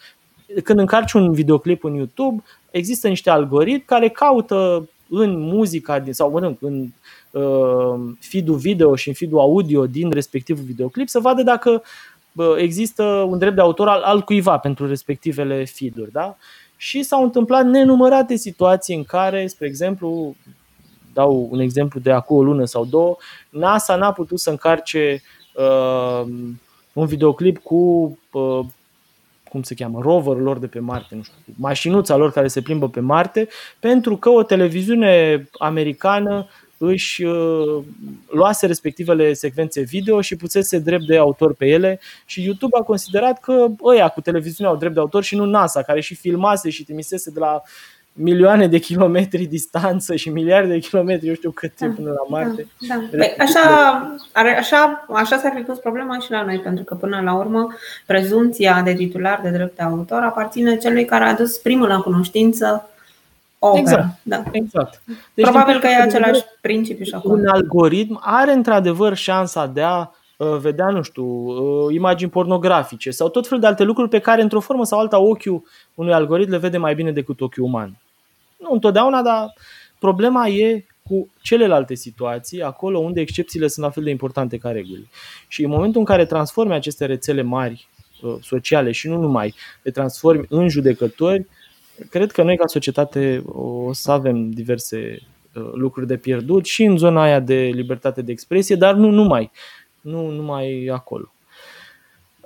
când 0.64 0.80
încarci 0.80 1.14
un 1.14 1.32
videoclip 1.34 1.84
în 1.84 1.94
YouTube, 1.94 2.44
există 2.72 3.08
niște 3.08 3.30
algoritmi 3.30 3.84
care 3.86 4.10
caută 4.10 4.90
în 5.10 5.40
muzica 5.40 6.00
din, 6.00 6.14
sau 6.14 6.32
mă 6.32 6.56
în 6.60 6.88
uh, 7.32 8.16
feed-ul 8.20 8.56
video 8.56 8.96
și 8.96 9.08
în 9.08 9.14
feed-ul 9.14 9.40
audio 9.40 9.86
din 9.86 10.12
respectivul 10.12 10.64
videoclip 10.64 11.08
să 11.08 11.20
vadă 11.20 11.44
dacă 11.44 11.84
există 12.58 13.04
un 13.04 13.38
drept 13.38 13.56
de 13.56 13.62
autor 13.62 13.88
al, 13.88 14.02
al 14.02 14.22
cuiva 14.22 14.58
pentru 14.58 14.88
respectivele 14.88 15.66
feed-uri. 15.66 16.12
Da? 16.12 16.38
Și 16.76 17.04
s-au 17.04 17.24
întâmplat 17.24 17.66
nenumărate 17.66 18.36
situații 18.36 18.96
în 18.96 19.04
care, 19.04 19.48
spre 19.48 19.68
exemplu, 19.68 20.36
dau 21.14 21.48
un 21.52 21.60
exemplu 21.60 22.00
de 22.00 22.12
acum 22.12 22.38
o 22.38 22.44
lună 22.44 22.66
sau 22.66 22.86
două, 22.86 23.18
NASA 23.50 23.96
n-a 23.96 24.12
putut 24.12 24.40
să 24.40 24.50
încarce 24.50 25.22
uh, 25.54 26.28
un 26.94 27.06
videoclip 27.06 27.58
cu 27.58 27.76
uh, 28.32 28.66
cum 29.50 29.64
se 29.64 29.76
cheamă, 29.76 30.00
roverul 30.02 30.42
lor 30.42 30.58
de 30.58 30.68
pe 30.68 30.80
Marte, 30.80 31.16
nu 31.16 31.22
știu, 31.22 31.36
mașinuța 31.56 32.16
lor 32.16 32.32
care 32.32 32.48
se 32.48 32.62
plimbă 32.62 32.90
pe 32.90 33.00
Marte, 33.00 33.48
pentru 33.80 34.18
că 34.18 34.30
o 34.30 34.44
televiziune 34.44 35.44
americană 35.60 36.48
își 36.78 37.24
uh, 37.24 37.84
luase 38.30 38.66
respectivele 38.66 39.34
secvențe 39.34 39.82
video 39.82 40.22
și 40.22 40.36
pusese 40.36 40.80
drept 40.80 41.06
de 41.06 41.18
autor 41.18 41.54
pe 41.54 41.66
ele 41.66 42.00
și 42.26 42.44
YouTube 42.44 42.78
a 42.80 42.84
considerat 42.84 43.40
că 43.40 43.66
ăia 43.84 44.08
cu 44.08 44.22
televiziunea 44.22 44.72
au 44.72 44.78
drept 44.78 44.94
de 44.94 45.00
autor 45.00 45.24
și 45.24 45.36
nu 45.36 45.46
NASA, 45.46 45.82
care 45.82 46.02
și 46.02 46.16
filmase 46.16 46.70
și 46.70 46.84
trimisese 46.84 47.32
de 47.32 47.40
la 47.40 47.62
milioane 48.20 48.68
de 48.68 48.78
kilometri 48.78 49.46
distanță 49.46 50.16
și 50.16 50.30
miliarde 50.30 50.74
de 50.74 50.80
kilometri, 50.80 51.28
eu 51.28 51.34
știu 51.34 51.52
cât 51.52 51.80
da, 51.80 51.88
până 51.96 52.10
la 52.10 52.38
Marte. 52.38 52.68
Da, 52.88 52.96
da. 52.96 53.18
Păi, 53.18 53.36
așa, 53.40 53.62
așa, 54.58 55.06
așa 55.14 55.38
s-ar 55.38 55.54
fi 55.56 55.62
pus 55.62 55.78
problema 55.78 56.20
și 56.20 56.32
la 56.32 56.44
noi, 56.44 56.60
pentru 56.60 56.84
că 56.84 56.96
până 56.96 57.22
la 57.24 57.34
urmă 57.34 57.68
prezumția 58.06 58.82
de 58.82 58.94
titular 58.94 59.40
de 59.44 59.50
drept 59.50 59.76
de 59.76 59.84
autor 59.84 60.22
aparține 60.22 60.78
celui 60.78 61.06
care 61.06 61.24
a 61.24 61.30
adus 61.30 61.58
primul 61.58 61.88
la 61.88 62.00
cunoștință 62.00 62.90
opera. 63.68 63.80
Exact. 63.82 64.20
Da. 64.24 64.44
exact. 64.52 65.02
Deci, 65.34 65.46
Probabil 65.46 65.80
că 65.80 65.88
e 65.88 65.96
același 65.96 66.42
principiu 66.62 67.04
și 67.04 67.14
acolo. 67.14 67.34
Un 67.34 67.48
algoritm 67.48 68.20
are 68.24 68.52
într-adevăr 68.52 69.16
șansa 69.16 69.66
de 69.66 69.82
a 69.82 70.08
uh, 70.38 70.58
vedea, 70.58 70.90
nu 70.90 71.02
știu, 71.02 71.26
uh, 71.26 71.94
imagini 71.94 72.30
pornografice 72.30 73.12
sau 73.12 73.30
tot 73.30 73.48
felul 73.48 73.62
de 73.62 73.68
alte 73.68 73.84
lucruri 73.84 74.10
pe 74.10 74.20
care, 74.20 74.42
într-o 74.42 74.60
formă 74.60 74.86
sau 74.86 75.00
alta, 75.00 75.20
ochiul 75.20 75.64
unui 75.94 76.14
algoritm 76.14 76.52
le 76.52 76.58
vede 76.58 76.78
mai 76.78 76.96
bine 76.96 77.12
decât 77.12 77.42
ochiul 77.42 77.64
uman. 77.64 77.98
Nu 78.58 78.70
întotdeauna, 78.72 79.22
dar 79.22 79.54
problema 80.00 80.48
e 80.48 80.86
cu 81.08 81.30
celelalte 81.42 81.96
situații, 81.96 82.62
acolo 82.62 83.00
unde 83.00 83.22
excepțiile 83.22 83.68
sunt 83.68 83.86
la 83.86 83.92
fel 83.92 84.04
de 84.04 84.10
importante 84.10 84.58
ca 84.58 84.72
reguli. 84.72 85.10
Și 85.48 85.64
în 85.64 85.70
momentul 85.70 86.00
în 86.00 86.06
care 86.06 86.26
transformi 86.26 86.74
aceste 86.74 87.06
rețele 87.06 87.42
mari 87.42 87.88
uh, 88.22 88.36
sociale 88.42 88.92
și 88.92 89.08
nu 89.08 89.18
numai, 89.18 89.56
le 89.82 89.92
transformi 89.92 90.46
în 90.50 90.70
judecători, 90.70 91.48
cred 92.10 92.32
că 92.32 92.44
noi 92.44 92.58
ca 92.58 92.68
societate 92.68 93.44
o 93.46 93.94
să 93.94 94.12
avem 94.12 94.50
diverse 94.50 95.20
uh, 95.56 95.70
lucruri 95.74 96.08
de 96.08 96.18
pierdut 96.18 96.66
și 96.66 96.84
în 96.84 96.98
zona 96.98 97.22
aia 97.22 97.40
de 97.40 97.56
libertate 97.56 98.22
de 98.22 98.32
expresie, 98.32 98.76
dar 98.76 98.94
nu 98.94 99.10
numai, 99.10 99.52
nu 100.02 100.30
numai 100.30 100.90
acolo. 100.94 101.32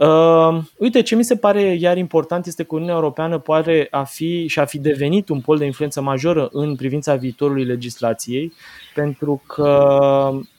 Uh, 0.02 0.58
uite, 0.78 1.02
ce 1.02 1.16
mi 1.16 1.24
se 1.24 1.36
pare 1.36 1.62
iar 1.62 1.98
important 1.98 2.46
este 2.46 2.64
că 2.64 2.76
Uniunea 2.76 2.96
Europeană 2.96 3.40
poate 3.40 3.88
a 3.92 4.04
fi 4.04 4.48
și 4.48 4.60
a 4.60 4.66
fi 4.66 4.80
devenit 4.80 5.30
un 5.30 5.42
pol 5.42 5.58
de 5.58 5.66
influență 5.66 6.02
majoră 6.02 6.50
în 6.52 6.76
privința 6.76 7.16
viitorului 7.16 7.64
legislației, 7.64 8.54
pentru 8.96 9.44
că, 9.48 9.90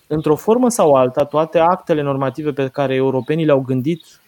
într-o 0.06 0.36
formă 0.36 0.68
sau 0.68 0.94
alta, 0.94 1.24
toate 1.24 1.58
actele 1.58 2.02
normative 2.02 2.52
pe 2.52 2.68
care 2.68 2.94
europenii 2.94 3.44
le-au 3.44 3.60
gândit 3.60 4.21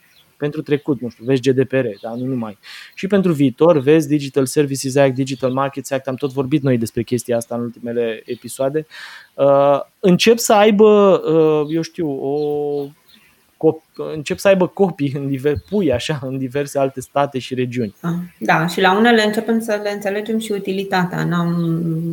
pentru 0.44 0.62
trecut, 0.62 1.00
nu 1.00 1.08
știu, 1.08 1.24
vezi 1.24 1.40
GDPR, 1.40 1.86
dar 2.02 2.12
nu 2.14 2.24
numai. 2.24 2.58
Și 2.94 3.06
pentru 3.06 3.32
viitor, 3.32 3.78
vezi 3.78 4.08
Digital 4.08 4.46
Services 4.46 4.96
Act, 4.96 5.14
Digital 5.14 5.52
Markets 5.52 5.90
Act, 5.90 6.08
am 6.08 6.14
tot 6.14 6.32
vorbit 6.32 6.62
noi 6.62 6.78
despre 6.78 7.02
chestia 7.02 7.36
asta 7.36 7.54
în 7.54 7.60
ultimele 7.60 8.22
episoade, 8.24 8.86
uh, 9.34 9.80
încep 10.00 10.38
să 10.38 10.52
aibă, 10.52 11.20
uh, 11.24 11.74
eu 11.74 11.82
știu, 11.82 12.08
o 12.08 12.34
încep 14.14 14.38
să 14.38 14.48
aibă 14.48 14.66
copii 14.66 15.12
în 15.16 15.28
diver, 15.28 15.54
pui 15.70 15.92
așa 15.92 16.18
în 16.22 16.38
diverse 16.38 16.78
alte 16.78 17.00
state 17.00 17.38
și 17.38 17.54
regiuni. 17.54 17.94
Da, 18.00 18.14
da, 18.38 18.66
și 18.66 18.80
la 18.80 18.96
unele 18.96 19.24
începem 19.24 19.60
să 19.60 19.80
le 19.82 19.90
înțelegem 19.90 20.38
și 20.38 20.52
utilitatea. 20.52 21.24
N-am, 21.24 21.52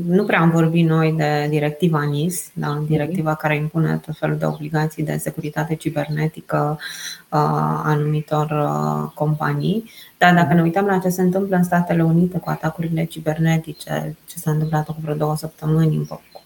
nu 0.07 0.23
prea 0.25 0.39
am 0.39 0.51
vorbit 0.51 0.87
noi 0.87 1.13
de 1.17 1.47
directiva 1.49 2.03
NIS, 2.03 2.51
da, 2.53 2.83
directiva 2.87 3.35
care 3.35 3.55
impune 3.55 4.01
tot 4.05 4.17
felul 4.17 4.37
de 4.37 4.45
obligații 4.45 5.03
de 5.03 5.17
securitate 5.17 5.75
cibernetică 5.75 6.79
a 7.29 7.81
anumitor 7.85 8.47
companii. 9.15 9.91
Dar 10.17 10.33
dacă 10.33 10.53
ne 10.53 10.61
uităm 10.61 10.85
la 10.85 10.97
ce 10.97 11.09
se 11.09 11.21
întâmplă 11.21 11.55
în 11.55 11.63
Statele 11.63 12.03
Unite 12.03 12.37
cu 12.37 12.49
atacurile 12.49 13.03
cibernetice, 13.03 14.17
ce 14.27 14.37
s-a 14.37 14.51
întâmplat 14.51 14.85
cu 14.85 14.95
vreo 15.01 15.15
două 15.15 15.35
săptămâni 15.35 15.95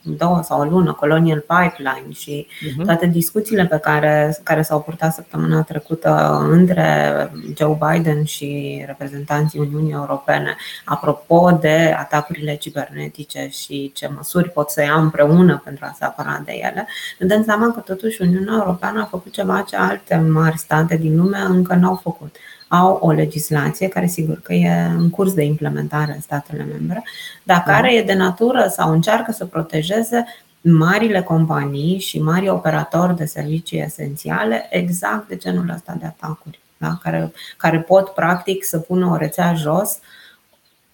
două 0.09 0.41
sau 0.43 0.59
o 0.59 0.63
lună, 0.63 0.93
Colonial 0.93 1.39
Pipeline 1.39 2.11
și 2.13 2.47
uh-huh. 2.47 2.85
toate 2.85 3.05
discuțiile 3.05 3.65
pe 3.65 3.77
care, 3.77 4.37
care 4.43 4.61
s-au 4.61 4.81
purtat 4.81 5.13
săptămâna 5.13 5.61
trecută 5.61 6.39
între 6.49 7.31
Joe 7.57 7.77
Biden 7.79 8.23
și 8.23 8.83
reprezentanții 8.85 9.59
Uniunii 9.59 9.93
Europene 9.93 10.55
apropo 10.85 11.57
de 11.61 11.95
atacurile 11.97 12.55
cibernetice 12.55 13.49
și 13.51 13.91
ce 13.95 14.09
măsuri 14.15 14.49
pot 14.49 14.69
să 14.69 14.81
ia 14.81 14.95
împreună 14.95 15.61
pentru 15.63 15.85
a 15.85 15.95
se 15.97 16.05
apăra 16.05 16.41
de 16.45 16.51
ele, 16.51 16.87
ne 17.19 17.27
dăm 17.27 17.43
seama 17.43 17.71
că 17.71 17.79
totuși 17.79 18.21
Uniunea 18.21 18.53
Europeană 18.53 19.01
a 19.01 19.05
făcut 19.05 19.31
ceva 19.31 19.61
ce 19.61 19.75
alte 19.75 20.15
mari 20.15 20.57
state 20.57 20.97
din 20.97 21.15
lume 21.17 21.37
încă 21.37 21.73
n-au 21.73 21.95
făcut 21.95 22.35
au 22.77 22.99
o 23.01 23.11
legislație 23.11 23.87
care 23.87 24.07
sigur 24.07 24.39
că 24.41 24.53
e 24.53 24.71
în 24.97 25.09
curs 25.09 25.33
de 25.33 25.43
implementare 25.43 26.13
în 26.13 26.21
statele 26.21 26.63
membre, 26.63 27.03
dar 27.43 27.63
da. 27.65 27.73
care 27.73 27.93
e 27.93 28.03
de 28.03 28.13
natură 28.13 28.67
sau 28.67 28.91
încearcă 28.91 29.31
să 29.31 29.45
protejeze 29.45 30.25
marile 30.61 31.21
companii 31.21 31.99
și 31.99 32.21
mari 32.21 32.49
operatori 32.49 33.15
de 33.15 33.25
servicii 33.25 33.81
esențiale 33.81 34.67
exact 34.69 35.27
de 35.27 35.35
genul 35.35 35.69
ăsta 35.73 35.95
de 35.99 36.05
atacuri, 36.05 36.59
da? 36.77 36.99
care, 37.03 37.31
care 37.57 37.79
pot 37.79 38.09
practic 38.09 38.65
să 38.65 38.79
pună 38.79 39.05
o 39.05 39.15
rețea 39.15 39.53
jos, 39.53 39.99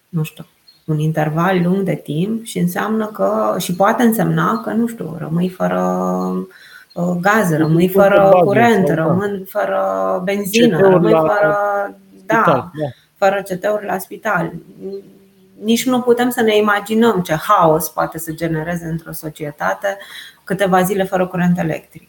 nu 0.08 0.22
știu, 0.22 0.46
un 0.84 0.98
interval 0.98 1.62
lung 1.62 1.82
de 1.82 1.94
timp 1.94 2.44
și 2.44 2.58
înseamnă 2.58 3.06
că 3.06 3.56
și 3.58 3.74
poate 3.74 4.02
însemna 4.02 4.60
că, 4.64 4.70
nu 4.70 4.86
știu, 4.86 5.16
rămâi 5.18 5.48
fără 5.48 5.80
Uh, 6.38 6.46
gaze, 7.20 7.56
rămâi 7.56 7.88
fără 7.88 8.30
curent, 8.44 8.88
rămân 8.88 9.44
fără 9.48 10.20
benzină, 10.24 10.78
rămâi 10.80 11.12
fără, 11.12 11.56
da, 12.26 12.42
da, 12.46 12.70
fără 13.16 13.42
CT-uri 13.42 13.86
la 13.86 13.98
spital. 13.98 14.52
Nici 15.62 15.86
nu 15.86 16.00
putem 16.00 16.30
să 16.30 16.40
ne 16.40 16.56
imaginăm 16.56 17.20
ce 17.20 17.34
haos 17.34 17.88
poate 17.88 18.18
să 18.18 18.32
genereze 18.32 18.84
într-o 18.84 19.12
societate 19.12 19.96
câteva 20.44 20.82
zile 20.82 21.04
fără 21.04 21.26
curent 21.26 21.58
electric. 21.58 22.08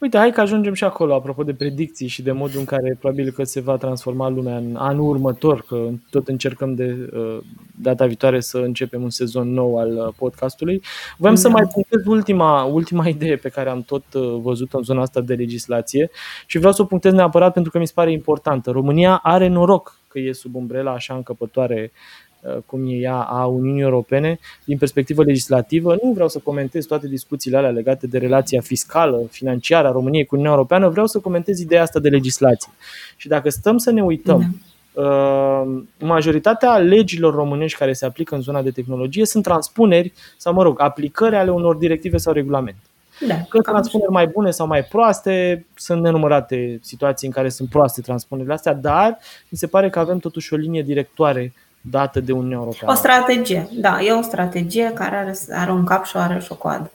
Uite, 0.00 0.16
hai 0.16 0.30
că 0.30 0.40
ajungem 0.40 0.74
și 0.74 0.84
acolo, 0.84 1.14
apropo 1.14 1.42
de 1.42 1.54
predicții 1.54 2.06
și 2.06 2.22
de 2.22 2.32
modul 2.32 2.58
în 2.58 2.64
care 2.64 2.96
probabil 3.00 3.30
că 3.30 3.44
se 3.44 3.60
va 3.60 3.76
transforma 3.76 4.28
lumea 4.28 4.56
în 4.56 4.76
anul 4.76 5.08
următor, 5.08 5.64
că 5.68 5.88
tot 6.10 6.28
încercăm 6.28 6.74
de 6.74 7.10
uh, 7.12 7.38
data 7.74 8.06
viitoare 8.06 8.40
să 8.40 8.58
începem 8.58 9.02
un 9.02 9.10
sezon 9.10 9.52
nou 9.52 9.78
al 9.78 9.92
uh, 9.96 10.14
podcastului. 10.16 10.82
Vrem 11.16 11.34
da. 11.34 11.40
să 11.40 11.48
mai 11.48 11.66
punctez 11.72 12.06
ultima, 12.06 12.64
ultima 12.64 13.08
idee 13.08 13.36
pe 13.36 13.48
care 13.48 13.68
am 13.68 13.82
tot 13.82 14.04
uh, 14.14 14.38
văzut 14.42 14.72
în 14.72 14.82
zona 14.82 15.00
asta 15.00 15.20
de 15.20 15.34
legislație 15.34 16.10
și 16.46 16.58
vreau 16.58 16.72
să 16.72 16.82
o 16.82 16.84
punctez 16.84 17.12
neapărat 17.12 17.52
pentru 17.52 17.70
că 17.70 17.78
mi 17.78 17.86
se 17.86 17.92
pare 17.94 18.12
importantă. 18.12 18.70
România 18.70 19.20
are 19.22 19.48
noroc 19.48 20.00
că 20.08 20.18
e 20.18 20.32
sub 20.32 20.54
umbrela 20.54 20.92
așa 20.92 21.14
încăpătoare 21.14 21.92
Uh, 21.92 22.27
cum 22.66 22.86
e 22.86 22.94
ea 22.94 23.16
a 23.16 23.46
Uniunii 23.46 23.82
Europene, 23.82 24.38
din 24.64 24.78
perspectivă 24.78 25.22
legislativă. 25.22 25.96
Nu 26.02 26.12
vreau 26.12 26.28
să 26.28 26.38
comentez 26.38 26.84
toate 26.84 27.08
discuțiile 27.08 27.56
alea 27.56 27.70
legate 27.70 28.06
de 28.06 28.18
relația 28.18 28.60
fiscală, 28.60 29.22
financiară 29.30 29.88
a 29.88 29.92
României 29.92 30.24
cu 30.24 30.34
Uniunea 30.34 30.54
Europeană, 30.54 30.88
vreau 30.88 31.06
să 31.06 31.18
comentez 31.18 31.58
ideea 31.60 31.82
asta 31.82 32.00
de 32.00 32.08
legislație. 32.08 32.72
Și 33.16 33.28
dacă 33.28 33.48
stăm 33.48 33.78
să 33.78 33.90
ne 33.90 34.02
uităm, 34.02 34.60
uh, 34.92 35.82
majoritatea 35.98 36.78
legilor 36.78 37.34
românești 37.34 37.78
care 37.78 37.92
se 37.92 38.04
aplică 38.04 38.34
în 38.34 38.40
zona 38.40 38.62
de 38.62 38.70
tehnologie 38.70 39.26
sunt 39.26 39.42
transpuneri 39.42 40.12
sau, 40.36 40.52
mă 40.52 40.62
rog, 40.62 40.80
aplicări 40.80 41.36
ale 41.36 41.50
unor 41.50 41.76
directive 41.76 42.16
sau 42.16 42.32
regulamente. 42.32 42.80
Da, 43.26 43.34
că 43.48 43.60
transpuneri 43.60 44.10
mai 44.10 44.26
bune 44.26 44.50
sau 44.50 44.66
mai 44.66 44.82
proaste, 44.82 45.66
sunt 45.74 46.02
nenumărate 46.02 46.78
situații 46.82 47.26
în 47.26 47.32
care 47.32 47.48
sunt 47.48 47.68
proaste 47.68 48.00
transpunerile 48.00 48.52
astea, 48.52 48.74
dar 48.74 49.18
mi 49.48 49.58
se 49.58 49.66
pare 49.66 49.90
că 49.90 49.98
avem 49.98 50.18
totuși 50.18 50.54
o 50.54 50.56
linie 50.56 50.82
directoare 50.82 51.52
dată 51.90 52.20
de 52.20 52.32
Uniunea 52.32 52.58
Europeană. 52.58 52.92
O 52.92 52.96
strategie, 52.96 53.68
da, 53.72 54.00
e 54.00 54.12
o 54.12 54.22
strategie 54.22 54.92
care 54.94 55.16
are, 55.16 55.34
are 55.50 55.70
un 55.70 55.84
cap 55.84 56.04
și 56.04 56.16
o 56.16 56.18
are 56.18 56.38
și 56.40 56.52
o 56.52 56.54
coadă. 56.54 56.90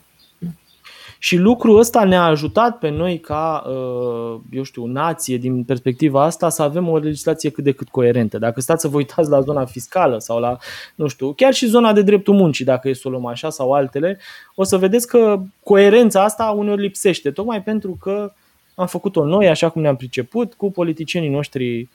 Și 1.23 1.38
lucrul 1.38 1.79
ăsta 1.79 2.03
ne-a 2.03 2.23
ajutat 2.23 2.77
pe 2.77 2.89
noi 2.89 3.19
ca, 3.19 3.63
uh, 3.67 4.39
eu 4.51 4.63
știu, 4.63 4.86
nație 4.86 5.38
din 5.38 5.63
perspectiva 5.63 6.23
asta 6.23 6.49
să 6.49 6.62
avem 6.62 6.88
o 6.88 6.97
legislație 6.97 7.49
cât 7.49 7.63
de 7.63 7.71
cât 7.71 7.89
coerentă. 7.89 8.38
Dacă 8.38 8.62
stați 8.62 8.82
să 8.82 8.88
vă 8.88 8.97
uitați 8.97 9.29
la 9.29 9.41
zona 9.41 9.65
fiscală 9.65 10.19
sau 10.19 10.39
la, 10.39 10.58
nu 10.95 11.08
știu, 11.08 11.32
chiar 11.32 11.53
și 11.53 11.65
zona 11.65 11.93
de 11.93 12.01
dreptul 12.01 12.34
muncii, 12.34 12.65
dacă 12.65 12.89
e 12.89 12.93
să 12.93 13.08
o 13.08 13.10
luăm 13.10 13.25
așa, 13.25 13.49
sau 13.49 13.71
altele, 13.71 14.19
o 14.56 14.63
să 14.63 14.77
vedeți 14.77 15.08
că 15.08 15.39
coerența 15.63 16.23
asta 16.23 16.53
uneori 16.58 16.82
lipsește, 16.82 17.32
tocmai 17.32 17.62
pentru 17.62 17.97
că 18.01 18.34
am 18.75 18.88
făcut-o 18.88 19.25
noi, 19.25 19.49
așa 19.49 19.69
cum 19.69 19.82
ne-am 19.82 19.95
priceput, 19.95 20.53
cu 20.53 20.71
politicienii 20.71 21.29
noștri, 21.29 21.89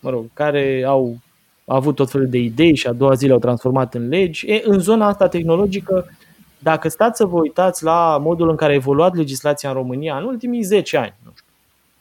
mă 0.00 0.10
rog, 0.10 0.24
care 0.32 0.84
au 0.86 1.16
a 1.68 1.74
avut 1.74 1.94
tot 1.94 2.10
felul 2.10 2.28
de 2.28 2.38
idei 2.38 2.74
și 2.74 2.86
a 2.86 2.92
doua 2.92 3.14
zi 3.14 3.26
le-au 3.26 3.38
transformat 3.38 3.94
în 3.94 4.08
legi. 4.08 4.46
E, 4.46 4.62
în 4.64 4.78
zona 4.78 5.06
asta 5.06 5.28
tehnologică, 5.28 6.06
dacă 6.58 6.88
stați 6.88 7.16
să 7.16 7.24
vă 7.24 7.38
uitați 7.38 7.84
la 7.84 8.18
modul 8.20 8.48
în 8.48 8.56
care 8.56 8.72
a 8.72 8.74
evoluat 8.74 9.14
legislația 9.14 9.68
în 9.68 9.74
România 9.74 10.16
în 10.16 10.24
ultimii 10.24 10.62
10 10.62 10.96
ani, 10.96 11.14
nu 11.24 11.30
știu, 11.34 11.46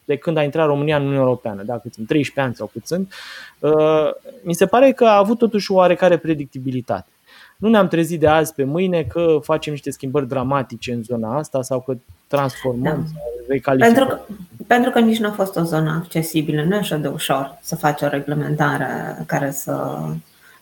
de 0.06 0.16
când 0.16 0.38
a 0.38 0.44
intrat 0.44 0.68
România 0.68 0.96
în 0.96 1.02
Uniunea 1.02 1.24
Europeană, 1.24 1.64
dacă 1.64 1.82
sunt 1.92 2.08
13 2.08 2.46
ani 2.46 2.56
sau 2.56 2.70
cât 2.74 2.88
sunt, 2.88 3.14
uh, 3.60 4.10
mi 4.44 4.54
se 4.54 4.66
pare 4.66 4.92
că 4.92 5.06
a 5.06 5.18
avut 5.18 5.38
totuși 5.38 5.72
o 5.72 5.76
oarecare 5.76 6.18
predictibilitate. 6.18 7.10
Nu 7.58 7.70
ne-am 7.70 7.88
trezit 7.88 8.20
de 8.20 8.28
azi 8.28 8.54
pe 8.54 8.64
mâine 8.64 9.04
că 9.04 9.40
facem 9.42 9.74
niște 9.74 9.92
schimbări 9.92 10.28
dramatice 10.28 10.94
în 10.94 11.04
zona 11.04 11.38
asta 11.38 11.62
sau 11.62 11.82
că 11.82 11.98
transformăm 12.28 12.84
da. 12.84 12.92
sau 12.92 13.46
recalificăm. 13.48 13.94
Pentru 13.94 14.16
că, 14.16 14.34
pentru 14.68 14.92
că 14.92 15.00
nici 15.00 15.20
nu 15.20 15.28
a 15.28 15.32
fost 15.32 15.56
o 15.56 15.64
zonă 15.64 16.02
accesibilă, 16.04 16.64
nu 16.64 16.76
e 16.76 16.78
așa 16.78 16.96
de 16.96 17.08
ușor 17.08 17.58
să 17.62 17.76
faci 17.76 18.02
o 18.02 18.08
reglementare 18.08 19.24
care 19.26 19.52
să 19.52 20.00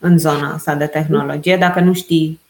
în 0.00 0.18
zona 0.18 0.52
asta 0.52 0.74
de 0.74 0.86
tehnologie, 0.86 1.56
dacă 1.56 1.80
nu 1.80 1.92
știi 1.92 2.40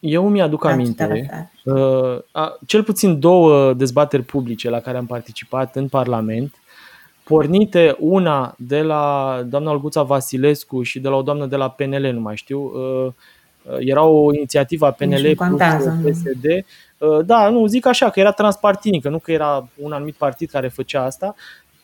eu 0.00 0.28
mi-aduc 0.28 0.64
aminte, 0.64 1.50
uh, 1.64 2.18
cel 2.66 2.82
puțin 2.82 3.20
două 3.20 3.72
dezbateri 3.72 4.22
publice 4.22 4.70
la 4.70 4.80
care 4.80 4.96
am 4.96 5.06
participat 5.06 5.76
în 5.76 5.88
Parlament, 5.88 6.54
pornite 7.24 7.96
una 7.98 8.54
de 8.58 8.82
la 8.82 9.42
doamna 9.46 9.70
Olguța 9.70 10.02
Vasilescu 10.02 10.82
și 10.82 11.00
de 11.00 11.08
la 11.08 11.16
o 11.16 11.22
doamnă 11.22 11.46
de 11.46 11.56
la 11.56 11.70
PNL, 11.70 12.10
nu 12.12 12.20
mai 12.20 12.36
știu, 12.36 12.60
uh, 12.60 13.12
Uh, 13.70 13.76
era 13.78 14.02
o 14.02 14.34
inițiativă 14.34 14.86
a 14.86 14.90
PNL 14.90 15.34
plus 15.34 15.60
PSD. 16.04 16.44
Uh, 16.98 17.24
da, 17.24 17.48
nu, 17.48 17.66
zic 17.66 17.86
așa, 17.86 18.10
că 18.10 18.20
era 18.20 18.30
transpartinică, 18.30 19.08
nu 19.08 19.18
că 19.18 19.32
era 19.32 19.68
un 19.82 19.92
anumit 19.92 20.14
partid 20.14 20.50
care 20.50 20.68
făcea 20.68 21.04
asta, 21.04 21.34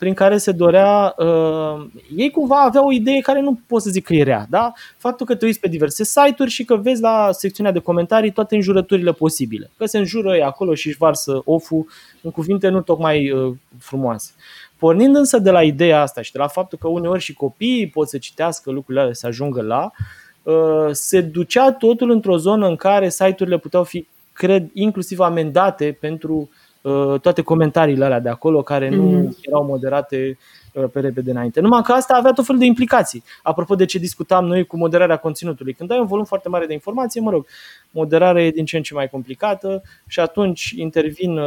prin 0.02 0.14
care 0.14 0.38
se 0.38 0.52
dorea. 0.52 1.14
Uh, 1.16 1.86
ei 2.16 2.30
cumva 2.30 2.60
aveau 2.60 2.86
o 2.86 2.92
idee 2.92 3.20
care 3.20 3.40
nu 3.40 3.60
pot 3.66 3.82
să 3.82 3.90
zic 3.90 4.04
că 4.04 4.14
e 4.14 4.22
rea. 4.22 4.46
Da? 4.50 4.72
Faptul 4.96 5.26
că 5.26 5.34
te 5.34 5.44
uiți 5.44 5.60
pe 5.60 5.68
diverse 5.68 6.04
site-uri 6.04 6.50
și 6.50 6.64
că 6.64 6.76
vezi 6.76 7.00
la 7.00 7.28
secțiunea 7.32 7.72
de 7.72 7.78
comentarii 7.78 8.30
toate 8.30 8.54
înjurăturile 8.54 9.12
posibile. 9.12 9.70
Că 9.76 9.86
se 9.86 9.98
înjură 9.98 10.34
ei 10.34 10.42
acolo 10.42 10.74
și 10.74 10.86
își 10.86 10.96
varsă 10.96 11.42
oful 11.44 11.86
în 12.22 12.30
cuvinte 12.30 12.68
nu 12.68 12.80
tocmai 12.80 13.30
uh, 13.30 13.54
frumoase. 13.78 14.32
Pornind 14.78 15.16
însă 15.16 15.38
de 15.38 15.50
la 15.50 15.62
ideea 15.62 16.00
asta 16.00 16.22
și 16.22 16.32
de 16.32 16.38
la 16.38 16.46
faptul 16.46 16.78
că 16.78 16.88
uneori 16.88 17.22
și 17.22 17.34
copiii 17.34 17.88
pot 17.88 18.08
să 18.08 18.18
citească 18.18 18.70
lucrurile 18.70 19.00
alea, 19.00 19.14
să 19.14 19.26
ajungă 19.26 19.62
la, 19.62 19.84
uh, 19.84 20.22
Uh, 20.42 20.88
se 20.90 21.20
ducea 21.20 21.72
totul 21.72 22.10
într-o 22.10 22.36
zonă 22.36 22.66
în 22.66 22.76
care 22.76 23.08
site-urile 23.08 23.58
puteau 23.58 23.84
fi, 23.84 24.06
cred, 24.32 24.70
inclusiv 24.72 25.20
amendate 25.20 25.96
pentru 26.00 26.50
uh, 26.80 27.20
toate 27.20 27.42
comentariile 27.42 28.04
alea 28.04 28.20
de 28.20 28.28
acolo 28.28 28.62
care 28.62 28.88
nu 28.88 29.02
mm. 29.02 29.36
erau 29.40 29.64
moderate 29.64 30.38
uh, 30.72 30.84
pe 30.92 31.00
repede 31.00 31.30
înainte. 31.30 31.60
Numai 31.60 31.82
că 31.82 31.92
asta 31.92 32.14
avea 32.14 32.32
tot 32.32 32.44
felul 32.44 32.60
de 32.60 32.66
implicații. 32.66 33.22
Apropo 33.42 33.74
de 33.74 33.84
ce 33.84 33.98
discutam 33.98 34.44
noi 34.44 34.64
cu 34.64 34.76
moderarea 34.76 35.16
conținutului. 35.16 35.72
Când 35.72 35.90
ai 35.90 35.98
un 35.98 36.06
volum 36.06 36.24
foarte 36.24 36.48
mare 36.48 36.66
de 36.66 36.72
informație, 36.72 37.20
mă 37.20 37.30
rog, 37.30 37.46
moderarea 37.90 38.44
e 38.44 38.50
din 38.50 38.64
ce 38.64 38.76
în 38.76 38.82
ce 38.82 38.94
mai 38.94 39.08
complicată 39.08 39.82
și 40.06 40.20
atunci 40.20 40.70
intervin 40.70 41.38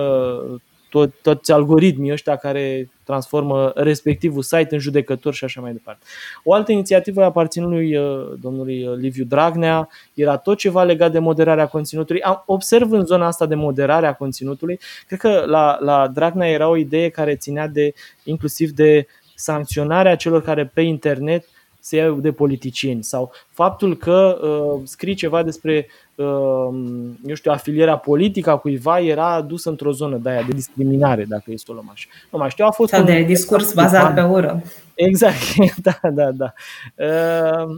tot, 0.95 1.13
toți 1.21 1.51
algoritmii 1.51 2.11
ăștia 2.11 2.35
care 2.35 2.89
transformă 3.03 3.71
respectivul 3.75 4.41
site 4.41 4.67
în 4.69 4.79
judecător 4.79 5.33
și 5.33 5.43
așa 5.43 5.61
mai 5.61 5.71
departe. 5.71 6.05
O 6.43 6.53
altă 6.53 6.71
inițiativă 6.71 7.23
aparține 7.23 7.65
lui 7.65 7.97
uh, 7.97 8.33
domnului 8.41 8.87
uh, 8.87 8.97
Liviu 8.97 9.23
Dragnea, 9.23 9.89
era 10.13 10.37
tot 10.37 10.57
ceva 10.57 10.83
legat 10.83 11.11
de 11.11 11.19
moderarea 11.19 11.67
conținutului. 11.67 12.21
Observ 12.45 12.91
în 12.91 13.05
zona 13.05 13.25
asta 13.25 13.45
de 13.45 13.55
moderare 13.55 14.07
a 14.07 14.13
conținutului, 14.13 14.79
cred 15.07 15.19
că 15.19 15.43
la, 15.45 15.77
la 15.79 16.07
Dragnea 16.07 16.49
era 16.49 16.69
o 16.69 16.77
idee 16.77 17.09
care 17.09 17.35
ținea 17.35 17.67
de 17.67 17.93
inclusiv 18.23 18.69
de 18.69 19.07
sancționarea 19.35 20.15
celor 20.15 20.41
care 20.41 20.65
pe 20.73 20.81
internet 20.81 21.45
se 21.85 21.95
iau 21.95 22.19
de 22.19 22.31
politicieni 22.31 23.03
sau 23.03 23.31
faptul 23.49 23.97
că 23.97 24.39
uh, 24.41 24.81
scrii 24.83 25.13
ceva 25.13 25.43
despre 25.43 25.87
uh, 26.15 26.25
eu 27.25 27.35
știu, 27.35 27.51
afilierea 27.51 27.97
politică 27.97 28.49
a 28.49 28.57
cuiva 28.57 28.99
era 28.99 29.41
dusă 29.41 29.69
într-o 29.69 29.91
zonă 29.91 30.17
de 30.17 30.29
aia 30.29 30.41
de 30.41 30.53
discriminare, 30.53 31.25
dacă 31.25 31.43
este 31.51 31.71
o 31.71 31.73
luăm 31.73 31.89
așa. 31.93 32.07
Nu 32.31 32.37
mai 32.37 32.49
știu, 32.49 32.65
a 32.65 32.71
fost 32.71 32.93
sau 32.93 33.03
de 33.03 33.21
discurs 33.21 33.73
bazat 33.73 34.13
pe 34.13 34.21
ură. 34.21 34.63
Exact, 34.93 35.55
da, 35.87 36.09
da, 36.09 36.31
da. 36.31 36.53
Uh, 36.95 37.77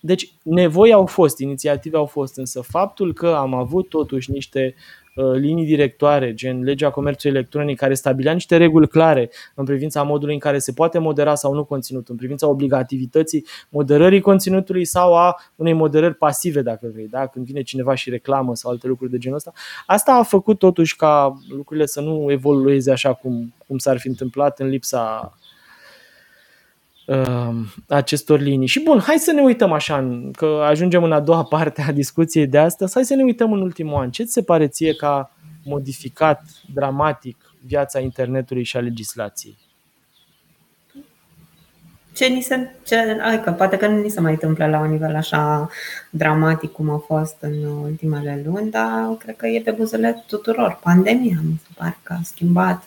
deci 0.00 0.32
nevoi 0.42 0.92
au 0.92 1.06
fost, 1.06 1.38
inițiative 1.38 1.96
au 1.96 2.06
fost, 2.06 2.36
însă 2.36 2.60
faptul 2.60 3.12
că 3.12 3.28
am 3.28 3.54
avut 3.54 3.88
totuși 3.88 4.30
niște 4.30 4.74
uh, 4.76 5.07
linii 5.34 5.66
directoare, 5.66 6.34
gen 6.34 6.62
legea 6.62 6.90
comerțului 6.90 7.36
electronic, 7.36 7.78
care 7.78 7.94
stabilea 7.94 8.32
niște 8.32 8.56
reguli 8.56 8.88
clare 8.88 9.30
în 9.54 9.64
privința 9.64 10.02
modului 10.02 10.34
în 10.34 10.40
care 10.40 10.58
se 10.58 10.72
poate 10.72 10.98
modera 10.98 11.34
sau 11.34 11.54
nu 11.54 11.64
conținut, 11.64 12.08
în 12.08 12.16
privința 12.16 12.48
obligativității 12.48 13.46
moderării 13.68 14.20
conținutului 14.20 14.84
sau 14.84 15.16
a 15.16 15.40
unei 15.56 15.72
moderări 15.72 16.14
pasive, 16.14 16.62
dacă 16.62 16.88
vrei, 16.92 17.08
da? 17.08 17.26
când 17.26 17.46
vine 17.46 17.62
cineva 17.62 17.94
și 17.94 18.10
reclamă 18.10 18.54
sau 18.54 18.70
alte 18.70 18.86
lucruri 18.86 19.10
de 19.10 19.18
genul 19.18 19.36
ăsta. 19.36 19.52
Asta 19.86 20.12
a 20.12 20.22
făcut 20.22 20.58
totuși 20.58 20.96
ca 20.96 21.38
lucrurile 21.48 21.86
să 21.86 22.00
nu 22.00 22.30
evolueze 22.30 22.90
așa 22.90 23.14
cum, 23.14 23.54
cum 23.66 23.78
s-ar 23.78 23.98
fi 23.98 24.08
întâmplat 24.08 24.60
în 24.60 24.68
lipsa 24.68 25.32
uh, 25.34 25.47
acestor 27.88 28.40
linii. 28.40 28.66
Și 28.66 28.82
bun, 28.82 29.00
hai 29.00 29.18
să 29.18 29.32
ne 29.32 29.40
uităm 29.40 29.72
așa, 29.72 30.28
că 30.32 30.64
ajungem 30.68 31.02
în 31.02 31.12
a 31.12 31.20
doua 31.20 31.42
parte 31.54 31.82
a 31.82 31.92
discuției 31.92 32.46
de 32.46 32.58
astăzi, 32.58 32.92
hai 32.94 33.04
să 33.04 33.14
ne 33.14 33.22
uităm 33.22 33.52
în 33.52 33.60
ultimul 33.60 34.00
an. 34.00 34.10
Ce 34.10 34.24
ți 34.24 34.32
se 34.32 34.42
pare 34.42 34.68
ție 34.68 34.94
că 34.94 35.06
a 35.06 35.30
modificat 35.64 36.42
dramatic 36.74 37.36
viața 37.66 38.00
internetului 38.00 38.64
și 38.64 38.76
a 38.76 38.80
legislației? 38.80 39.58
ce 42.18 42.26
ni 42.26 42.40
se, 42.40 42.70
ce, 42.86 42.96
adică 43.22 43.50
poate 43.50 43.76
că 43.76 43.86
nu 43.86 44.00
ni 44.02 44.08
se 44.08 44.20
mai 44.20 44.32
întâmplă 44.32 44.66
la 44.66 44.78
un 44.78 44.90
nivel 44.90 45.16
așa 45.16 45.68
dramatic 46.10 46.72
cum 46.72 46.90
a 46.90 47.02
fost 47.06 47.36
în 47.40 47.64
ultimele 47.64 48.42
luni, 48.44 48.70
dar 48.70 49.16
cred 49.18 49.36
că 49.36 49.46
e 49.46 49.60
pe 49.60 49.70
buzele 49.70 50.24
tuturor. 50.26 50.78
Pandemia 50.82 51.38
mi 51.42 51.60
se 51.62 51.68
pare 51.76 51.98
că 52.02 52.12
a 52.12 52.20
schimbat 52.22 52.82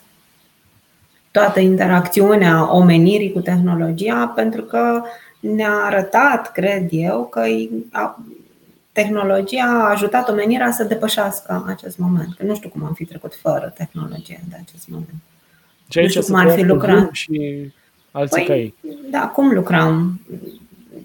toată 1.31 1.59
interacțiunea 1.59 2.75
omenirii 2.75 3.31
cu 3.31 3.39
tehnologia, 3.39 4.31
pentru 4.35 4.61
că 4.61 5.01
ne-a 5.39 5.73
arătat, 5.85 6.51
cred 6.51 6.87
eu, 6.89 7.25
că 7.25 7.43
tehnologia 8.91 9.65
a 9.65 9.89
ajutat 9.89 10.29
omenirea 10.29 10.71
să 10.71 10.83
depășească 10.83 11.65
acest 11.67 11.97
moment. 11.97 12.33
Că 12.37 12.45
nu 12.45 12.55
știu 12.55 12.69
cum 12.69 12.85
am 12.85 12.93
fi 12.93 13.05
trecut 13.05 13.35
fără 13.35 13.73
tehnologie 13.77 14.43
de 14.49 14.55
acest 14.67 14.87
moment. 14.87 15.21
Și 15.89 15.99
aici 15.99 16.15
nu 16.15 16.21
știu 16.21 16.33
cum 16.33 16.45
ar 16.45 16.51
fi 16.51 16.63
lucrat. 16.63 17.09
Și 17.11 17.71
alții 18.11 18.43
păi, 18.45 18.75
Da, 19.09 19.27
cum 19.27 19.53
lucram 19.53 20.21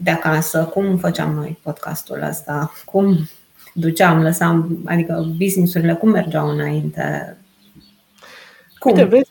de 0.03 0.11
acasă, 0.11 0.65
cum 0.65 0.97
făceam 0.97 1.35
noi 1.35 1.59
podcastul 1.63 2.23
ăsta, 2.29 2.73
cum 2.85 3.29
duceam, 3.75 4.23
lăsam, 4.23 4.79
adică 4.85 5.27
businessurile, 5.37 5.95
cum 5.95 6.09
mergeau 6.09 6.49
înainte. 6.49 7.37
Cum? 8.79 8.93
Uite, 8.93 9.05
vezi, 9.05 9.29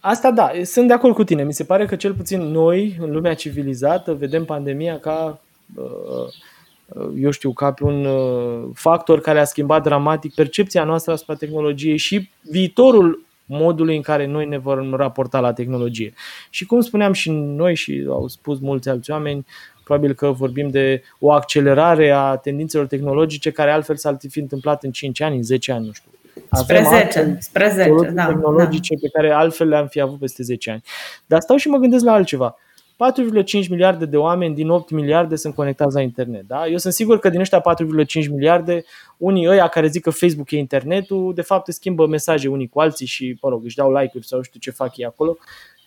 Asta 0.00 0.30
da, 0.30 0.50
sunt 0.64 0.86
de 0.86 0.92
acord 0.92 1.14
cu 1.14 1.24
tine. 1.24 1.44
Mi 1.44 1.52
se 1.52 1.64
pare 1.64 1.86
că 1.86 1.96
cel 1.96 2.14
puțin 2.14 2.40
noi, 2.40 2.96
în 3.00 3.10
lumea 3.10 3.34
civilizată, 3.34 4.14
vedem 4.14 4.44
pandemia 4.44 4.98
ca, 4.98 5.40
uh, 5.74 7.14
eu 7.16 7.30
știu, 7.30 7.52
ca 7.52 7.72
pe 7.72 7.84
un 7.84 8.04
uh, 8.04 8.68
factor 8.74 9.20
care 9.20 9.40
a 9.40 9.44
schimbat 9.44 9.82
dramatic 9.82 10.34
percepția 10.34 10.84
noastră 10.84 11.12
asupra 11.12 11.34
tehnologiei 11.34 11.96
și 11.96 12.30
viitorul 12.42 13.26
modului 13.46 13.96
în 13.96 14.02
care 14.02 14.26
noi 14.26 14.46
ne 14.46 14.58
vom 14.58 14.94
raporta 14.94 15.40
la 15.40 15.52
tehnologie. 15.52 16.12
Și 16.50 16.66
cum 16.66 16.80
spuneam 16.80 17.12
și 17.12 17.30
noi 17.30 17.74
și 17.74 18.06
au 18.08 18.28
spus 18.28 18.58
mulți 18.58 18.88
alți 18.88 19.10
oameni, 19.10 19.46
probabil 19.84 20.14
că 20.14 20.30
vorbim 20.30 20.68
de 20.68 21.02
o 21.18 21.32
accelerare 21.32 22.10
a 22.10 22.36
tendințelor 22.36 22.86
tehnologice 22.86 23.50
care 23.50 23.70
altfel 23.70 23.96
s-ar 23.96 24.16
fi 24.28 24.40
întâmplat 24.40 24.82
în 24.82 24.90
5 24.90 25.20
ani, 25.20 25.36
în 25.36 25.42
10 25.42 25.72
ani, 25.72 25.86
nu 25.86 25.92
știu. 25.92 26.10
Spre 26.52 26.86
10, 26.88 27.36
spre 27.40 27.70
10 27.74 28.10
da, 28.12 28.26
tehnologice 28.26 28.94
da. 28.94 29.00
pe 29.00 29.08
care 29.08 29.32
altfel 29.32 29.68
le-am 29.68 29.86
fi 29.86 30.00
avut 30.00 30.18
peste 30.18 30.42
10 30.42 30.70
ani. 30.70 30.82
Dar 31.26 31.40
stau 31.40 31.56
și 31.56 31.68
mă 31.68 31.76
gândesc 31.76 32.04
la 32.04 32.12
altceva. 32.12 32.56
4,5 32.98 33.68
miliarde 33.68 34.04
de 34.04 34.16
oameni 34.16 34.54
din 34.54 34.68
8 34.68 34.90
miliarde 34.90 35.36
sunt 35.36 35.54
conectați 35.54 35.94
la 35.94 36.00
internet. 36.00 36.42
Da? 36.46 36.66
Eu 36.66 36.76
sunt 36.76 36.92
sigur 36.92 37.18
că 37.18 37.28
din 37.28 37.40
ăștia 37.40 37.60
4,5 37.60 38.28
miliarde, 38.30 38.84
unii 39.16 39.48
ăia 39.48 39.68
care 39.68 39.86
zic 39.86 40.02
că 40.02 40.10
Facebook 40.10 40.50
e 40.50 40.56
internetul, 40.56 41.34
de 41.34 41.42
fapt 41.42 41.72
schimbă 41.72 42.06
mesaje 42.06 42.48
unii 42.48 42.68
cu 42.68 42.80
alții 42.80 43.06
și, 43.06 43.38
mă 43.42 43.48
rog, 43.48 43.64
își 43.64 43.76
dau 43.76 43.92
like-uri 43.92 44.26
sau 44.26 44.42
știu 44.42 44.60
ce 44.60 44.70
fac 44.70 44.96
ei 44.96 45.04
acolo. 45.04 45.36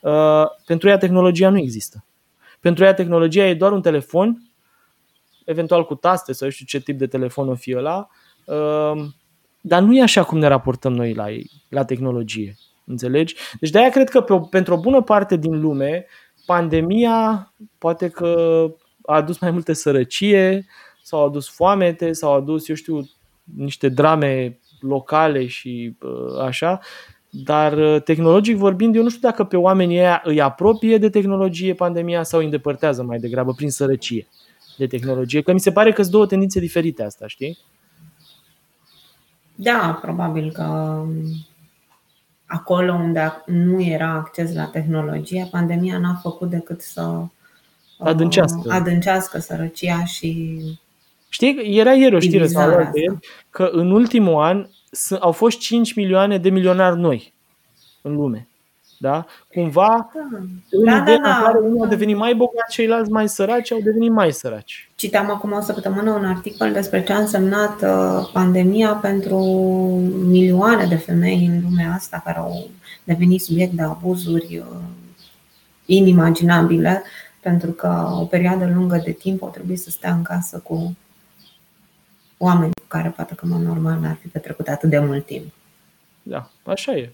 Uh, 0.01 0.43
pentru 0.65 0.89
ea 0.89 0.97
tehnologia 0.97 1.49
nu 1.49 1.57
există. 1.57 2.05
Pentru 2.59 2.83
ea 2.83 2.93
tehnologia 2.93 3.47
e 3.47 3.53
doar 3.53 3.71
un 3.71 3.81
telefon, 3.81 4.41
eventual 5.45 5.85
cu 5.85 5.95
taste 5.95 6.33
sau 6.33 6.49
știu 6.49 6.65
ce 6.65 6.79
tip 6.79 6.97
de 6.97 7.07
telefon 7.07 7.49
o 7.49 7.55
fi 7.55 7.75
ăla, 7.77 8.07
uh, 8.45 9.05
dar 9.61 9.81
nu 9.81 9.95
e 9.95 10.01
așa 10.01 10.23
cum 10.23 10.37
ne 10.37 10.47
raportăm 10.47 10.93
noi 10.93 11.13
la, 11.13 11.25
la 11.69 11.85
tehnologie. 11.85 12.55
Înțelegi? 12.85 13.35
Deci 13.59 13.69
de-aia 13.69 13.89
cred 13.89 14.09
că 14.09 14.21
pe 14.21 14.33
o, 14.33 14.39
pentru 14.39 14.73
o 14.73 14.79
bună 14.79 15.01
parte 15.01 15.35
din 15.37 15.61
lume, 15.61 16.05
pandemia 16.45 17.53
poate 17.77 18.09
că 18.09 18.65
a 19.05 19.15
adus 19.15 19.39
mai 19.39 19.51
multe 19.51 19.73
sărăcie, 19.73 20.65
sau 21.03 21.19
a 21.19 21.25
adus 21.25 21.49
foamete, 21.49 22.11
sau 22.11 22.31
a 22.31 22.35
adus, 22.35 22.69
eu 22.69 22.75
știu, 22.75 23.09
niște 23.55 23.89
drame 23.89 24.59
locale 24.79 25.45
și 25.45 25.95
uh, 26.01 26.41
așa, 26.41 26.79
dar 27.29 27.77
uh, 27.77 28.01
tehnologic 28.01 28.55
vorbind, 28.55 28.95
eu 28.95 29.03
nu 29.03 29.09
știu 29.09 29.21
dacă 29.21 29.43
pe 29.43 29.57
oamenii 29.57 29.97
ăia 29.97 30.21
îi 30.25 30.41
apropie 30.41 30.97
de 30.97 31.09
tehnologie 31.09 31.73
pandemia 31.73 32.23
sau 32.23 32.39
îi 32.39 32.45
îndepărtează 32.45 33.03
mai 33.03 33.17
degrabă 33.17 33.53
prin 33.53 33.69
sărăcie 33.69 34.27
de 34.77 34.87
tehnologie, 34.87 35.41
că 35.41 35.53
mi 35.53 35.59
se 35.59 35.71
pare 35.71 35.91
că 35.91 36.01
sunt 36.01 36.13
două 36.13 36.25
tendințe 36.25 36.59
diferite 36.59 37.03
asta, 37.03 37.27
știi? 37.27 37.57
Da, 39.55 39.99
probabil 40.01 40.51
că 40.51 40.97
acolo 42.45 42.93
unde 42.93 43.43
nu 43.45 43.81
era 43.81 44.09
acces 44.09 44.53
la 44.53 44.65
tehnologie, 44.65 45.47
pandemia 45.51 45.97
n-a 45.97 46.19
făcut 46.21 46.49
decât 46.49 46.81
să 46.81 47.01
uh, 47.01 47.27
adâncească, 48.07 48.71
adâncească 48.71 49.39
sărăcia 49.39 50.05
și. 50.05 50.59
Știi, 51.29 51.77
era 51.77 51.93
ieri 51.93 52.15
o 52.15 52.19
știre 52.19 52.47
sau 52.47 52.69
ieri, 52.69 53.19
că 53.49 53.69
în 53.71 53.91
ultimul 53.91 54.41
an 54.41 54.67
au 55.19 55.31
fost 55.31 55.59
5 55.59 55.93
milioane 55.93 56.37
de 56.37 56.49
milionari 56.49 56.99
noi 56.99 57.33
în 58.01 58.15
lume. 58.15 58.47
Da? 59.01 59.25
Cumva, 59.53 60.09
da. 60.13 60.37
în 60.69 60.85
da, 60.85 60.97
ideea 60.97 61.17
da, 61.17 61.29
da. 61.29 61.37
în 61.37 61.43
care 61.43 61.57
unii 61.57 61.79
au 61.81 61.87
devenit 61.87 62.17
mai 62.17 62.33
bogați, 62.33 62.73
ceilalți 62.73 63.11
mai 63.11 63.29
săraci 63.29 63.71
au 63.71 63.79
devenit 63.83 64.11
mai 64.11 64.31
săraci. 64.31 64.89
Citeam 64.95 65.29
acum 65.29 65.51
o 65.51 65.61
săptămână 65.61 66.11
un 66.11 66.25
articol 66.25 66.71
despre 66.71 67.03
ce 67.03 67.13
a 67.13 67.17
însemnat 67.17 67.81
uh, 67.81 68.29
pandemia 68.33 68.93
pentru 68.93 69.37
milioane 70.25 70.85
de 70.85 70.95
femei 70.95 71.45
în 71.45 71.61
lumea 71.61 71.93
asta 71.93 72.21
care 72.25 72.37
au 72.37 72.69
devenit 73.03 73.41
subiect 73.41 73.73
de 73.73 73.81
abuzuri 73.81 74.57
uh, 74.57 74.79
inimaginabile, 75.85 77.03
pentru 77.39 77.71
că 77.71 78.17
o 78.19 78.25
perioadă 78.25 78.71
lungă 78.73 79.01
de 79.05 79.11
timp 79.11 79.43
au 79.43 79.49
trebuit 79.49 79.79
să 79.79 79.89
stea 79.89 80.13
în 80.13 80.21
casă 80.21 80.57
cu 80.57 80.97
oameni 82.37 82.73
cu 82.81 82.87
care 82.87 83.09
poate 83.09 83.35
că, 83.35 83.45
în 83.45 83.63
normal, 83.63 83.99
n-ar 83.99 84.17
fi 84.21 84.27
petrecut 84.27 84.67
atât 84.67 84.89
de 84.89 84.99
mult 84.99 85.25
timp. 85.25 85.53
Da, 86.23 86.49
așa 86.63 86.91
e 86.91 87.11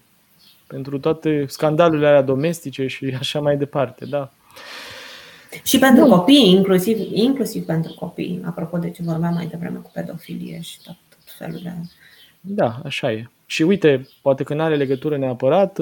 pentru 0.68 0.98
toate 0.98 1.44
scandalurile 1.48 2.06
alea 2.06 2.22
domestice 2.22 2.86
și 2.86 3.16
așa 3.18 3.40
mai 3.40 3.56
departe, 3.56 4.04
da. 4.04 4.30
Și 5.62 5.78
pentru 5.78 6.04
Bun. 6.04 6.10
copii, 6.10 6.50
inclusiv, 6.50 6.98
inclusiv 7.12 7.64
pentru 7.64 7.94
copii, 7.98 8.40
apropo 8.44 8.78
de 8.78 8.90
ce 8.90 9.02
vorbeam 9.02 9.34
mai 9.34 9.46
devreme 9.46 9.78
cu 9.78 9.90
pedofilie 9.94 10.60
și 10.60 10.82
tot, 10.82 10.96
tot 11.08 11.34
felul 11.38 11.60
de... 11.62 11.72
Da, 12.40 12.80
așa 12.84 13.12
e. 13.12 13.28
Și 13.46 13.62
uite, 13.62 14.08
poate 14.22 14.42
că 14.42 14.54
nu 14.54 14.62
are 14.62 14.76
legătură 14.76 15.16
neapărat, 15.16 15.78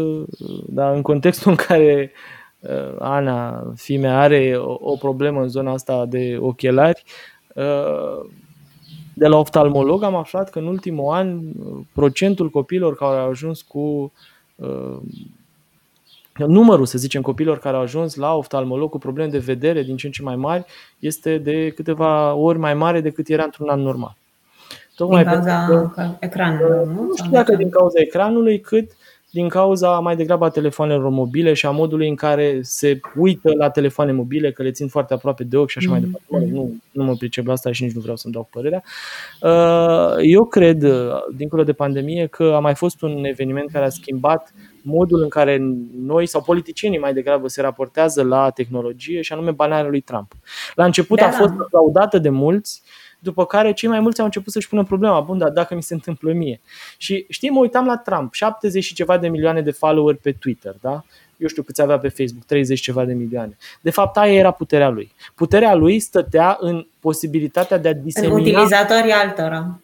dar 0.66 0.94
în 0.94 1.02
contextul 1.02 1.50
în 1.56 1.56
care 1.56 2.12
uh, 2.60 2.96
Ana, 2.98 3.72
fimea, 3.76 4.20
are 4.20 4.56
o, 4.56 4.76
o 4.80 4.96
problemă 4.96 5.40
în 5.40 5.48
zona 5.48 5.72
asta 5.72 6.06
de 6.06 6.36
ochelari, 6.40 7.02
uh, 7.54 8.30
de 9.14 9.26
la 9.26 9.36
oftalmolog 9.36 10.02
am 10.02 10.14
aflat 10.14 10.50
că 10.50 10.58
în 10.58 10.66
ultimul 10.66 11.14
an 11.14 11.40
procentul 11.92 12.50
copiilor 12.50 12.96
care 12.96 13.18
au 13.18 13.28
ajuns 13.28 13.62
cu 13.62 13.78
Uh, 13.78 14.35
numărul, 16.46 16.86
să 16.86 16.98
zicem, 16.98 17.22
copilor 17.22 17.58
care 17.58 17.76
au 17.76 17.82
ajuns 17.82 18.14
la 18.14 18.34
oftalmolog 18.34 18.90
cu 18.90 18.98
probleme 18.98 19.30
de 19.30 19.38
vedere 19.38 19.82
din 19.82 19.96
ce 19.96 20.06
în 20.06 20.12
ce 20.12 20.22
mai 20.22 20.36
mari 20.36 20.64
este 20.98 21.38
de 21.38 21.70
câteva 21.70 22.34
ori 22.34 22.58
mai 22.58 22.74
mare 22.74 23.00
decât 23.00 23.28
era 23.28 23.44
într-un 23.44 23.68
an 23.68 23.80
normal. 23.80 24.16
Tocmai 24.96 25.24
din 25.24 25.32
cauza 25.32 25.92
că, 25.94 26.16
ecranului, 26.20 26.94
nu? 26.94 27.02
Nu 27.02 27.16
știu 27.16 27.30
dacă 27.30 27.56
din 27.56 27.68
cauza 27.68 28.00
ecranului, 28.00 28.60
cât 28.60 28.90
din 29.36 29.48
cauza 29.48 29.98
mai 29.98 30.16
degrabă 30.16 30.44
a 30.44 30.48
telefonelor 30.48 31.08
mobile 31.08 31.52
și 31.52 31.66
a 31.66 31.70
modului 31.70 32.08
în 32.08 32.14
care 32.14 32.58
se 32.62 33.00
uită 33.16 33.52
la 33.58 33.70
telefoane 33.70 34.12
mobile, 34.12 34.52
că 34.52 34.62
le 34.62 34.70
țin 34.70 34.88
foarte 34.88 35.14
aproape 35.14 35.44
de 35.44 35.56
ochi 35.56 35.68
și 35.68 35.78
așa 35.78 35.88
mm-hmm. 35.88 35.90
mai 35.90 36.00
departe. 36.00 36.54
Nu, 36.54 36.74
nu 36.90 37.04
mă 37.04 37.14
pricep 37.14 37.46
la 37.46 37.52
asta 37.52 37.72
și 37.72 37.82
nici 37.82 37.92
nu 37.92 38.00
vreau 38.00 38.16
să-mi 38.16 38.34
dau 38.34 38.48
părerea. 38.50 38.82
Uh, 39.42 40.14
eu 40.22 40.44
cred, 40.44 40.84
dincolo 41.34 41.62
de 41.62 41.72
pandemie, 41.72 42.26
că 42.26 42.52
a 42.54 42.58
mai 42.58 42.74
fost 42.74 43.02
un 43.02 43.24
eveniment 43.24 43.70
care 43.70 43.84
a 43.84 43.88
schimbat 43.88 44.52
modul 44.82 45.22
în 45.22 45.28
care 45.28 45.58
noi 46.06 46.26
sau 46.26 46.42
politicienii 46.42 46.98
mai 46.98 47.12
degrabă 47.12 47.48
se 47.48 47.60
raportează 47.60 48.22
la 48.22 48.50
tehnologie 48.50 49.20
și 49.20 49.32
anume 49.32 49.50
banarea 49.50 49.90
lui 49.90 50.00
Trump. 50.00 50.32
La 50.74 50.84
început 50.84 51.18
da, 51.18 51.26
a 51.26 51.30
fost 51.30 51.52
aplaudată 51.58 52.18
de 52.18 52.28
mulți, 52.28 52.82
după 53.26 53.46
care 53.46 53.72
cei 53.72 53.88
mai 53.88 54.00
mulți 54.00 54.18
au 54.18 54.24
început 54.24 54.52
să-și 54.52 54.68
pună 54.68 54.84
problema, 54.84 55.20
bun, 55.20 55.38
dar 55.38 55.50
dacă 55.50 55.74
mi 55.74 55.82
se 55.82 55.94
întâmplă 55.94 56.32
mie. 56.32 56.60
Și 56.96 57.26
știi, 57.28 57.50
mă 57.50 57.60
uitam 57.60 57.86
la 57.86 57.96
Trump, 57.96 58.32
70 58.32 58.84
și 58.84 58.94
ceva 58.94 59.18
de 59.18 59.28
milioane 59.28 59.60
de 59.60 59.70
follower 59.70 60.14
pe 60.14 60.32
Twitter, 60.32 60.74
da? 60.80 61.04
eu 61.36 61.48
știu 61.48 61.62
câți 61.62 61.82
avea 61.82 61.98
pe 61.98 62.08
Facebook, 62.08 62.44
30 62.44 62.80
ceva 62.80 63.04
de 63.04 63.12
milioane. 63.12 63.56
De 63.80 63.90
fapt, 63.90 64.16
aia 64.16 64.32
era 64.32 64.50
puterea 64.50 64.88
lui. 64.88 65.12
Puterea 65.34 65.74
lui 65.74 65.98
stătea 65.98 66.56
în 66.60 66.86
posibilitatea 67.00 67.78
de 67.78 67.88
a 67.88 67.92
disemina... 67.92 68.34
În 68.34 68.40
utilizatorii 68.40 69.12
altora. 69.12 69.80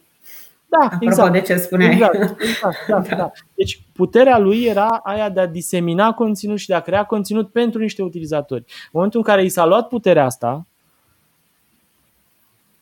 Da, 0.67 0.85
Apropo 0.85 1.05
exact. 1.05 1.31
de 1.31 1.41
ce 1.41 1.55
spuneai. 1.55 1.91
Exact, 1.91 2.41
exact 2.41 2.87
da, 2.87 2.99
da. 3.09 3.15
Da. 3.15 3.31
Deci 3.55 3.81
puterea 3.93 4.37
lui 4.37 4.63
era 4.63 4.87
aia 5.03 5.29
de 5.29 5.39
a 5.39 5.47
disemina 5.47 6.13
conținut 6.13 6.57
și 6.57 6.67
de 6.67 6.73
a 6.73 6.79
crea 6.79 7.03
conținut 7.03 7.51
pentru 7.51 7.79
niște 7.79 8.01
utilizatori. 8.01 8.63
În 8.67 8.89
momentul 8.91 9.19
în 9.19 9.25
care 9.25 9.43
i 9.43 9.49
s-a 9.49 9.65
luat 9.65 9.87
puterea 9.87 10.25
asta, 10.25 10.67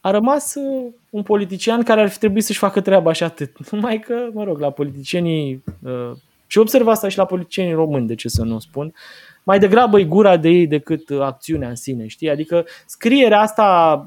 a 0.01 0.11
rămas 0.11 0.55
uh, 0.55 0.91
un 1.09 1.23
politician 1.23 1.83
care 1.83 2.01
ar 2.01 2.09
fi 2.09 2.17
trebuit 2.17 2.43
să-și 2.43 2.59
facă 2.59 2.81
treaba 2.81 3.11
și 3.11 3.23
atât. 3.23 3.51
Numai 3.71 3.99
că, 3.99 4.29
mă 4.33 4.43
rog, 4.43 4.59
la 4.59 4.71
politicienii 4.71 5.63
uh, 5.83 6.11
și 6.47 6.57
observ 6.57 6.87
asta 6.87 7.07
și 7.07 7.17
la 7.17 7.25
politicienii 7.25 7.73
români, 7.73 8.07
de 8.07 8.15
ce 8.15 8.29
să 8.29 8.43
nu 8.43 8.59
spun. 8.59 8.93
Mai 9.43 9.59
degrabă 9.59 9.99
e 9.99 10.03
gura 10.03 10.37
de 10.37 10.49
ei 10.49 10.67
decât 10.67 11.09
acțiunea 11.09 11.69
în 11.69 11.75
sine, 11.75 12.07
știi? 12.07 12.29
Adică 12.29 12.65
scrierea 12.85 13.39
asta 13.39 14.05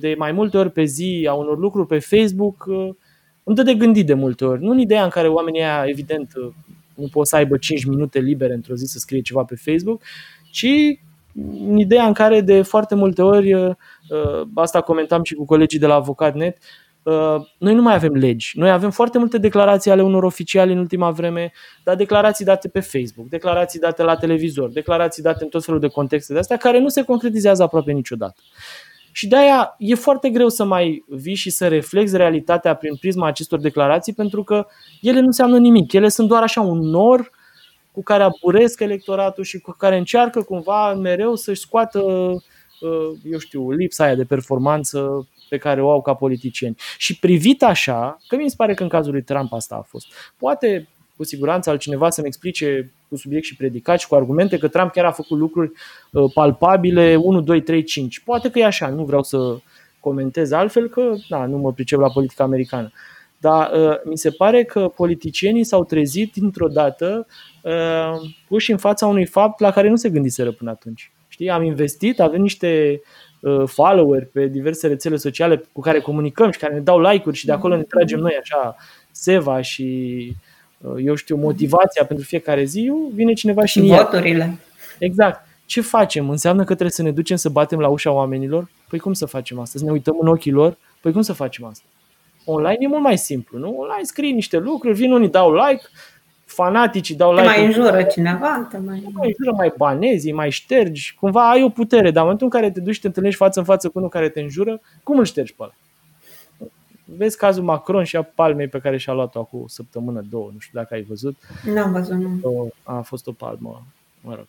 de 0.00 0.14
mai 0.18 0.32
multe 0.32 0.56
ori 0.56 0.70
pe 0.70 0.84
zi 0.84 1.26
a 1.28 1.32
unor 1.32 1.58
lucruri 1.58 1.86
pe 1.86 1.98
Facebook 1.98 2.68
îmi 3.44 3.56
dă 3.56 3.62
de 3.62 3.74
gândit 3.74 4.06
de 4.06 4.14
multe 4.14 4.44
ori. 4.44 4.62
Nu 4.62 4.70
în 4.70 4.78
ideea 4.78 5.04
în 5.04 5.08
care 5.08 5.28
oamenii 5.28 5.60
aia, 5.60 5.84
evident, 5.86 6.32
nu 6.94 7.08
pot 7.10 7.26
să 7.26 7.36
aibă 7.36 7.56
5 7.56 7.84
minute 7.84 8.18
libere 8.18 8.54
într-o 8.54 8.74
zi 8.74 8.84
să 8.84 8.98
scrie 8.98 9.20
ceva 9.20 9.42
pe 9.42 9.54
Facebook, 9.54 10.02
ci 10.50 10.66
în 11.68 11.78
ideea 11.78 12.06
în 12.06 12.12
care 12.12 12.40
de 12.40 12.62
foarte 12.62 12.94
multe 12.94 13.22
ori, 13.22 13.74
asta 14.54 14.80
comentam 14.80 15.22
și 15.22 15.34
cu 15.34 15.44
colegii 15.44 15.78
de 15.78 15.86
la 15.86 15.94
Avocat.net, 15.94 16.56
Uh, 17.02 17.36
noi 17.58 17.74
nu 17.74 17.82
mai 17.82 17.94
avem 17.94 18.12
legi. 18.12 18.58
Noi 18.58 18.70
avem 18.70 18.90
foarte 18.90 19.18
multe 19.18 19.38
declarații 19.38 19.90
ale 19.90 20.02
unor 20.02 20.22
oficiali 20.22 20.72
în 20.72 20.78
ultima 20.78 21.10
vreme, 21.10 21.52
dar 21.84 21.96
declarații 21.96 22.44
date 22.44 22.68
pe 22.68 22.80
Facebook, 22.80 23.28
declarații 23.28 23.80
date 23.80 24.02
la 24.02 24.16
televizor, 24.16 24.70
declarații 24.70 25.22
date 25.22 25.44
în 25.44 25.50
tot 25.50 25.64
felul 25.64 25.80
de 25.80 25.88
contexte 25.88 26.32
de 26.32 26.38
astea 26.38 26.56
care 26.56 26.78
nu 26.78 26.88
se 26.88 27.02
concretizează 27.02 27.62
aproape 27.62 27.92
niciodată. 27.92 28.40
Și 29.12 29.28
de 29.28 29.36
aia 29.36 29.74
e 29.78 29.94
foarte 29.94 30.30
greu 30.30 30.48
să 30.48 30.64
mai 30.64 31.04
vii 31.08 31.34
și 31.34 31.50
să 31.50 31.68
reflexi 31.68 32.16
realitatea 32.16 32.74
prin 32.74 32.96
prisma 32.96 33.26
acestor 33.26 33.60
declarații 33.60 34.12
pentru 34.12 34.42
că 34.42 34.66
ele 35.00 35.20
nu 35.20 35.26
înseamnă 35.26 35.58
nimic. 35.58 35.92
Ele 35.92 36.08
sunt 36.08 36.28
doar 36.28 36.42
așa 36.42 36.60
un 36.60 36.78
nor 36.78 37.30
cu 37.92 38.02
care 38.02 38.22
aburesc 38.22 38.80
electoratul 38.80 39.44
și 39.44 39.58
cu 39.58 39.70
care 39.78 39.96
încearcă 39.96 40.42
cumva 40.42 40.94
mereu 40.94 41.34
să-și 41.34 41.60
scoată, 41.60 42.00
uh, 42.00 43.18
eu 43.24 43.38
știu, 43.38 43.70
lipsa 43.70 44.04
aia 44.04 44.14
de 44.14 44.24
performanță 44.24 45.28
pe 45.48 45.58
care 45.58 45.82
o 45.82 45.90
au 45.90 46.02
ca 46.02 46.14
politicieni. 46.14 46.76
Și 46.98 47.18
privit 47.18 47.62
așa, 47.62 48.18
că 48.28 48.36
mi 48.36 48.50
se 48.50 48.54
pare 48.56 48.74
că 48.74 48.82
în 48.82 48.88
cazul 48.88 49.12
lui 49.12 49.22
Trump 49.22 49.52
asta 49.52 49.74
a 49.74 49.86
fost. 49.88 50.06
Poate 50.36 50.88
cu 51.16 51.24
siguranță 51.24 51.70
altcineva 51.70 52.10
să-mi 52.10 52.26
explice 52.26 52.92
cu 53.08 53.16
subiect 53.16 53.44
și 53.44 53.56
predicat 53.56 54.00
și 54.00 54.08
cu 54.08 54.14
argumente 54.14 54.58
că 54.58 54.68
Trump 54.68 54.92
chiar 54.92 55.04
a 55.04 55.10
făcut 55.10 55.38
lucruri 55.38 55.72
uh, 56.10 56.30
palpabile 56.34 57.16
1, 57.16 57.40
2, 57.40 57.62
3, 57.62 57.82
5. 57.82 58.20
Poate 58.20 58.50
că 58.50 58.58
e 58.58 58.64
așa, 58.64 58.88
nu 58.88 59.04
vreau 59.04 59.22
să 59.22 59.56
comentez 60.00 60.50
altfel 60.50 60.88
că 60.88 61.14
na, 61.28 61.46
nu 61.46 61.56
mă 61.56 61.72
pricep 61.72 61.98
la 61.98 62.10
politica 62.10 62.44
americană. 62.44 62.92
Dar 63.42 63.70
uh, 63.72 63.96
mi 64.04 64.18
se 64.18 64.30
pare 64.30 64.64
că 64.64 64.88
politicienii 64.88 65.64
s-au 65.64 65.84
trezit 65.84 66.32
dintr-o 66.32 66.68
dată 66.68 67.26
uh, 67.62 68.30
puși 68.48 68.70
în 68.70 68.78
fața 68.78 69.06
unui 69.06 69.26
fapt 69.26 69.60
la 69.60 69.70
care 69.70 69.88
nu 69.88 69.96
se 69.96 70.10
gândiseră 70.10 70.52
până 70.52 70.70
atunci. 70.70 71.12
Știi, 71.28 71.50
am 71.50 71.62
investit, 71.62 72.20
avem 72.20 72.40
niște 72.40 73.00
Uh, 73.42 73.62
follower 73.66 74.28
pe 74.32 74.46
diverse 74.46 74.86
rețele 74.86 75.16
sociale 75.16 75.64
cu 75.72 75.80
care 75.80 76.00
comunicăm 76.00 76.50
și 76.50 76.58
care 76.58 76.74
ne 76.74 76.80
dau 76.80 77.00
like-uri 77.00 77.36
și 77.36 77.46
de 77.46 77.52
acolo 77.52 77.76
ne 77.76 77.82
tragem 77.82 78.18
noi 78.18 78.38
așa 78.40 78.76
seva 79.10 79.60
și 79.60 79.86
uh, 80.78 80.94
eu 81.04 81.14
știu, 81.14 81.36
motivația 81.36 82.04
pentru 82.04 82.24
fiecare 82.24 82.64
zi, 82.64 82.92
vine 83.14 83.32
cineva 83.32 83.64
și, 83.64 83.80
și 83.80 83.86
voturile. 83.86 84.58
Exact. 84.98 85.46
Ce 85.66 85.80
facem? 85.80 86.30
Înseamnă 86.30 86.60
că 86.60 86.72
trebuie 86.72 86.90
să 86.90 87.02
ne 87.02 87.10
ducem 87.10 87.36
să 87.36 87.48
batem 87.48 87.78
la 87.78 87.88
ușa 87.88 88.10
oamenilor? 88.10 88.68
Păi 88.88 88.98
cum 88.98 89.12
să 89.12 89.26
facem 89.26 89.58
asta? 89.58 89.78
Să 89.78 89.84
ne 89.84 89.90
uităm 89.90 90.16
în 90.20 90.28
ochii 90.28 90.52
lor? 90.52 90.76
Păi 91.00 91.12
cum 91.12 91.22
să 91.22 91.32
facem 91.32 91.64
asta? 91.64 91.84
Online 92.44 92.76
e 92.80 92.86
mult 92.86 93.02
mai 93.02 93.18
simplu, 93.18 93.58
nu? 93.58 93.68
Online 93.78 94.02
scrii 94.02 94.32
niște 94.32 94.58
lucruri, 94.58 94.94
vin 94.94 95.12
unii, 95.12 95.28
dau 95.28 95.52
like, 95.54 95.82
fanaticii 96.44 97.14
dau 97.14 97.32
like. 97.32 97.42
Te 97.42 97.48
mai 97.48 97.66
înjură 97.66 98.02
cineva, 98.02 98.66
te 98.70 98.78
mai... 98.78 99.02
mai 99.12 99.26
înjură, 99.26 99.56
mai 99.56 99.72
banezi, 99.76 100.32
mai 100.32 100.50
ștergi, 100.50 101.16
cumva 101.20 101.50
ai 101.50 101.62
o 101.62 101.68
putere, 101.68 102.10
dar 102.10 102.14
în 102.14 102.22
momentul 102.22 102.46
în 102.46 102.60
care 102.60 102.70
te 102.70 102.80
duci 102.80 102.94
și 102.94 103.00
te 103.00 103.06
întâlnești 103.06 103.38
față 103.38 103.58
în 103.58 103.64
față 103.64 103.88
cu 103.88 103.98
unul 103.98 104.08
care 104.10 104.28
te 104.28 104.40
înjură, 104.40 104.80
cum 105.02 105.18
îl 105.18 105.24
ștergi 105.24 105.54
pe 105.54 105.62
ăla? 105.62 105.72
Vezi 107.04 107.36
cazul 107.36 107.62
Macron 107.62 108.04
și 108.04 108.16
a 108.16 108.22
palmei 108.22 108.68
pe 108.68 108.78
care 108.78 108.96
și-a 108.96 109.12
luat-o 109.12 109.38
acum 109.38 109.62
o 109.62 109.68
săptămână, 109.68 110.24
două, 110.30 110.50
nu 110.52 110.58
știu 110.58 110.78
dacă 110.78 110.94
ai 110.94 111.02
văzut. 111.02 111.36
Nu 111.64 111.80
am 111.80 111.92
văzut, 111.92 112.14
nu. 112.14 112.72
A 112.82 113.00
fost 113.00 113.26
o 113.26 113.32
palmă, 113.32 113.82
mă 114.20 114.34
rog, 114.34 114.46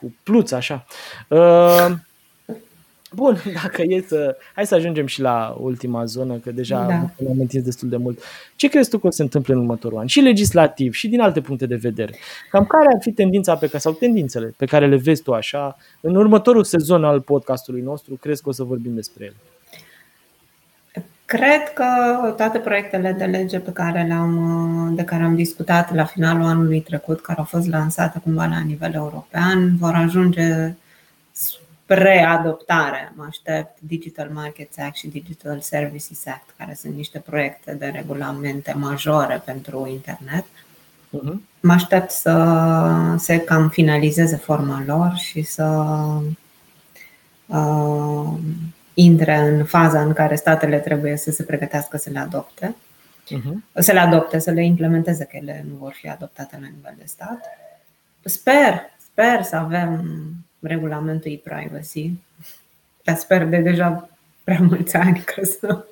cu 0.00 0.14
pluț, 0.22 0.50
așa. 0.50 0.84
Uh, 1.28 1.90
Bun, 3.14 3.36
dacă 3.62 3.82
e 3.82 4.04
să... 4.06 4.36
Hai 4.54 4.66
să 4.66 4.74
ajungem 4.74 5.06
și 5.06 5.20
la 5.20 5.56
ultima 5.60 6.04
zonă, 6.04 6.34
că 6.34 6.50
deja 6.50 6.86
da. 6.86 6.94
am 7.28 7.38
întins 7.38 7.64
destul 7.64 7.88
de 7.88 7.96
mult. 7.96 8.22
Ce 8.56 8.68
crezi 8.68 8.90
tu 8.90 8.98
că 8.98 9.06
o 9.06 9.10
să 9.10 9.16
se 9.16 9.22
întâmple 9.22 9.54
în 9.54 9.60
următorul 9.60 9.98
an? 9.98 10.06
Și 10.06 10.20
legislativ, 10.20 10.92
și 10.92 11.08
din 11.08 11.20
alte 11.20 11.40
puncte 11.40 11.66
de 11.66 11.74
vedere. 11.74 12.14
Cam 12.50 12.64
care 12.64 12.86
ar 12.94 12.98
fi 13.00 13.12
tendința 13.12 13.56
pe 13.56 13.66
care, 13.66 13.78
sau 13.78 13.92
tendințele 13.92 14.54
pe 14.56 14.64
care 14.64 14.86
le 14.86 14.96
vezi 14.96 15.22
tu 15.22 15.32
așa, 15.32 15.76
în 16.00 16.14
următorul 16.14 16.64
sezon 16.64 17.04
al 17.04 17.20
podcastului 17.20 17.80
nostru, 17.80 18.14
crezi 18.14 18.42
că 18.42 18.48
o 18.48 18.52
să 18.52 18.62
vorbim 18.62 18.94
despre 18.94 19.24
ele? 19.24 19.36
Cred 21.24 21.72
că 21.74 21.84
toate 22.36 22.58
proiectele 22.58 23.12
de 23.18 23.24
lege 23.24 23.58
pe 23.58 23.70
care 23.72 24.02
le-am, 24.02 24.92
de 24.96 25.04
care 25.04 25.22
am 25.22 25.34
discutat 25.34 25.94
la 25.94 26.04
finalul 26.04 26.44
anului 26.44 26.80
trecut, 26.80 27.20
care 27.20 27.38
au 27.38 27.44
fost 27.44 27.68
lansate 27.68 28.18
cumva 28.18 28.44
la 28.44 28.58
nivel 28.66 28.94
european, 28.94 29.76
vor 29.78 29.92
ajunge 29.94 30.74
preadoptare. 31.94 33.12
Mă 33.16 33.24
aștept 33.28 33.78
Digital 33.80 34.30
Markets 34.32 34.78
Act 34.78 34.96
și 34.96 35.08
Digital 35.08 35.60
Services 35.60 36.26
Act, 36.26 36.54
care 36.56 36.74
sunt 36.74 36.94
niște 36.94 37.18
proiecte 37.18 37.74
de 37.74 37.86
regulamente 37.86 38.72
majore 38.76 39.42
pentru 39.44 39.86
internet. 39.90 40.44
Uh-huh. 40.44 41.34
Mă 41.60 41.72
aștept 41.72 42.10
să 42.10 43.14
se 43.18 43.38
cam 43.38 43.68
finalizeze 43.68 44.36
forma 44.36 44.82
lor 44.86 45.12
și 45.16 45.42
să 45.42 45.86
uh, 47.46 48.32
intre 48.94 49.36
în 49.36 49.64
faza 49.64 50.00
în 50.00 50.12
care 50.12 50.34
statele 50.34 50.78
trebuie 50.78 51.16
să 51.16 51.30
se 51.30 51.42
pregătească 51.42 51.96
să 51.96 52.10
le 52.10 52.18
adopte. 52.18 52.76
Uh-huh. 53.24 53.54
Să 53.74 53.92
le 53.92 54.00
adopte, 54.00 54.38
să 54.38 54.50
le 54.50 54.64
implementeze, 54.64 55.24
că 55.24 55.36
ele 55.36 55.64
nu 55.70 55.76
vor 55.76 55.92
fi 55.92 56.08
adoptate 56.08 56.58
la 56.60 56.66
nivel 56.76 56.94
de 56.98 57.04
stat. 57.06 57.44
Sper, 58.24 58.80
sper 59.12 59.42
să 59.42 59.56
avem 59.56 60.04
regulamentul 60.60 61.30
e-privacy. 61.30 62.10
Dar 63.02 63.16
sper 63.16 63.44
de 63.44 63.56
deja 63.56 64.08
prea 64.44 64.60
mulți 64.60 64.96
ani 64.96 65.22
că 65.24 65.44
să... 65.44 65.84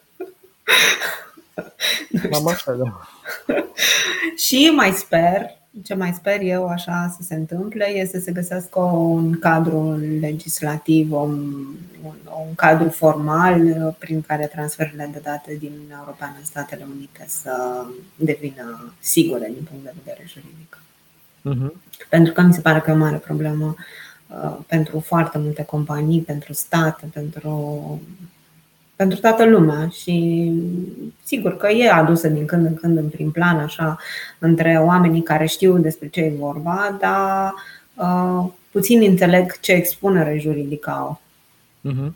Mama 2.31 2.51
așa, 2.57 2.73
da. 2.73 3.09
și 4.47 4.73
mai 4.75 4.93
sper, 4.93 5.57
ce 5.85 5.95
mai 5.95 6.13
sper 6.13 6.41
eu 6.41 6.67
așa 6.67 7.15
să 7.17 7.23
se 7.23 7.35
întâmple, 7.35 7.89
este 7.89 8.19
să 8.19 8.25
se 8.25 8.33
găsească 8.33 8.79
un 8.81 9.39
cadru 9.39 9.97
legislativ, 10.21 11.13
un, 11.13 11.65
un, 12.03 12.15
un 12.47 12.55
cadru 12.55 12.89
formal 12.89 13.97
prin 13.99 14.23
care 14.23 14.47
transferurile 14.47 15.11
de 15.13 15.21
date 15.23 15.55
din 15.55 15.73
Uniunea 15.75 15.99
Europeană 16.01 16.35
în 16.39 16.45
Statele 16.45 16.87
Unite 16.95 17.25
să 17.27 17.85
devină 18.17 18.93
sigure 18.99 19.51
din 19.55 19.67
punct 19.71 19.85
de 19.85 19.95
vedere 20.05 20.25
juridic. 20.27 20.79
Uh-huh. 21.39 21.73
Pentru 22.09 22.33
că 22.33 22.41
mi 22.41 22.55
se 22.55 22.61
pare 22.61 22.81
că 22.81 22.91
e 22.91 22.95
o 22.95 22.97
mare 22.97 23.17
problemă 23.17 23.67
Uh, 23.67 24.08
pentru 24.67 25.01
foarte 25.01 25.39
multe 25.39 25.65
companii, 25.65 26.21
pentru 26.21 26.53
state, 26.53 27.09
pentru, 27.13 28.01
pentru 28.97 29.19
toată 29.19 29.45
lumea 29.45 29.89
și 29.89 30.53
sigur 31.25 31.57
că 31.57 31.69
e 31.69 31.91
adusă 31.91 32.29
din 32.29 32.47
când 32.47 32.67
în 32.67 32.75
când 32.75 32.97
în 32.97 33.09
prim 33.09 33.31
plan 33.31 33.59
așa 33.59 33.99
între 34.39 34.81
oamenii 34.85 35.23
care 35.23 35.47
știu 35.47 35.79
despre 35.79 36.09
ce 36.09 36.21
e 36.21 36.33
vorba, 36.39 36.97
dar 37.01 37.55
uh, 37.95 38.51
puțin 38.71 39.03
înțeleg 39.03 39.61
ce 39.61 39.73
expunere 39.73 40.39
juridică 40.39 40.91
au. 40.91 41.21
Mm-hmm. 41.89 42.13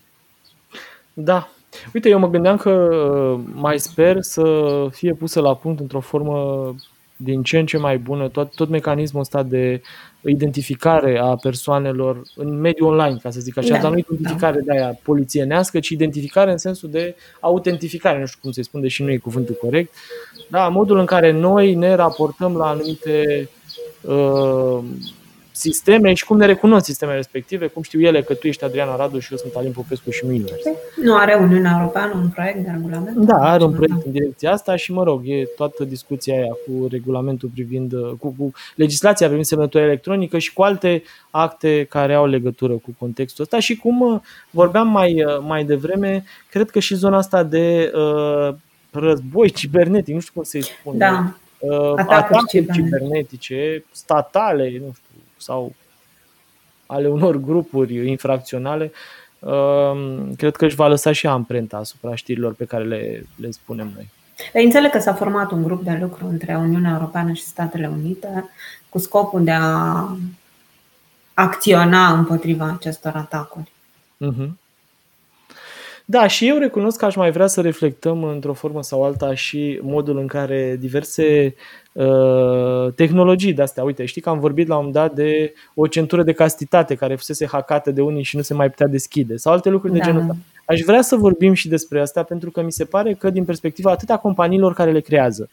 Da. 1.13 1.49
Uite, 1.95 2.09
eu 2.09 2.19
mă 2.19 2.29
gândeam 2.29 2.57
că 2.57 2.71
uh, 2.71 3.41
mai 3.55 3.79
sper 3.79 4.17
să 4.21 4.45
fie 4.91 5.13
pusă 5.13 5.41
la 5.41 5.57
punct 5.57 5.81
într-o 5.81 6.01
formă 6.01 6.75
din 7.23 7.43
ce 7.43 7.59
în 7.59 7.67
ce 7.67 7.77
mai 7.77 7.99
bună 7.99 8.29
tot, 8.29 8.55
tot 8.55 8.69
mecanismul 8.69 9.21
ăsta 9.21 9.43
de 9.43 9.83
identificare 10.25 11.19
a 11.19 11.37
persoanelor 11.37 12.23
în 12.37 12.61
mediul 12.61 12.89
online, 12.89 13.19
ca 13.23 13.31
să 13.31 13.41
zic 13.41 13.59
așa, 13.59 13.75
da, 13.75 13.81
dar 13.81 13.91
nu 13.91 13.99
identificare 13.99 14.61
da. 14.61 14.73
de 14.73 14.79
aia 14.79 14.99
polițienească, 15.03 15.81
ci 15.81 15.89
identificare 15.89 16.51
în 16.51 16.59
sensul 16.59 16.91
de 16.91 17.15
autentificare, 17.41 18.19
nu 18.19 18.27
știu 18.27 18.39
cum 18.43 18.51
se 18.51 18.63
spune, 18.63 18.83
deși 18.83 19.03
nu 19.03 19.11
e 19.11 19.17
cuvântul 19.17 19.55
corect, 19.61 19.93
da, 20.49 20.69
modul 20.69 20.99
în 20.99 21.07
care 21.07 21.31
noi 21.31 21.75
ne 21.75 21.95
raportăm 21.95 22.57
la 22.57 22.69
anumite 22.69 23.49
uh, 24.01 24.79
sisteme 25.53 26.15
și 26.15 26.25
cum 26.25 26.37
ne 26.37 26.47
recunosc 26.47 26.85
sistemele 26.85 27.17
respective, 27.17 27.67
cum 27.67 27.83
știu 27.83 28.01
ele 28.01 28.23
că 28.23 28.35
tu 28.35 28.47
ești 28.47 28.65
Adriana 28.65 28.97
Radu 28.97 29.19
și 29.19 29.29
eu 29.31 29.39
sunt 29.39 29.55
Alin 29.55 29.73
Popescu 29.73 30.11
și 30.11 30.27
nu 30.27 30.33
invers. 30.33 30.63
Nu 31.03 31.17
are 31.17 31.35
Uniunea 31.35 31.77
Europeană 31.79 32.13
un 32.15 32.29
proiect 32.29 32.59
de 32.59 32.71
regulament? 32.71 33.17
Da, 33.17 33.37
are 33.37 33.65
un 33.65 33.73
proiect 33.73 34.07
în 34.07 34.13
direcția 34.13 34.53
asta 34.53 34.77
și, 34.77 34.93
mă 34.93 35.03
rog, 35.03 35.23
e 35.25 35.45
toată 35.57 35.85
discuția 35.85 36.35
aia 36.35 36.57
cu 36.67 36.87
regulamentul 36.91 37.51
privind, 37.55 37.93
cu, 38.19 38.35
cu 38.39 38.53
legislația 38.75 39.27
privind 39.27 39.47
semnătura 39.47 39.85
electronică 39.85 40.39
și 40.39 40.53
cu 40.53 40.63
alte 40.63 41.03
acte 41.31 41.87
care 41.89 42.15
au 42.15 42.27
legătură 42.27 42.73
cu 42.73 42.95
contextul 42.99 43.45
ăsta 43.45 43.59
și 43.59 43.77
cum 43.77 44.01
uh, 44.01 44.21
vorbeam 44.51 44.89
mai, 44.89 45.25
uh, 45.25 45.39
mai 45.47 45.65
devreme, 45.65 46.25
cred 46.51 46.71
că 46.71 46.79
și 46.79 46.95
zona 46.95 47.17
asta 47.17 47.43
de 47.43 47.93
uh, 47.95 48.55
război 48.91 49.51
cibernetic, 49.51 50.15
nu 50.15 50.21
știu 50.21 50.33
cum 50.35 50.43
să-i 50.43 50.63
spun. 50.63 50.99
Da. 50.99 51.35
Uh, 51.59 51.93
atacuri 51.97 52.67
cibernetice, 52.73 53.85
statale, 53.91 54.65
nu 54.65 54.93
știu, 54.93 55.02
sau 55.43 55.75
ale 56.87 57.09
unor 57.09 57.37
grupuri 57.37 58.09
infracționale, 58.09 58.93
um, 59.39 60.35
cred 60.35 60.57
că 60.57 60.65
își 60.65 60.77
va 60.77 60.89
lăsa 60.89 61.13
și 61.13 61.27
amprenta 61.27 61.77
asupra 61.77 62.15
știrilor 62.15 62.55
pe 62.55 62.65
care 62.65 62.85
le, 62.85 63.27
le 63.37 63.51
spunem 63.51 63.93
noi. 63.95 64.11
Înțeleg 64.53 64.91
că 64.91 64.99
s-a 64.99 65.15
format 65.15 65.51
un 65.51 65.63
grup 65.63 65.85
de 65.85 65.99
lucru 66.01 66.27
între 66.27 66.57
Uniunea 66.57 66.93
Europeană 66.93 67.33
și 67.33 67.43
Statele 67.43 67.87
Unite 67.87 68.51
cu 68.89 68.99
scopul 68.99 69.45
de 69.45 69.51
a 69.51 70.09
acționa 71.35 72.13
împotriva 72.13 72.65
acestor 72.65 73.13
atacuri. 73.15 73.73
Uh-huh. 74.21 74.49
Da, 76.13 76.27
și 76.27 76.49
eu 76.49 76.59
recunosc 76.59 76.99
că 76.99 77.05
aș 77.05 77.17
mai 77.17 77.31
vrea 77.31 77.47
să 77.47 77.61
reflectăm 77.61 78.25
într-o 78.25 78.53
formă 78.53 78.83
sau 78.83 79.05
alta 79.05 79.35
și 79.35 79.79
modul 79.83 80.19
în 80.19 80.27
care 80.27 80.77
diverse 80.81 81.55
uh, 81.93 82.93
tehnologii 82.95 83.53
de 83.53 83.63
astea, 83.63 83.85
uite, 83.85 84.05
știi 84.05 84.21
că 84.21 84.29
am 84.29 84.39
vorbit 84.39 84.69
la 84.69 84.77
un 84.77 84.85
moment 84.85 85.05
dat 85.05 85.15
de 85.15 85.53
o 85.75 85.87
centură 85.87 86.23
de 86.23 86.33
castitate 86.33 86.95
care 86.95 87.15
fusese 87.15 87.47
hackată 87.47 87.91
de 87.91 88.01
unii 88.01 88.23
și 88.23 88.37
nu 88.37 88.43
se 88.43 88.55
mai 88.55 88.71
putea 88.71 88.87
deschide 88.87 89.37
sau 89.37 89.53
alte 89.53 89.69
lucruri 89.69 89.93
da. 89.93 89.99
de 89.99 90.05
genul 90.05 90.21
ăsta. 90.21 90.37
Aș 90.67 90.81
vrea 90.81 91.03
să 91.03 91.17
vorbim 91.17 91.53
și 91.53 91.69
despre 91.69 92.01
asta 92.01 92.23
pentru 92.23 92.51
că 92.51 92.63
mi 92.63 92.73
se 92.73 92.85
pare 92.85 93.13
că 93.13 93.31
din 93.31 93.45
perspectiva 93.45 93.91
atât 93.91 94.11
a 94.11 94.17
companiilor 94.17 94.75
care 94.75 94.93
le 94.93 95.01
creează, 95.01 95.49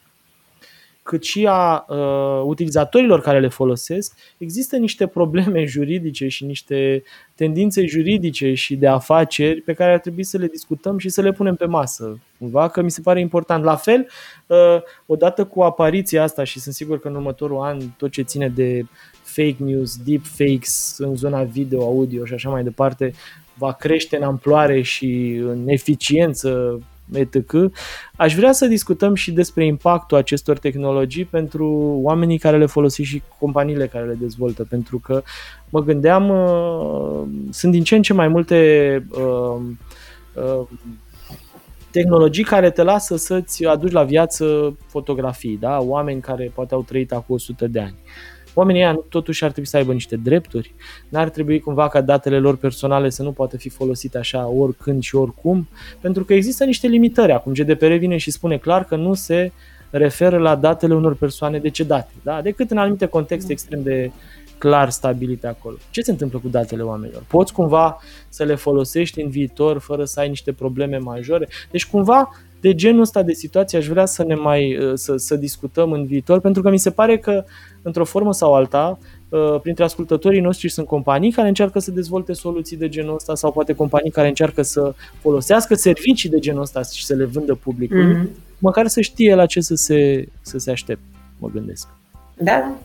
cât 1.09 1.23
și 1.23 1.47
a 1.49 1.85
uh, 1.87 2.41
utilizatorilor 2.45 3.21
care 3.21 3.39
le 3.39 3.47
folosesc, 3.47 4.15
există 4.37 4.77
niște 4.77 5.07
probleme 5.07 5.65
juridice 5.75 6.27
și 6.27 6.45
niște 6.45 7.03
tendințe 7.35 7.85
juridice 7.85 8.53
și 8.53 8.75
de 8.75 8.87
afaceri 8.87 9.61
pe 9.61 9.73
care 9.73 9.93
ar 9.93 9.99
trebui 9.99 10.23
să 10.23 10.37
le 10.37 10.47
discutăm 10.47 10.97
și 10.97 11.09
să 11.09 11.21
le 11.21 11.31
punem 11.31 11.55
pe 11.55 11.65
masă. 11.65 12.19
Cumva 12.39 12.69
că 12.69 12.81
mi 12.81 12.91
se 12.91 13.01
pare 13.01 13.19
important. 13.19 13.63
La 13.63 13.75
fel, 13.75 14.07
uh, 14.47 14.81
odată 15.05 15.45
cu 15.45 15.61
apariția 15.61 16.23
asta 16.23 16.43
și 16.43 16.59
sunt 16.59 16.75
sigur 16.75 16.99
că 16.99 17.07
în 17.07 17.15
următorul 17.15 17.59
an 17.59 17.79
tot 17.97 18.11
ce 18.11 18.21
ține 18.21 18.47
de 18.47 18.85
fake 19.23 19.57
news, 19.57 19.97
deep 19.97 20.25
fakes 20.25 20.95
în 20.97 21.15
zona 21.15 21.43
video, 21.43 21.83
audio 21.83 22.25
și 22.25 22.33
așa 22.33 22.49
mai 22.49 22.63
departe, 22.63 23.13
va 23.53 23.73
crește 23.73 24.17
în 24.17 24.23
amploare 24.23 24.81
și 24.81 25.41
în 25.43 25.67
eficiență 25.67 26.81
etc. 27.13 27.53
Aș 28.15 28.35
vrea 28.35 28.51
să 28.51 28.65
discutăm 28.65 29.15
și 29.15 29.31
despre 29.31 29.65
impactul 29.65 30.17
acestor 30.17 30.57
tehnologii 30.57 31.25
pentru 31.25 31.67
oamenii 32.01 32.37
care 32.37 32.57
le 32.57 32.65
folosesc 32.65 33.09
și 33.09 33.21
companiile 33.39 33.87
care 33.87 34.05
le 34.05 34.17
dezvoltă, 34.19 34.65
pentru 34.69 34.99
că 34.99 35.21
mă 35.69 35.81
gândeam, 35.81 36.29
uh, 36.29 37.27
sunt 37.49 37.71
din 37.71 37.83
ce 37.83 37.95
în 37.95 38.01
ce 38.01 38.13
mai 38.13 38.27
multe 38.27 38.57
uh, 39.11 39.61
uh, 40.33 40.67
tehnologii 41.91 42.43
care 42.43 42.69
te 42.71 42.83
lasă 42.83 43.15
să-ți 43.17 43.65
aduci 43.65 43.91
la 43.91 44.03
viață 44.03 44.77
fotografii, 44.87 45.57
da? 45.57 45.81
oameni 45.81 46.21
care 46.21 46.51
poate 46.55 46.73
au 46.73 46.81
trăit 46.81 47.11
acum 47.11 47.35
100 47.35 47.67
de 47.67 47.79
ani 47.79 47.95
oamenii 48.59 48.81
ăia 48.81 48.99
totuși 49.09 49.43
ar 49.43 49.51
trebui 49.51 49.69
să 49.69 49.77
aibă 49.77 49.93
niște 49.93 50.15
drepturi, 50.15 50.73
n-ar 51.09 51.29
trebui 51.29 51.59
cumva 51.59 51.87
ca 51.87 52.01
datele 52.01 52.39
lor 52.39 52.57
personale 52.57 53.09
să 53.09 53.23
nu 53.23 53.31
poată 53.31 53.57
fi 53.57 53.69
folosite 53.69 54.17
așa 54.17 54.47
oricând 54.47 55.03
și 55.03 55.15
oricum, 55.15 55.67
pentru 56.01 56.23
că 56.23 56.33
există 56.33 56.63
niște 56.63 56.87
limitări. 56.87 57.31
Acum 57.31 57.53
GDPR 57.53 57.93
vine 57.93 58.17
și 58.17 58.31
spune 58.31 58.57
clar 58.57 58.83
că 58.83 58.95
nu 58.95 59.13
se 59.13 59.51
referă 59.89 60.37
la 60.37 60.55
datele 60.55 60.93
unor 60.93 61.15
persoane 61.15 61.59
decedate, 61.59 62.11
da? 62.23 62.41
decât 62.41 62.71
în 62.71 62.77
anumite 62.77 63.05
contexte 63.05 63.51
extrem 63.51 63.83
de 63.83 64.11
clar 64.57 64.89
stabilite 64.89 65.47
acolo. 65.47 65.75
Ce 65.89 66.01
se 66.01 66.11
întâmplă 66.11 66.39
cu 66.39 66.47
datele 66.47 66.81
oamenilor? 66.81 67.23
Poți 67.27 67.53
cumva 67.53 68.01
să 68.29 68.43
le 68.43 68.55
folosești 68.55 69.21
în 69.21 69.29
viitor 69.29 69.79
fără 69.79 70.05
să 70.05 70.19
ai 70.19 70.29
niște 70.29 70.51
probleme 70.51 70.97
majore? 70.97 71.47
Deci 71.71 71.85
cumva 71.85 72.29
de 72.61 72.75
genul 72.75 73.01
ăsta 73.01 73.23
de 73.23 73.33
situație 73.33 73.77
aș 73.77 73.87
vrea 73.87 74.05
să 74.05 74.23
ne 74.23 74.35
mai 74.35 74.77
uh, 74.77 74.91
să, 74.95 75.15
să 75.17 75.35
discutăm 75.35 75.91
în 75.91 76.05
viitor, 76.05 76.39
pentru 76.39 76.61
că 76.61 76.69
mi 76.69 76.79
se 76.79 76.89
pare 76.89 77.17
că 77.17 77.43
într-o 77.81 78.05
formă 78.05 78.33
sau 78.33 78.53
alta, 78.53 78.99
uh, 79.29 79.59
printre 79.61 79.83
ascultătorii 79.83 80.41
noștri 80.41 80.69
sunt 80.69 80.87
companii 80.87 81.31
care 81.31 81.47
încearcă 81.47 81.79
să 81.79 81.91
dezvolte 81.91 82.33
soluții 82.33 82.77
de 82.77 82.89
genul 82.89 83.15
ăsta 83.15 83.35
sau 83.35 83.51
poate 83.51 83.73
companii 83.73 84.11
care 84.11 84.27
încearcă 84.27 84.61
să 84.61 84.93
folosească 85.21 85.75
servicii 85.75 86.29
de 86.29 86.39
genul 86.39 86.61
ăsta 86.61 86.81
și 86.81 87.05
să 87.05 87.13
le 87.13 87.25
vândă 87.25 87.55
publicului, 87.55 88.15
mm-hmm. 88.15 88.57
măcar 88.59 88.87
să 88.87 89.01
știe 89.01 89.35
la 89.35 89.45
ce 89.45 89.61
să 89.61 89.75
se, 89.75 90.27
să 90.41 90.57
se 90.57 90.71
aștepte, 90.71 91.03
mă 91.37 91.49
gândesc. 91.53 91.87
Da, 92.37 92.77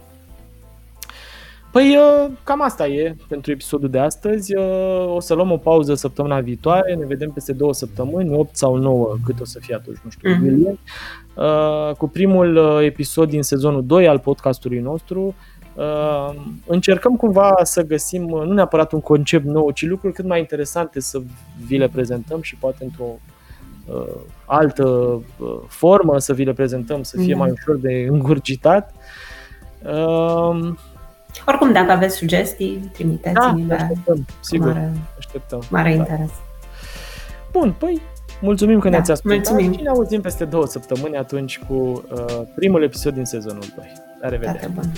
Păi 1.74 1.96
uh, 1.96 2.30
cam 2.44 2.62
asta 2.62 2.86
e 2.86 3.16
pentru 3.28 3.50
episodul 3.50 3.90
de 3.90 3.98
astăzi. 3.98 4.56
Uh, 4.56 5.14
o 5.14 5.20
să 5.20 5.34
luăm 5.34 5.50
o 5.50 5.56
pauză 5.56 5.94
săptămâna 5.94 6.40
viitoare, 6.40 6.94
ne 6.94 7.06
vedem 7.06 7.30
peste 7.30 7.52
două 7.52 7.72
săptămâni, 7.72 8.36
8 8.36 8.56
sau 8.56 8.76
9, 8.76 9.16
cât 9.24 9.40
o 9.40 9.44
să 9.44 9.58
fie 9.62 9.74
atunci, 9.74 9.98
nu 10.04 10.10
știu, 10.10 10.30
mm-hmm. 10.30 11.96
cu 11.98 12.08
primul 12.08 12.80
episod 12.82 13.28
din 13.28 13.42
sezonul 13.42 13.84
2 13.86 14.08
al 14.08 14.18
podcastului 14.18 14.78
nostru. 14.78 15.34
Încercăm 16.66 17.16
cumva 17.16 17.54
să 17.62 17.82
găsim, 17.82 18.22
nu 18.22 18.52
neapărat 18.52 18.92
un 18.92 19.00
concept 19.00 19.44
nou, 19.44 19.70
ci 19.70 19.86
lucruri 19.86 20.14
cât 20.14 20.26
mai 20.26 20.38
interesante 20.38 21.00
să 21.00 21.20
vi 21.66 21.76
le 21.76 21.88
prezentăm 21.88 22.42
și 22.42 22.56
poate 22.56 22.84
într-o 22.84 23.18
altă 24.44 25.20
formă 25.68 26.18
să 26.18 26.32
vi 26.32 26.44
le 26.44 26.52
prezentăm, 26.52 27.02
să 27.02 27.16
fie 27.16 27.34
mm-hmm. 27.34 27.38
mai 27.38 27.50
ușor 27.50 27.76
de 27.76 28.06
îngurgitat. 28.10 28.94
Oricum, 31.47 31.72
dacă 31.72 31.93
aveți 31.93 32.16
sugestii, 32.16 32.91
trimiteți-mi. 32.93 33.64
Da, 33.66 33.74
așteptăm, 33.74 34.26
sigur. 34.41 34.72
Mare, 34.72 34.93
așteptăm. 35.18 35.62
Mare 35.70 35.89
da. 35.89 35.95
interes. 35.95 36.30
Bun, 37.53 37.74
păi 37.78 38.01
mulțumim 38.41 38.78
că 38.78 38.89
da, 38.89 38.91
ne-ați 38.91 39.11
ascultat 39.11 39.51
mulțumim. 39.51 39.72
și 39.72 39.82
ne 39.82 39.89
auzim 39.89 40.20
peste 40.20 40.45
două 40.45 40.66
săptămâni 40.66 41.16
atunci 41.16 41.59
cu 41.59 41.74
uh, 41.74 42.43
primul 42.55 42.82
episod 42.82 43.14
din 43.14 43.24
sezonul 43.24 43.64
2. 43.76 43.93
La 44.20 44.28
revedere! 44.28 44.59
Toate 44.59 44.72
bun. 44.74 44.93